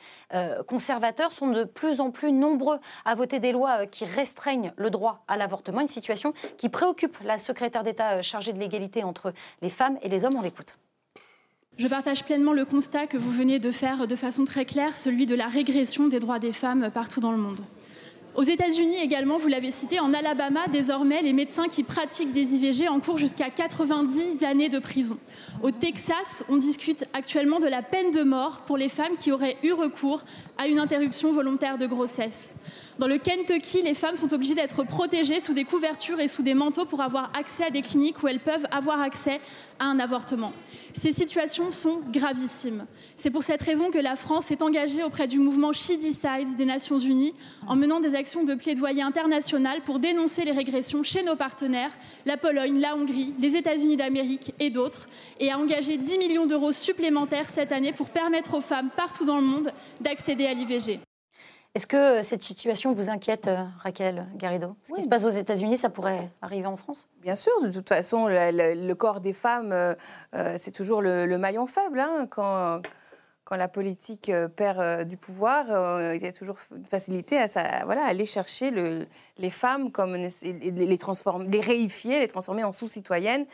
[0.66, 5.24] conservateurs sont de plus en plus nombreux à voter des lois qui restreignent le droit
[5.28, 9.98] à l'avortement, une situation qui préoccupe la secrétaire d'État chargée de l'égalité entre les femmes
[10.02, 10.36] et les hommes.
[10.36, 10.78] On l'écoute.
[11.78, 15.26] Je partage pleinement le constat que vous venez de faire de façon très claire, celui
[15.26, 17.60] de la régression des droits des femmes partout dans le monde.
[18.34, 22.88] Aux États-Unis également, vous l'avez cité, en Alabama, désormais, les médecins qui pratiquent des IVG
[22.88, 25.18] encourent jusqu'à 90 années de prison.
[25.62, 29.58] Au Texas, on discute actuellement de la peine de mort pour les femmes qui auraient
[29.62, 30.24] eu recours
[30.56, 32.54] à une interruption volontaire de grossesse.
[32.98, 36.52] Dans le Kentucky, les femmes sont obligées d'être protégées sous des couvertures et sous des
[36.52, 39.40] manteaux pour avoir accès à des cliniques où elles peuvent avoir accès
[39.78, 40.52] à un avortement.
[40.92, 42.84] Ces situations sont gravissimes.
[43.16, 46.66] C'est pour cette raison que la France s'est engagée auprès du mouvement She Decides des
[46.66, 47.32] Nations Unies
[47.66, 51.92] en menant des actions de plaidoyer international pour dénoncer les régressions chez nos partenaires,
[52.26, 55.08] la Pologne, la Hongrie, les États-Unis d'Amérique et d'autres,
[55.40, 59.38] et a engagé 10 millions d'euros supplémentaires cette année pour permettre aux femmes partout dans
[59.38, 59.72] le monde
[60.02, 61.00] d'accéder à l'IVG.
[61.74, 64.76] Est-ce que cette situation vous inquiète, euh, Raquel Garrido?
[64.84, 67.08] Ce qui se passe aux États-Unis, ça pourrait arriver en France?
[67.22, 69.94] Bien sûr, de toute façon, le, corps des femmes, euh,
[70.34, 71.98] euh, c'est toujours le, maillon faible.
[71.98, 72.26] Hein.
[72.28, 72.82] quand,
[73.44, 75.64] quand la politique perd du pouvoir,
[76.14, 78.70] il y a toujours une facilité à ça, voilà, aller chercher
[79.38, 83.46] les femmes, comme, les, transformer, les réifier, les transformer en sous-citoyennes,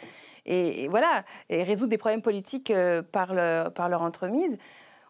[0.44, 2.72] et, voilà, et résoudre des problèmes politiques
[3.12, 3.32] par,
[3.74, 4.58] par leur entremise.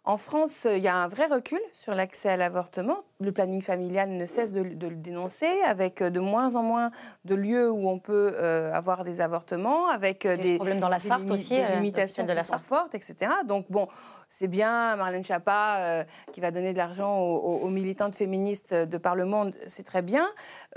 [0.09, 2.96] En France, il y a un vrai recul sur l'accès à l'avortement.
[3.20, 6.90] Le planning familial ne cesse de, le dénoncer, avec de moins en moins
[7.26, 10.98] de lieux où on peut euh, avoir des avortements, avec euh, des problèmes dans la
[10.98, 13.32] Sarthe aussi, des euh, limitations de la Sarthe fortes, etc.
[13.46, 13.86] Donc bon,
[14.30, 19.26] c'est bien Marlène Schiappa qui va donner de l'argent aux, militantes féministes de par le
[19.26, 20.26] monde, c'est très bien,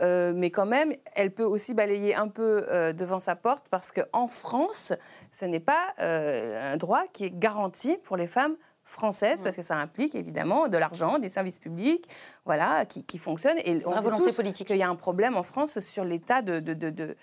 [0.01, 2.65] mais quand même, elle peut aussi balayer un peu
[2.97, 4.93] devant sa porte parce qu'en France,
[5.31, 9.77] ce n'est pas un droit qui est garanti pour les femmes française, parce que ça
[9.77, 12.07] implique évidemment de l'argent, des services publics,
[12.45, 13.59] voilà, qui, fonctionnent.
[13.65, 14.67] Et on sait tous politique.
[14.67, 17.15] qu'il y a un problème en France sur l'état de, de, de,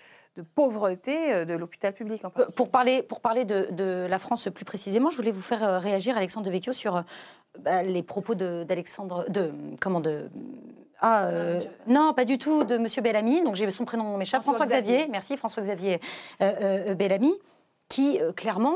[0.55, 5.11] pauvreté euh, de l'hôpital public en Pour parler, pour parler de, la France plus précisément,
[5.11, 7.03] je voulais vous faire euh, réagir, Alexandre de Vecchio, sur euh,
[7.59, 10.31] bah, les propos d'Alexandre, de, comment de
[11.01, 11.31] ah,
[11.87, 13.45] non, pas du tout, de Monsieur Bellamy.
[13.45, 14.43] Donc j'ai son prénom m'échappe.
[14.43, 15.07] François, François Xavier.
[15.09, 16.01] Merci, François Xavier
[16.41, 17.33] Bellamy,
[17.89, 18.75] qui clairement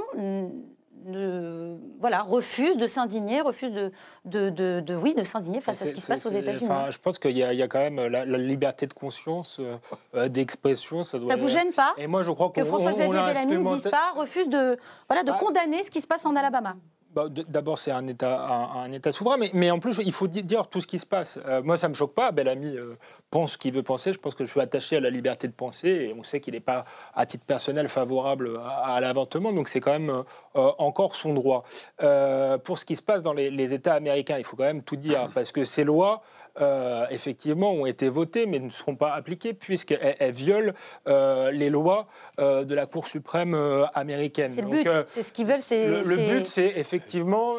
[2.01, 3.91] voilà, refuse de s'indigner, refuse de,
[4.25, 6.69] de, oui, de s'indigner face à ce qui se passe aux États-Unis.
[6.91, 9.77] je pense qu'il y, a quand même la, liberté de conscience, euh,
[10.15, 11.05] euh, d'expression.
[11.05, 14.13] Ça, ça vous gêne pas Et moi, je crois que François-Xavier Bellamy ne dise pas,
[14.17, 14.79] refuse de,
[15.09, 15.39] voilà, de ah.
[15.39, 16.77] condamner ce qui se passe en Alabama?
[17.15, 20.81] Bah, D'abord, c'est un État, un, État souverain, mais, en plus, il faut dire tout
[20.81, 21.39] ce qui se passe.
[21.47, 22.33] Euh, moi, ça ne me choque pas.
[22.33, 22.97] Bellamy euh,
[23.31, 24.13] pense ce qu'il veut penser.
[24.13, 26.55] Je pense que je suis attaché à la liberté de penser, et on sait qu'il
[26.55, 26.85] n'est pas,
[27.15, 30.23] à titre personnel, favorable à, l'avortement, donc c'est quand même euh,
[30.79, 31.65] encore son droit.
[32.65, 35.29] pour ce qui se passe dans les, États américains, il faut quand même tout dire,
[35.35, 36.23] parce que ces lois
[36.61, 40.73] euh, effectivement, ont été votées, mais ne seront pas appliquées, puisqu'elles violent
[41.09, 42.07] euh, les lois
[42.41, 43.55] euh, de la Cour suprême
[43.95, 44.51] américaine.
[44.51, 45.61] C'est le but, c'est ce qu'ils veulent.
[45.71, 47.55] Le, but, c'est effectivement,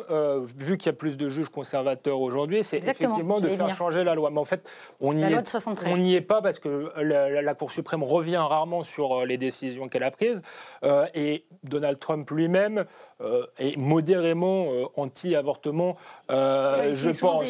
[0.57, 4.13] vu qu'il y a plus de juges conservateurs aujourd'hui, c'est effectivement de faire changer la
[4.15, 4.29] loi.
[4.29, 4.69] Mais en fait,
[4.99, 10.03] on n'y est, pas parce que la, Cour suprême revient rarement sur les décisions qu'elle
[10.03, 10.41] a prises.
[11.15, 12.85] et Donald Trump lui-même
[13.57, 15.95] est modérément anti-avortement,
[16.29, 17.45] je pense.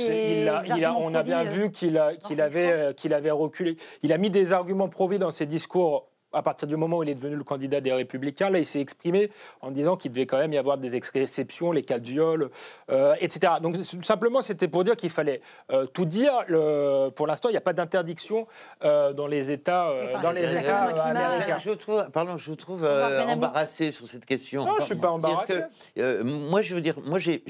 [0.76, 3.78] Il a, on a bien vu qu'il qu'il avait, qu'il avait reculé.
[4.04, 7.10] Il a mis des arguments provis dans ses discours à partir du moment où il
[7.10, 9.30] est devenu le candidat des Républicains, là, il s'est exprimé
[9.62, 12.50] en disant qu'il devait quand même y avoir des exceptions, les cas de viol,
[12.92, 13.54] euh, etc.
[13.62, 16.34] Donc simplement, c'était pour dire qu'il fallait euh, tout dire.
[16.48, 18.48] Le, pour l'instant, il n'y a pas d'interdiction
[18.84, 19.90] euh, dans les États,
[20.22, 21.60] dans les États américains.
[21.60, 24.66] Je trouve, pardon, je vous trouve embarrassé sur cette question.
[24.66, 25.62] Non, je ne suis pas embarrassé.
[26.24, 27.44] moi, je veux dire, moi, j'ai,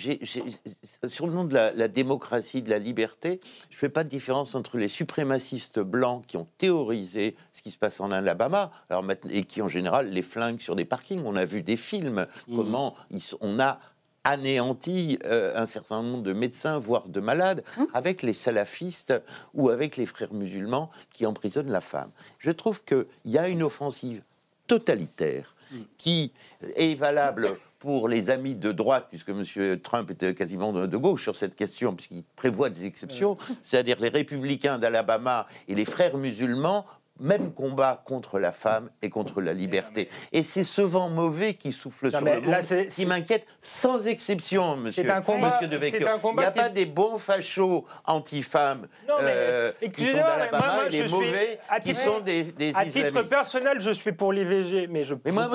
[1.08, 4.10] sur le nom de la, la, démocratie, de la liberté, je ne fais pas de
[4.10, 9.04] différence entre les suprémacistes blancs qui ont théorisé ce qui se passe en Alabama alors,
[9.30, 11.22] et qui en général les flinguent sur des parkings.
[11.26, 12.56] On a vu des films, mmh.
[12.56, 12.96] comment
[13.42, 13.80] on a
[14.24, 17.84] anéanti euh, un certain nombre de médecins, voire de malades, mmh.
[17.94, 19.14] avec les salafistes
[19.54, 22.10] ou avec les frères musulmans qui emprisonnent la femme.
[22.40, 24.24] Je trouve qu'il y a une offensive
[24.68, 25.78] totalitaire mmh.
[25.98, 26.32] qui
[26.76, 27.48] est valable
[27.84, 29.78] pour les amis de droite, puisque M.
[29.82, 34.80] Trump était quasiment de, gauche sur cette question, puisqu'il prévoit des exceptions, c'est-à-dire les républicains
[34.80, 36.86] d'Alabama et les frères musulmans
[37.20, 40.10] même combat contre la femme et contre la liberté.
[40.32, 45.10] Et c'est ce vent mauvais qui souffle sur le monde qui m'inquiète sans exception, monsieur,
[45.10, 50.18] un combat, monsieur De Il n'y a pas des bons fachos anti-femmes euh, qui sont
[50.18, 54.88] d'Alabama et des mauvais qui sont des, des À titre personnel, je suis pour l'IVG,
[54.90, 55.50] mais je, mais moi,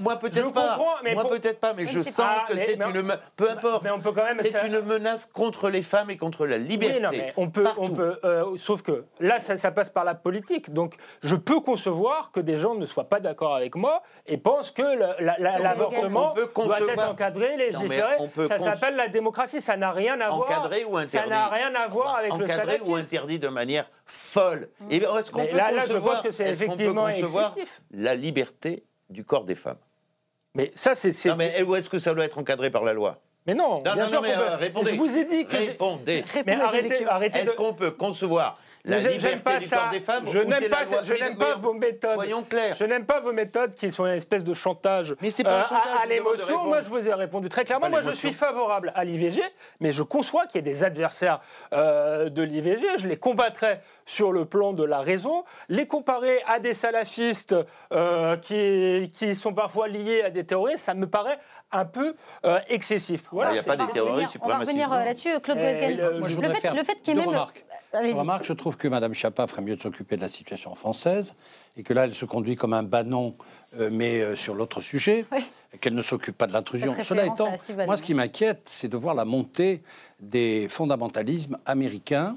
[0.00, 0.78] moi peut-être pas.
[1.14, 3.04] moi peut-être pas, mais je sens que c'est une...
[3.36, 3.86] Peu importe.
[4.40, 7.00] C'est une menace contre les femmes et contre la liberté.
[7.00, 7.64] non, mais on peut...
[7.76, 10.72] On peut euh, sauf que là, ça, ça passe par la politique.
[10.72, 14.70] Donc, je peux concevoir que des gens ne soient pas d'accord avec moi et pensent
[14.70, 18.16] que l'avortement doit être encadré, légiféré.
[18.48, 20.50] ça s'appelle la démocratie, ça n'a rien à voir.
[20.50, 21.28] Encadré ou interdit.
[21.28, 24.68] Ça n'a rien à voir avec le Encadré ou interdit de manière folle.
[24.90, 27.82] Et est-ce qu'on peut, là, là, je pense que c'est effectivement excessif.
[27.90, 29.78] la liberté du corps des femmes?
[30.54, 31.12] Mais ça, c'est.
[31.28, 33.20] Non, mais où est-ce que ça doit être encadré par la loi?
[33.46, 34.92] Mais non, non, bien non, mais, euh, répondez.
[34.92, 36.24] Je vous ai dit que répondez.
[36.46, 37.40] Mais arrêtez, arrêtez.
[37.40, 39.76] Est-ce qu'on peut concevoir la liberté pas du ça.
[39.76, 42.14] corps des femmes Je n'aime pas, je n'aime pas vos méthodes.
[42.14, 42.76] Soyons clairs.
[42.76, 46.02] Je n'aime pas vos méthodes qui sont une espèce de chantage, mais pas un euh,
[46.02, 46.66] à, l'émotion.
[46.66, 47.88] Moi, je vous ai répondu très clairement.
[47.88, 49.40] Moi, je suis favorable à l'IVG,
[49.80, 51.40] mais je conçois qu'il y ait des adversaires
[51.72, 52.86] euh, de l'IVG.
[52.98, 55.44] Je les combattrai sur le plan de la raison.
[55.68, 57.56] Les comparer à des salafistes
[57.92, 61.38] euh, qui, qui sont parfois liés à des terroristes, ça me paraît
[61.74, 62.14] un peu
[62.44, 63.28] euh, excessif.
[63.32, 65.96] Voilà, il n'y a pas des terroristes On va revenir euh, là-dessus, Claude Guesgen.
[65.96, 67.38] Le, le, fait, le fait qu'il y ait même...
[67.92, 71.34] Remarque, je trouve que Mme Chapa ferait mieux de s'occuper de la situation française
[71.76, 73.36] et que là, elle se conduit comme un banon,
[73.78, 75.26] euh, mais sur l'autre sujet,
[75.80, 76.92] qu'elle ne s'occupe pas de l'intrusion.
[77.00, 77.50] Cela étant,
[77.86, 79.82] moi, ce qui m'inquiète, c'est de voir la montée
[80.18, 82.36] des fondamentalismes américains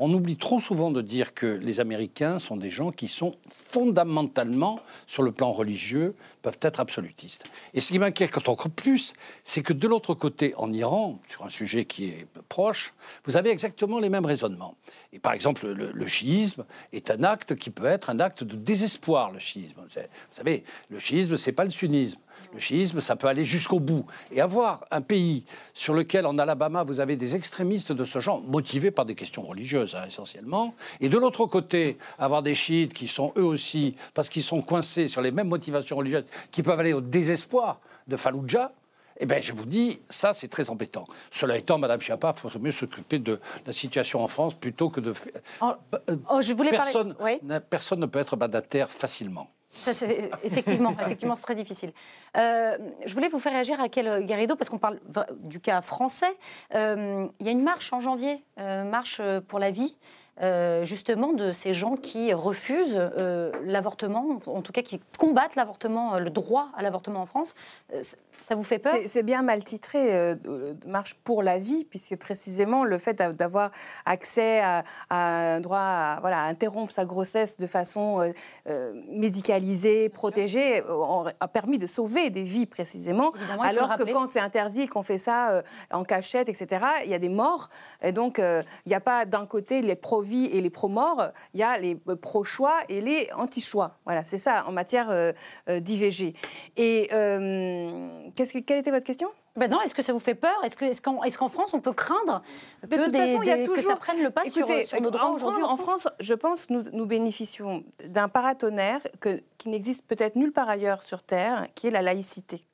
[0.00, 4.80] on oublie trop souvent de dire que les Américains sont des gens qui sont fondamentalement,
[5.06, 7.44] sur le plan religieux, peuvent être absolutistes.
[7.74, 9.12] Et ce qui m'inquiète encore plus,
[9.44, 12.94] c'est que de l'autre côté, en Iran, sur un sujet qui est proche,
[13.24, 14.74] vous avez exactement les mêmes raisonnements.
[15.12, 16.64] Et par exemple, le, le chiisme
[16.94, 19.82] est un acte qui peut être un acte de désespoir, le chiisme.
[19.82, 22.18] Vous savez, le chiisme, c'est pas le sunnisme.
[22.52, 24.04] Le chiisme, ça peut aller jusqu'au bout.
[24.32, 28.42] Et avoir un pays sur lequel, en Alabama, vous avez des extrémistes de ce genre,
[28.42, 33.06] motivés par des questions religieuses, hein, essentiellement, et de l'autre côté, avoir des chiites qui
[33.06, 36.92] sont eux aussi, parce qu'ils sont coincés sur les mêmes motivations religieuses, qui peuvent aller
[36.92, 38.72] au désespoir de Fallujah,
[39.20, 41.06] eh bien, je vous dis, ça, c'est très embêtant.
[41.30, 45.00] Cela étant, Madame Chiappa, il faut mieux s'occuper de la situation en France plutôt que
[45.00, 45.12] de.
[45.60, 45.72] Oh,
[46.30, 47.38] oh, je voulais personne, parler...
[47.68, 49.50] personne ne peut être mandataire facilement.
[49.70, 51.92] Ça, c'est effectivement, effectivement, c'est très difficile.
[52.36, 52.76] Euh,
[53.06, 55.00] je voulais vous faire réagir à quel Garrido, parce qu'on parle
[55.38, 56.36] du cas français.
[56.74, 59.96] Euh, il y a une marche en janvier, euh, marche pour la vie.
[60.82, 62.98] justement de ces gens qui refusent
[63.62, 67.54] l'avortement, en tout cas qui combattent l'avortement, le droit à l'avortement en France.
[68.42, 70.34] Ça vous fait peur C'est bien mal titré, euh,
[70.86, 73.70] Marche pour la vie, puisque précisément le fait d'avoir
[74.06, 78.32] accès à, un droit à voilà, interrompre sa grossesse de façon euh,
[78.68, 80.82] euh, médicalisée, protégée,
[81.40, 83.32] a permis de sauver des vies précisément.
[83.60, 87.28] alors que quand c'est interdit, qu'on fait ça en cachette, etc., il y a des
[87.28, 87.68] morts.
[88.02, 91.62] Et donc, il n'y a pas d'un côté les pro-vie et les pro-morts, il y
[91.62, 93.98] a les pro-choix et les anti-choix.
[94.04, 95.32] Voilà, c'est ça en matière
[95.68, 96.34] d'IVG.
[96.76, 97.10] Et
[98.34, 99.28] quelle était votre question?
[99.56, 100.56] Ben non, est-ce que ça vous fait peur?
[100.64, 102.42] Est-ce qu'en est qu'en France, on peut craindre
[102.82, 103.74] que, des, toujours...
[103.74, 104.66] que ça prenne le pas sur,
[105.00, 109.68] nos droits aujourd'hui en, France, je pense que nous, nous bénéficions d'un paratonnerre que, qui
[109.68, 112.64] n'existe peut-être nulle part ailleurs sur Terre, qui est la laïcité.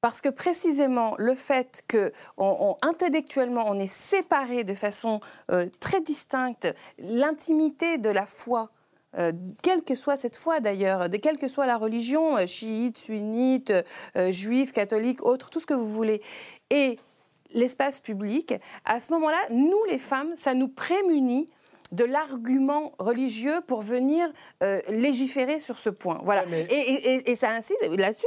[0.00, 5.20] Parce que précisément le fait que on, intellectuellement on est séparé de façon
[5.52, 6.66] euh, très distincte
[6.98, 8.70] l'intimité de la foi
[9.18, 9.32] euh,
[9.62, 13.72] quelle que soit cette foi d'ailleurs, de quelle que soit la religion, euh, chiite, sunnite,
[14.16, 16.22] euh, juif, catholique, autre, tout ce que vous voulez,
[16.70, 16.98] et
[17.54, 21.48] l'espace public, à ce moment-là, nous les femmes, ça nous prémunit
[21.92, 24.26] de l'argument religieux pour venir
[24.62, 26.20] euh, légiférer sur ce point.
[26.24, 26.44] Voilà.
[26.48, 28.26] et, ça insiste là-dessus.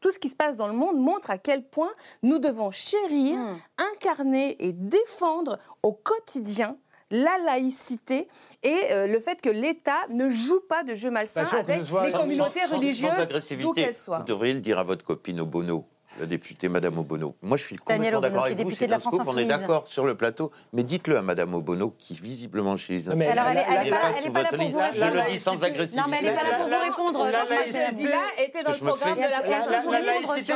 [0.00, 1.90] tout ce qui se passe dans le monde montre à quel point
[2.22, 3.58] nous devons chérir, hmm.
[3.92, 6.78] incarner et défendre au quotidien
[7.10, 8.28] la laïcité
[8.62, 12.64] et euh, le fait que l'État ne joue pas de jeu malsain avec les communautés
[12.64, 13.28] religieuses,
[13.60, 14.18] d'où qu'elles soient.
[14.18, 15.86] Vous devriez le dire à votre copine Obono
[16.18, 17.34] la députée Madame Obono.
[17.42, 18.74] Moi, je suis complètement d'accord avec vous.
[18.74, 18.90] C'est
[19.26, 23.14] on est d'accord sur le plateau, mais dites-le à Madame Obono, qui visiblement chez les
[23.14, 26.00] mais Alors, elle n'est pas, là pour vous Je le dis sans agressivité.
[26.00, 27.30] Non, mais elle n'est pas là pour vous répondre.
[27.30, 27.72] Jean-Marc
[28.02, 30.50] là était dans le programme de la France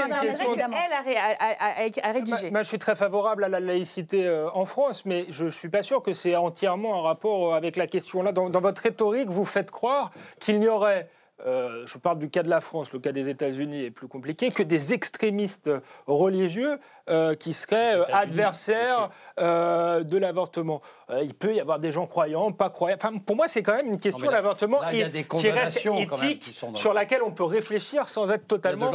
[1.73, 2.51] Elle a rédigé.
[2.51, 5.69] Moi, je suis très favorable à la laïcité euh, en France, mais je ne suis
[5.69, 8.33] pas sûr que c'est entièrement en rapport avec la question là.
[8.33, 11.09] Dans votre rhétorique, vous faites croire qu'il n'y aurait
[11.47, 14.51] euh, je parle du cas de la France, le cas des États-Unis est plus compliqué,
[14.51, 15.71] que des extrémistes
[16.07, 20.83] religieux euh, qui seraient euh, adversaires de l'avortement.
[21.23, 22.97] Il peut y avoir des gens croyants, pas croyants.
[22.97, 27.31] Enfin, pour moi, c'est quand même une question d'avortement qui reste éthique, sur laquelle on
[27.31, 28.91] peut réfléchir sans être totalement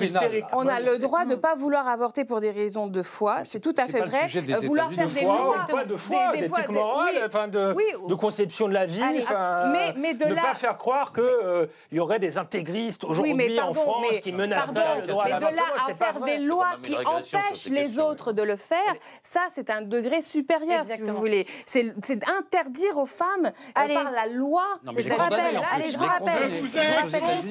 [0.00, 0.44] hystérique.
[0.52, 3.60] On a le droit de ne pas vouloir avorter pour des raisons de foi, c'est
[3.60, 4.28] tout à fait vrai.
[4.62, 7.14] Vouloir faire des lois, pas de foi, d'éthique morale,
[7.50, 9.00] de, conception de la vie,
[9.96, 14.06] mais, de ne pas faire croire que il y aurait des intégristes aujourd'hui en France
[14.22, 15.50] qui menaceraient le droit à l'avortement.
[15.50, 18.78] Mais de là à faire des lois qui empêchent les autres de le faire,
[19.22, 21.46] ça c'est un degré supérieur si vous voulez.
[21.64, 21.94] C'est
[22.38, 24.64] interdire aux femmes par la loi.
[24.96, 25.60] je vous rappelle.
[25.72, 26.52] Allez, je vous rappelle.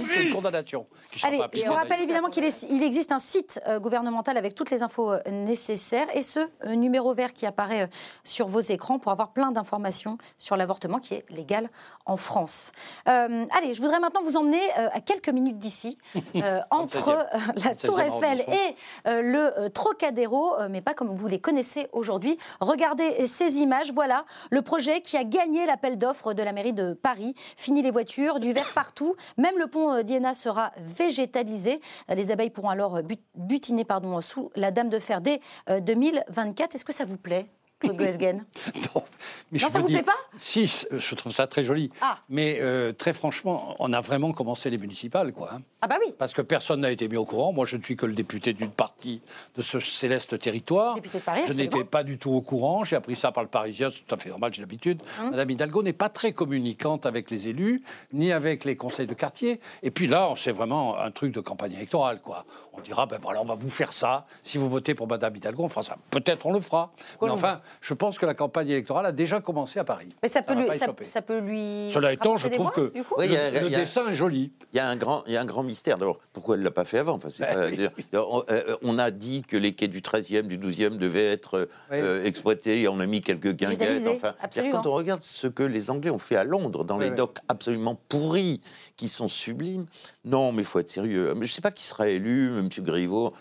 [0.07, 0.87] C'est une condamnation.
[1.23, 2.43] Allez, je vous rappelle évidemment qu'il
[2.83, 7.13] existe un site euh, gouvernemental avec toutes les infos euh, nécessaires et ce euh, numéro
[7.13, 7.89] vert qui apparaît
[8.23, 11.69] sur vos écrans pour avoir plein d'informations sur l'avortement qui est légal
[12.05, 12.71] en France.
[13.05, 15.97] allez, je voudrais maintenant vous emmener euh, à quelques minutes d'ici,
[16.35, 17.23] euh, entre euh,
[17.63, 18.75] la Tour Eiffel et
[19.05, 22.37] le Trocadéro, mais pas comme vous les connaissez aujourd'hui.
[22.59, 23.64] Regardez ces images.
[23.93, 27.33] Voilà le projet qui a gagné l'appel d'offres de la mairie de Paris.
[27.57, 29.15] Fini les voitures, du verre partout.
[29.37, 31.81] Même le pont d'Iéna sera végétalisé.
[32.09, 32.99] Les abeilles pourront alors
[33.35, 36.75] butiner pardon, sous la Dame de Fer dès 2024.
[36.75, 37.47] Est-ce que ça vous plaît?
[37.93, 38.35] Claude
[38.95, 39.03] non,
[39.51, 40.15] mais non, ça ne vous plaît pas?
[40.37, 41.91] Si, je trouve ça très joli.
[42.01, 42.19] Ah.
[42.29, 45.51] Mais euh, très franchement, on a vraiment commencé les municipales, quoi.
[45.53, 45.61] Hein.
[45.81, 46.13] Ah bah oui.
[46.17, 47.53] Parce que personne n'a été mis au courant.
[47.53, 49.21] Moi, je ne suis que le député d'une partie
[49.55, 50.95] de ce céleste territoire.
[50.95, 52.83] Député de Paris, je n'étais pas du tout au courant.
[52.83, 55.01] J'ai appris ça par le Parisien, c'est tout à fait normal, j'ai l'habitude.
[55.21, 55.31] Hum.
[55.31, 57.83] Madame Hidalgo n'est pas très communicante avec les élus,
[58.13, 59.59] ni avec les conseils de quartier.
[59.83, 62.45] Et puis là, c'est vraiment un truc de campagne électorale, quoi.
[62.73, 64.25] On dira, ben voilà, on va vous faire ça.
[64.43, 65.97] Si vous votez pour Madame Hidalgo, on fera ça.
[66.09, 66.91] Peut-être on le fera.
[67.21, 70.09] Mais enfin, je pense que la campagne électorale a déjà commencé à Paris.
[70.21, 70.67] Mais ça, peut, lui,
[71.05, 71.89] ça, peut lui.
[71.89, 74.51] Cela étant, je trouve que le, dessin est joli.
[74.73, 75.97] Il y a un grand, il y a un grand mystère.
[75.97, 77.13] D'abord, pourquoi elle ne l'a pas fait avant?
[77.13, 81.67] Enfin, ben euh, on, a dit que les quais du 13e, du 12e devaient être
[81.91, 84.07] euh, exploités et on a mis quelques guinguettes.
[84.07, 84.33] Enfin,
[84.71, 87.99] quand on regarde ce que les Anglais ont fait à Londres, dans les docks absolument
[88.09, 88.61] pourris,
[88.97, 89.85] qui sont sublimes,
[90.23, 91.33] non, mais il faut être sérieux.
[91.35, 92.69] Je ne sais pas qui sera élu, M.
[92.79, 93.33] Griveaux.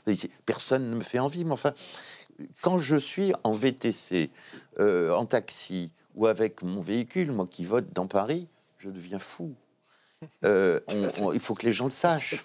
[0.47, 1.73] Personne ne me fait envie, mais enfin
[2.61, 4.31] quand je suis en VTC,
[4.81, 8.48] euh, en taxi ou avec mon véhicule, moi qui vote dans Paris,
[8.78, 9.55] je deviens fou.
[10.44, 10.81] Euh,
[11.32, 12.44] il faut que les gens le sachent.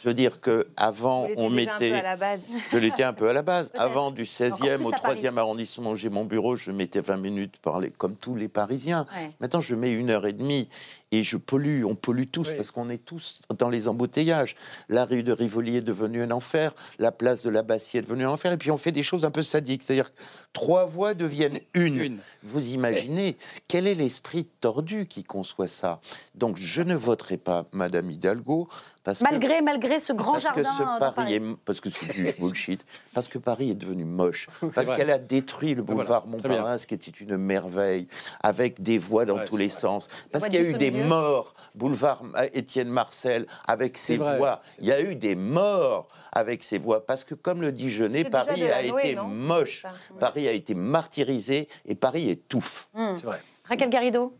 [0.00, 1.92] Je veux dire que avant on mettait.
[1.92, 2.50] À la base.
[2.72, 3.70] Je l'étais un peu à la base.
[3.74, 8.16] Avant du 16e au 3e arrondissement, j'ai mon bureau, je mettais 20 minutes parler comme
[8.16, 9.06] tous les Parisiens.
[9.40, 10.68] Maintenant, je mets une heure et demie
[11.12, 11.84] et je pollue.
[11.84, 14.56] On pollue tous parce qu'on est tous dans les embouteillages.
[14.88, 16.74] La rue de Rivoli est devenue un enfer.
[16.98, 18.52] La place de la Bassie est devenue un enfer.
[18.52, 20.10] Et puis on fait des choses un peu sadiques, c'est-à-dire
[20.52, 22.20] trois voies deviennent une.
[22.42, 23.36] Vous imaginez
[23.68, 26.00] quel est l'esprit tordu qui conçoit ça?
[26.34, 28.68] Donc je ne vote pas Madame Hidalgo.
[29.02, 30.62] Parce malgré, que, malgré ce grand jardin.
[30.62, 32.84] Que Paris, parce que c'est du bullshit.
[33.14, 34.48] Parce que Paris est devenu moche.
[34.74, 38.08] Parce qu'elle a détruit le boulevard Montparnasse, qui était une merveille,
[38.42, 40.08] avec des voies dans tous les sens.
[40.30, 41.54] Parce qu'il y a eu des morts.
[41.74, 42.22] Boulevard
[42.52, 44.60] Étienne Marcel, avec ses voies.
[44.80, 47.06] Il y a eu des morts avec ses voies.
[47.06, 49.84] Parce que, comme le dit Genet, Paris a été moche.
[50.18, 52.88] Paris a été martyrisé et Paris étouffe.
[52.94, 53.16] Hmm.
[53.16, 53.40] C'est vrai.
[53.64, 54.34] Raquel Garrido?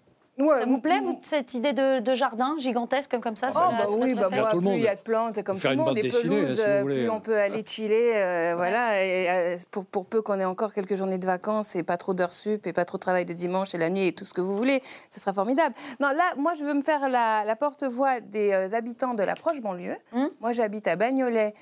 [0.48, 4.50] Ça vous plaît, cette idée de, jardin gigantesque comme ça oh, bah Oui, bah moi,
[4.50, 7.36] plus il y a de plantes comme tout le monde, des pelouses, plus on peut
[7.36, 8.16] aller chiller.
[8.16, 11.82] Euh, voilà, et, euh, pour, pour, peu qu'on ait encore quelques journées de vacances et
[11.82, 14.12] pas trop d'heures sup et pas trop de travail de dimanche et la nuit et
[14.12, 15.74] tout ce que vous voulez, ce sera formidable.
[16.00, 19.60] Non, là, moi, je veux me faire la, porte-voix des euh, habitants de la proche
[19.60, 19.96] banlieue.
[20.12, 20.30] Hum.
[20.40, 21.54] Moi, j'habite à Bagnolet,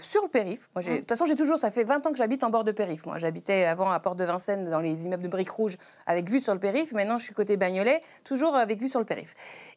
[0.00, 0.68] sur le périph.
[0.74, 0.82] Hum.
[0.82, 3.06] De toute façon, j'ai toujours, ça fait 20 ans que j'habite en bord de périph.
[3.06, 6.40] Moi, j'habitais avant à Porte de Vincennes dans les immeubles de briques rouges avec vue
[6.40, 6.92] sur le périph.
[6.92, 9.34] Maintenant, je suis côté Bagnolet toujours vécu sur le périph'.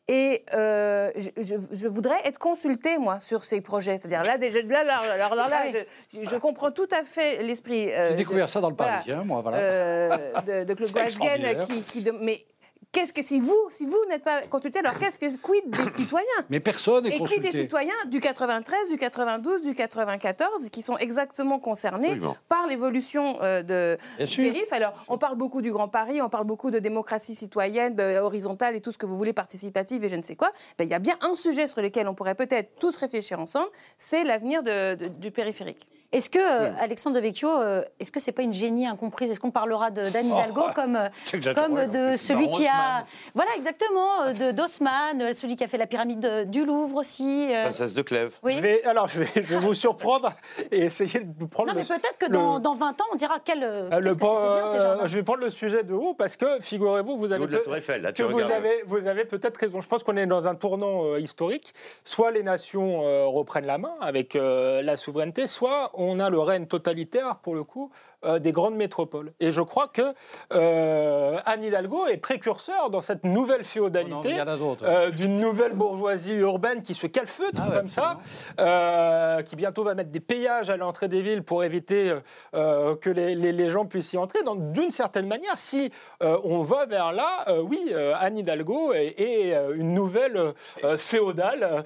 [0.07, 3.97] Et je, voudrais être consultée, moi, sur ces projets.
[3.97, 5.79] C'est-à-dire, là, déjà, là, là, là, là, là
[6.13, 7.89] je, comprends tout à fait l'esprit.
[8.09, 10.41] J'ai découvert ça dans le Parisien, moi, voilà.
[10.41, 12.45] de, de Claude Goasgen, qui, qui, mais
[12.91, 16.27] qu'est-ce que si vous, si vous n'êtes pas consulté, alors qu'est-ce que quid des citoyens
[16.49, 17.47] Mais personne n'est consulté.
[17.47, 23.37] Et des citoyens du 93, du 92, du 94, qui sont exactement concernés par l'évolution
[23.41, 24.71] euh, de périph.
[24.71, 28.75] Alors, on parle beaucoup du Grand Paris, on parle beaucoup de démocratie citoyenne, euh, horizontale
[28.75, 30.51] et tout ce que vous voulez, participative et je ne sais quoi.
[30.77, 33.69] Ben, il y a bien un sujet sur lequel on pourrait peut-être tous réfléchir ensemble,
[33.97, 35.87] c'est l'avenir du périphérique.
[36.11, 39.29] Est-ce que, euh, Alexandre de Vecchio, euh, est-ce que c'est pas une génie incomprise?
[39.29, 43.05] Est-ce qu'on parlera d'Anne oh, Hidalgo comme, euh, comme de celui qui a.
[43.35, 47.49] Voilà, exactement, de d'Haussmann, celui qui a fait la pyramide du Louvre aussi.
[47.51, 48.33] Princesse de Clèves.
[48.41, 48.55] Oui.
[48.57, 50.33] Je vais, alors, je vais, je vais vous surprendre
[50.71, 51.69] et essayer de vous prendre.
[51.69, 53.59] Non, mais peut-être que dans, dans, 20 ans, on dira quel.
[53.59, 57.45] le, bien, je vais prendre le sujet de haut parce que, figurez-vous, vous avez.
[57.45, 59.79] que vous avez, vous avez peut-être raison.
[59.79, 61.75] Je pense qu'on est dans un tournant historique.
[62.03, 67.37] Soit les nations reprennent la main avec la souveraineté, soit on a le règne totalitaire,
[67.39, 67.91] pour le coup,
[68.25, 69.31] euh, des grandes métropoles.
[69.39, 70.01] Et je crois que
[70.53, 74.43] euh, Anne Hidalgo est précurseur dans cette nouvelle féodalité,
[74.83, 78.17] euh, d'une nouvelle bourgeoisie urbaine qui se calfeutre ah comme ça,
[79.43, 82.13] qui bientôt va mettre des péages à l'entrée des villes pour éviter
[82.51, 84.43] que les, les, gens puissent y entrer.
[84.43, 85.89] Donc, d'une certaine manière, si
[86.19, 90.53] on va vers là, oui, Anne Hidalgo est, une nouvelle
[90.97, 91.85] féodale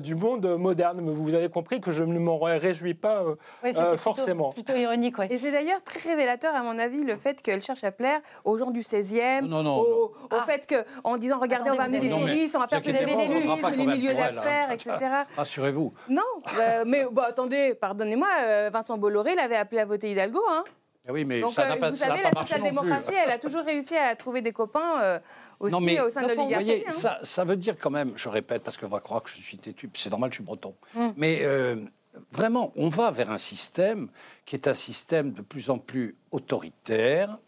[0.00, 1.00] du monde moderne.
[1.02, 3.22] Mais vous avez compris que je ne m'en réjouis pas
[3.98, 4.52] forcément.
[4.52, 5.26] Plutôt, plutôt ironique, oui
[5.58, 8.82] d'ailleurs très révélateur, à mon avis, le fait qu'elle cherche à plaire aux gens du
[8.82, 10.42] 16e, non, non, au, ah.
[10.42, 13.86] fait qu'en disant regardez, on va amener des touristes, on va faire plaisir les les
[13.86, 14.94] milieux d'affaires, etc.
[15.36, 15.92] Rassurez-vous.
[16.08, 16.22] Non,
[16.58, 20.40] euh, mais attendez, pardonnez-moi, euh, Vincent Bolloré l'avait appelé à voter Hidalgo.
[20.50, 20.64] Hein.
[21.08, 23.96] Ah oui, mais ça n'a euh, pas, vous savez, la social-démocratie, elle a toujours réussi
[23.96, 25.20] à trouver des copains
[25.58, 26.84] aussi non, mais, au sein de l'oligarchie.
[26.86, 26.90] Hein.
[26.90, 29.58] Ça, ça, veut dire quand même, je répète, parce qu'on va croire que je suis
[29.58, 31.14] têtu, c'est normal, je suis breton, hum.
[31.16, 31.42] mais
[32.32, 34.08] vraiment, on va vers un système
[34.44, 37.38] qui est un système de plus en plus autoritaire,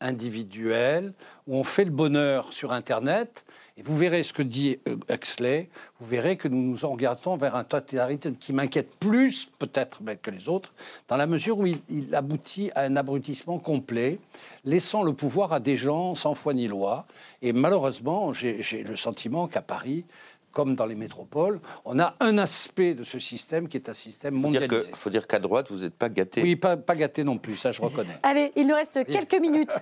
[0.00, 1.12] individuel,
[1.46, 3.44] où on fait le bonheur sur Internet.
[3.76, 5.70] Et vous verrez ce que dit euh, Huxley,
[6.00, 10.50] vous verrez que nous nous engagons vers un totalitarisme qui m'inquiète plus peut-être que les
[10.50, 10.74] autres,
[11.08, 14.18] dans la mesure où il, aboutit à un abrutissement complet,
[14.64, 17.06] laissant le pouvoir à des gens sans foi ni loi.
[17.40, 20.04] Et malheureusement, j'ai le sentiment qu'à Paris,
[20.52, 24.34] comme dans les métropoles, on a un aspect de ce système qui est un système
[24.34, 24.88] mondialisé.
[24.88, 26.42] Il faut dire qu'à droite, vous n'êtes pas gâté.
[26.42, 28.18] Oui, pas, pas gâté non plus, ça je reconnais.
[28.22, 29.78] Allez, il nous reste quelques minutes.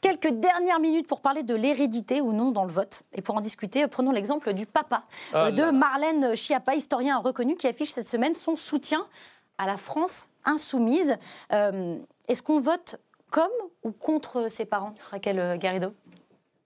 [0.00, 3.04] Quelques dernières minutes pour parler de l'hérédité ou non dans le vote.
[3.14, 7.54] Et pour en discuter, prenons l'exemple du papa ah euh, de Marlène Schiappa, historien reconnu,
[7.54, 9.06] qui affiche cette semaine son soutien
[9.58, 11.16] à la France insoumise.
[11.52, 12.96] Euh, est-ce qu'on vote
[13.30, 13.50] comme
[13.84, 15.94] ou contre ses parents, Raquel Garrido?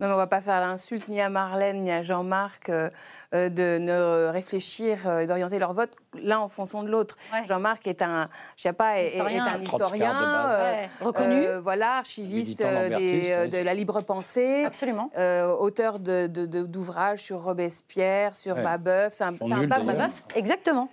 [0.00, 2.68] Non, on ne va pas faire l'insulte ni à Marlène ni à Jean-Marc.
[2.68, 2.90] Euh,
[3.34, 5.90] euh, de ne réfléchir euh, et d'orienter leur vote
[6.22, 7.16] l'un en fonction de l'autre.
[7.46, 10.14] Jean-Marc est un, je sais pas, est, un historien
[10.48, 15.10] euh, reconnu, voilà, archiviste de la libre pensée, absolument,
[15.58, 20.88] auteur d'ouvrages sur Robespierre, sur Babeuf, c'est un, un Babeuf, exactement.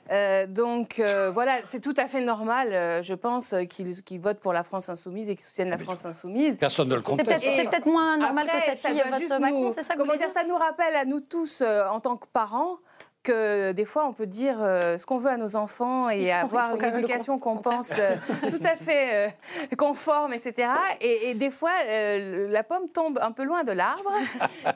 [0.50, 1.02] donc
[1.34, 5.36] voilà, c'est tout à fait normal, je pense, qu'ils votent pour la France insoumise et
[5.36, 6.58] qu'ils soutiennent la France insoumise.
[6.58, 7.40] Personne ne le conteste.
[7.40, 8.93] C'est peut-être moins normal que
[9.40, 12.78] Macron, c'est ça Comment dire, ça nous rappelle à nous tous en tant que parents
[13.24, 16.76] que des fois on peut dire euh, ce qu'on veut à nos enfants et avoir
[16.76, 18.16] une éducation qu'on pense euh,
[18.50, 20.68] tout à fait euh, conforme, etc.
[21.02, 24.12] Et, des fois la pomme tombe un peu loin de l'arbre.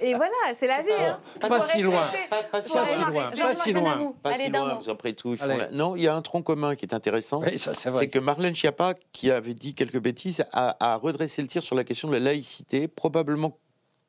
[0.02, 0.90] Et voilà, c'est la vie.
[1.08, 1.20] Hein.
[1.40, 2.10] Pas, si loin.
[2.52, 3.32] Pas, si loin.
[3.32, 4.14] Pas si loin.
[4.24, 4.80] Pas si loin.
[4.88, 5.36] Après tout,
[5.74, 7.42] non, il y a un tronc commun qui est intéressant.
[7.58, 11.76] c'est que Marlène Schiappa, qui avait dit quelques bêtises, a, a redressé le tir sur
[11.76, 13.58] la question de la laïcité, probablement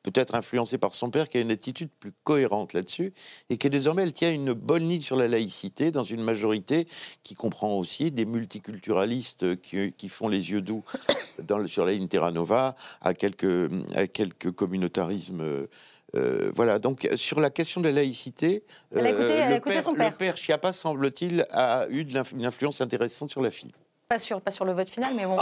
[0.03, 3.13] peut-être influencée par son père, qui a une attitude plus cohérente là-dessus,
[3.49, 6.87] et que désormais elle tient une bonne ligne sur la laïcité dans une majorité
[7.23, 10.83] qui comprend aussi des multiculturalistes qui, font les yeux doux
[11.43, 15.67] dans, sur la ligne Terra Nova, à quelques, à quelques communautarismes.
[16.15, 18.63] Euh, voilà, donc sur la question de la laïcité,
[18.95, 20.09] euh, le, père, son père.
[20.09, 23.73] le père Chiappa, semble-t-il, a eu de une influence intéressante sur la fille.
[24.07, 25.37] Pas sûr, pas sur le vote final, mais bon.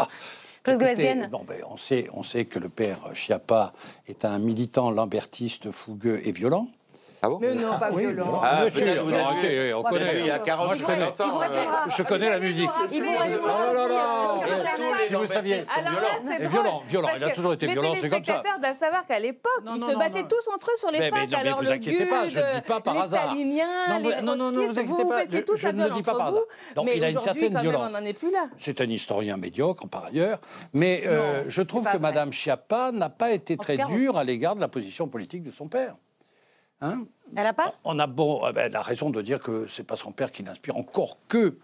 [1.48, 3.74] Ben, on, sait, on sait que le père Chiappa
[4.08, 6.68] est un militant lambertiste fougueux et violent.
[7.22, 8.40] Ah bon Mais non, pas violent.
[8.44, 10.20] Ah, Bien sûr, peut-être vous avez arrêtez, vu- on connaît.
[10.20, 11.06] Il y a 40 Moi, je connais.
[11.06, 11.42] 50 ans.
[11.42, 12.70] euh, Je connais la musique.
[12.92, 15.08] Il vous répondra Oh là aussi, là, sur c'est-.
[15.08, 15.64] Si vous saviez.
[16.48, 17.08] Violent, violent.
[17.18, 18.18] Il a toujours été violent, c'est comme ça.
[18.18, 21.34] Les téléspectateurs doivent savoir qu'à l'époque, ils se battaient tous entre eux sur les facs.
[21.34, 23.24] Alors vous le inquiétez pas, je GUD, ne dis pas par les hasard.
[23.32, 26.28] staliniens, Non, les non, non, non, vous inquiétez pas, je- ne le dis pas par
[26.28, 26.42] hasard.
[26.76, 27.88] Donc, il a une certaine violence.
[27.90, 28.48] on n'en est plus là.
[28.58, 30.40] C'est un historien médiocre par ailleurs,
[30.74, 31.98] mais euh, je trouve que.
[31.98, 35.68] Madame Schiappa n'a pas été très dure à l'égard de la position politique de son
[35.68, 35.96] père.
[36.82, 37.06] Hein
[37.36, 39.84] Elle a pas on a bon, eh ben, elle a raison de dire que c'est
[39.86, 41.58] pas son père qui l'inspire, encore que.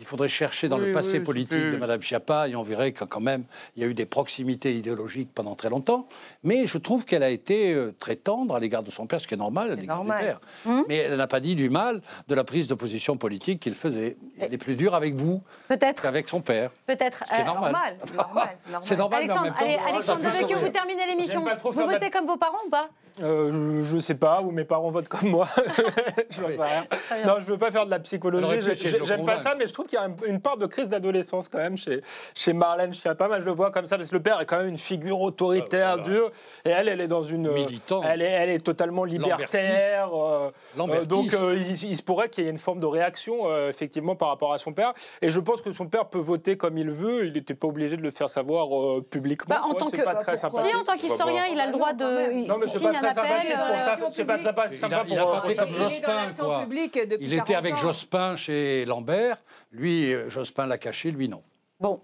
[0.00, 2.90] Il faudrait chercher dans Oui, le passé oui, politique de Madame Schiappa et on verrait
[2.92, 3.44] que quand même
[3.76, 6.08] il y a eu des proximités idéologiques pendant très longtemps.
[6.42, 9.28] Mais je trouve qu'elle a été euh, très tendre à l'égard de son père, ce
[9.28, 10.24] qui est normal à l'égard du normal.
[10.24, 10.40] père.
[10.66, 13.74] Hum Mais elle n'a pas dit du mal de la prise de position politique qu'il
[13.76, 14.16] faisait.
[14.40, 16.70] Elle est plus dure avec vous Peut-être, qu'avec son père.
[16.86, 17.22] peut-être.
[17.32, 17.72] Euh, normal.
[17.72, 18.82] Normal, c'est normal, c'est normal.
[18.88, 21.44] C'est normal, mais en Alexandre, même temps, allez, Alexandre vous terminez l'émission.
[21.62, 22.88] Vous votez comme vos parents ou pas?
[23.20, 25.48] Euh, je sais pas, ou mes parents votent comme moi.
[26.30, 26.56] je sais rien.
[26.58, 27.26] bien.
[27.26, 28.60] Non, je veux pas faire de la psychologie.
[29.04, 31.48] J'aime pas ça, mais je trouve qu'il y a un- une part de crise d'adolescence
[31.48, 32.02] quand même chez,
[32.34, 33.28] chez Marlène Schiappa.
[33.28, 35.20] Moi, je le vois comme ça, parce que le père est quand même une figure
[35.20, 36.02] autoritaire, voilà.
[36.02, 36.30] dure,
[36.64, 37.48] et elle, elle est dans une.
[37.48, 38.04] euh, Militante.
[38.08, 40.10] Elle est, elle est totalement libertaire.
[40.14, 43.48] euh, euh, donc, euh, il, il se pourrait qu'il y ait une forme de réaction,
[43.50, 44.92] euh, effectivement, par rapport à son père.
[45.20, 47.26] Et je pense que son père peut voter comme il veut.
[47.26, 49.54] Il n'était pas obligé de le faire savoir euh, publiquement.
[49.54, 49.80] Bah, en quoi.
[49.80, 50.36] tant que- pas très.
[50.36, 52.46] Si, en tant qu'historien, il a le droit de.
[52.46, 53.58] Non, mais c'est signe pas un appel.
[53.58, 54.06] euh.
[54.12, 54.36] C'est pas
[54.70, 55.62] Il sympa a, pour il a pas pour fait ça.
[55.64, 56.60] comme Il est dans Jospin, l'action quoi.
[56.60, 57.76] publique depuis Il était 40 avec.
[57.78, 59.36] Jospin chez Lambert.
[59.72, 61.42] Lui, euh, Jospin l'a caché, lui non.
[61.80, 62.00] Bon.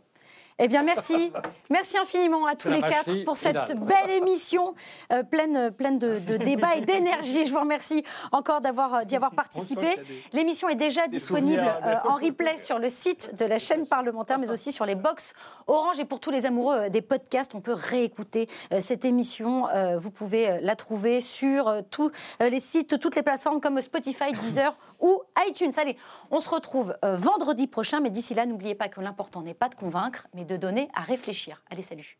[0.60, 1.30] Eh bien, merci.
[1.70, 3.78] Merci infiniment à tous les quatre pour cette finale.
[3.78, 4.74] belle émission
[5.12, 7.44] euh, pleine, pleine de, de débats et d'énergie.
[7.46, 8.02] Je vous remercie
[8.32, 9.94] encore d'avoir, d'y avoir participé.
[10.32, 14.50] L'émission est déjà disponible euh, en replay sur le site de la chaîne parlementaire, mais
[14.50, 15.32] aussi sur les box
[15.68, 16.00] Orange.
[16.00, 19.68] Et pour tous les amoureux euh, des podcasts, on peut réécouter euh, cette émission.
[19.68, 24.76] Euh, Vous pouvez la trouver sur tous les sites, toutes les plateformes comme Spotify, Deezer
[25.00, 25.72] ou iTunes.
[25.76, 25.96] Allez,
[26.30, 29.74] on se retrouve vendredi prochain, mais d'ici là, n'oubliez pas que l'important n'est pas de
[29.74, 31.62] convaincre, mais de donner à réfléchir.
[31.70, 32.18] Allez, salut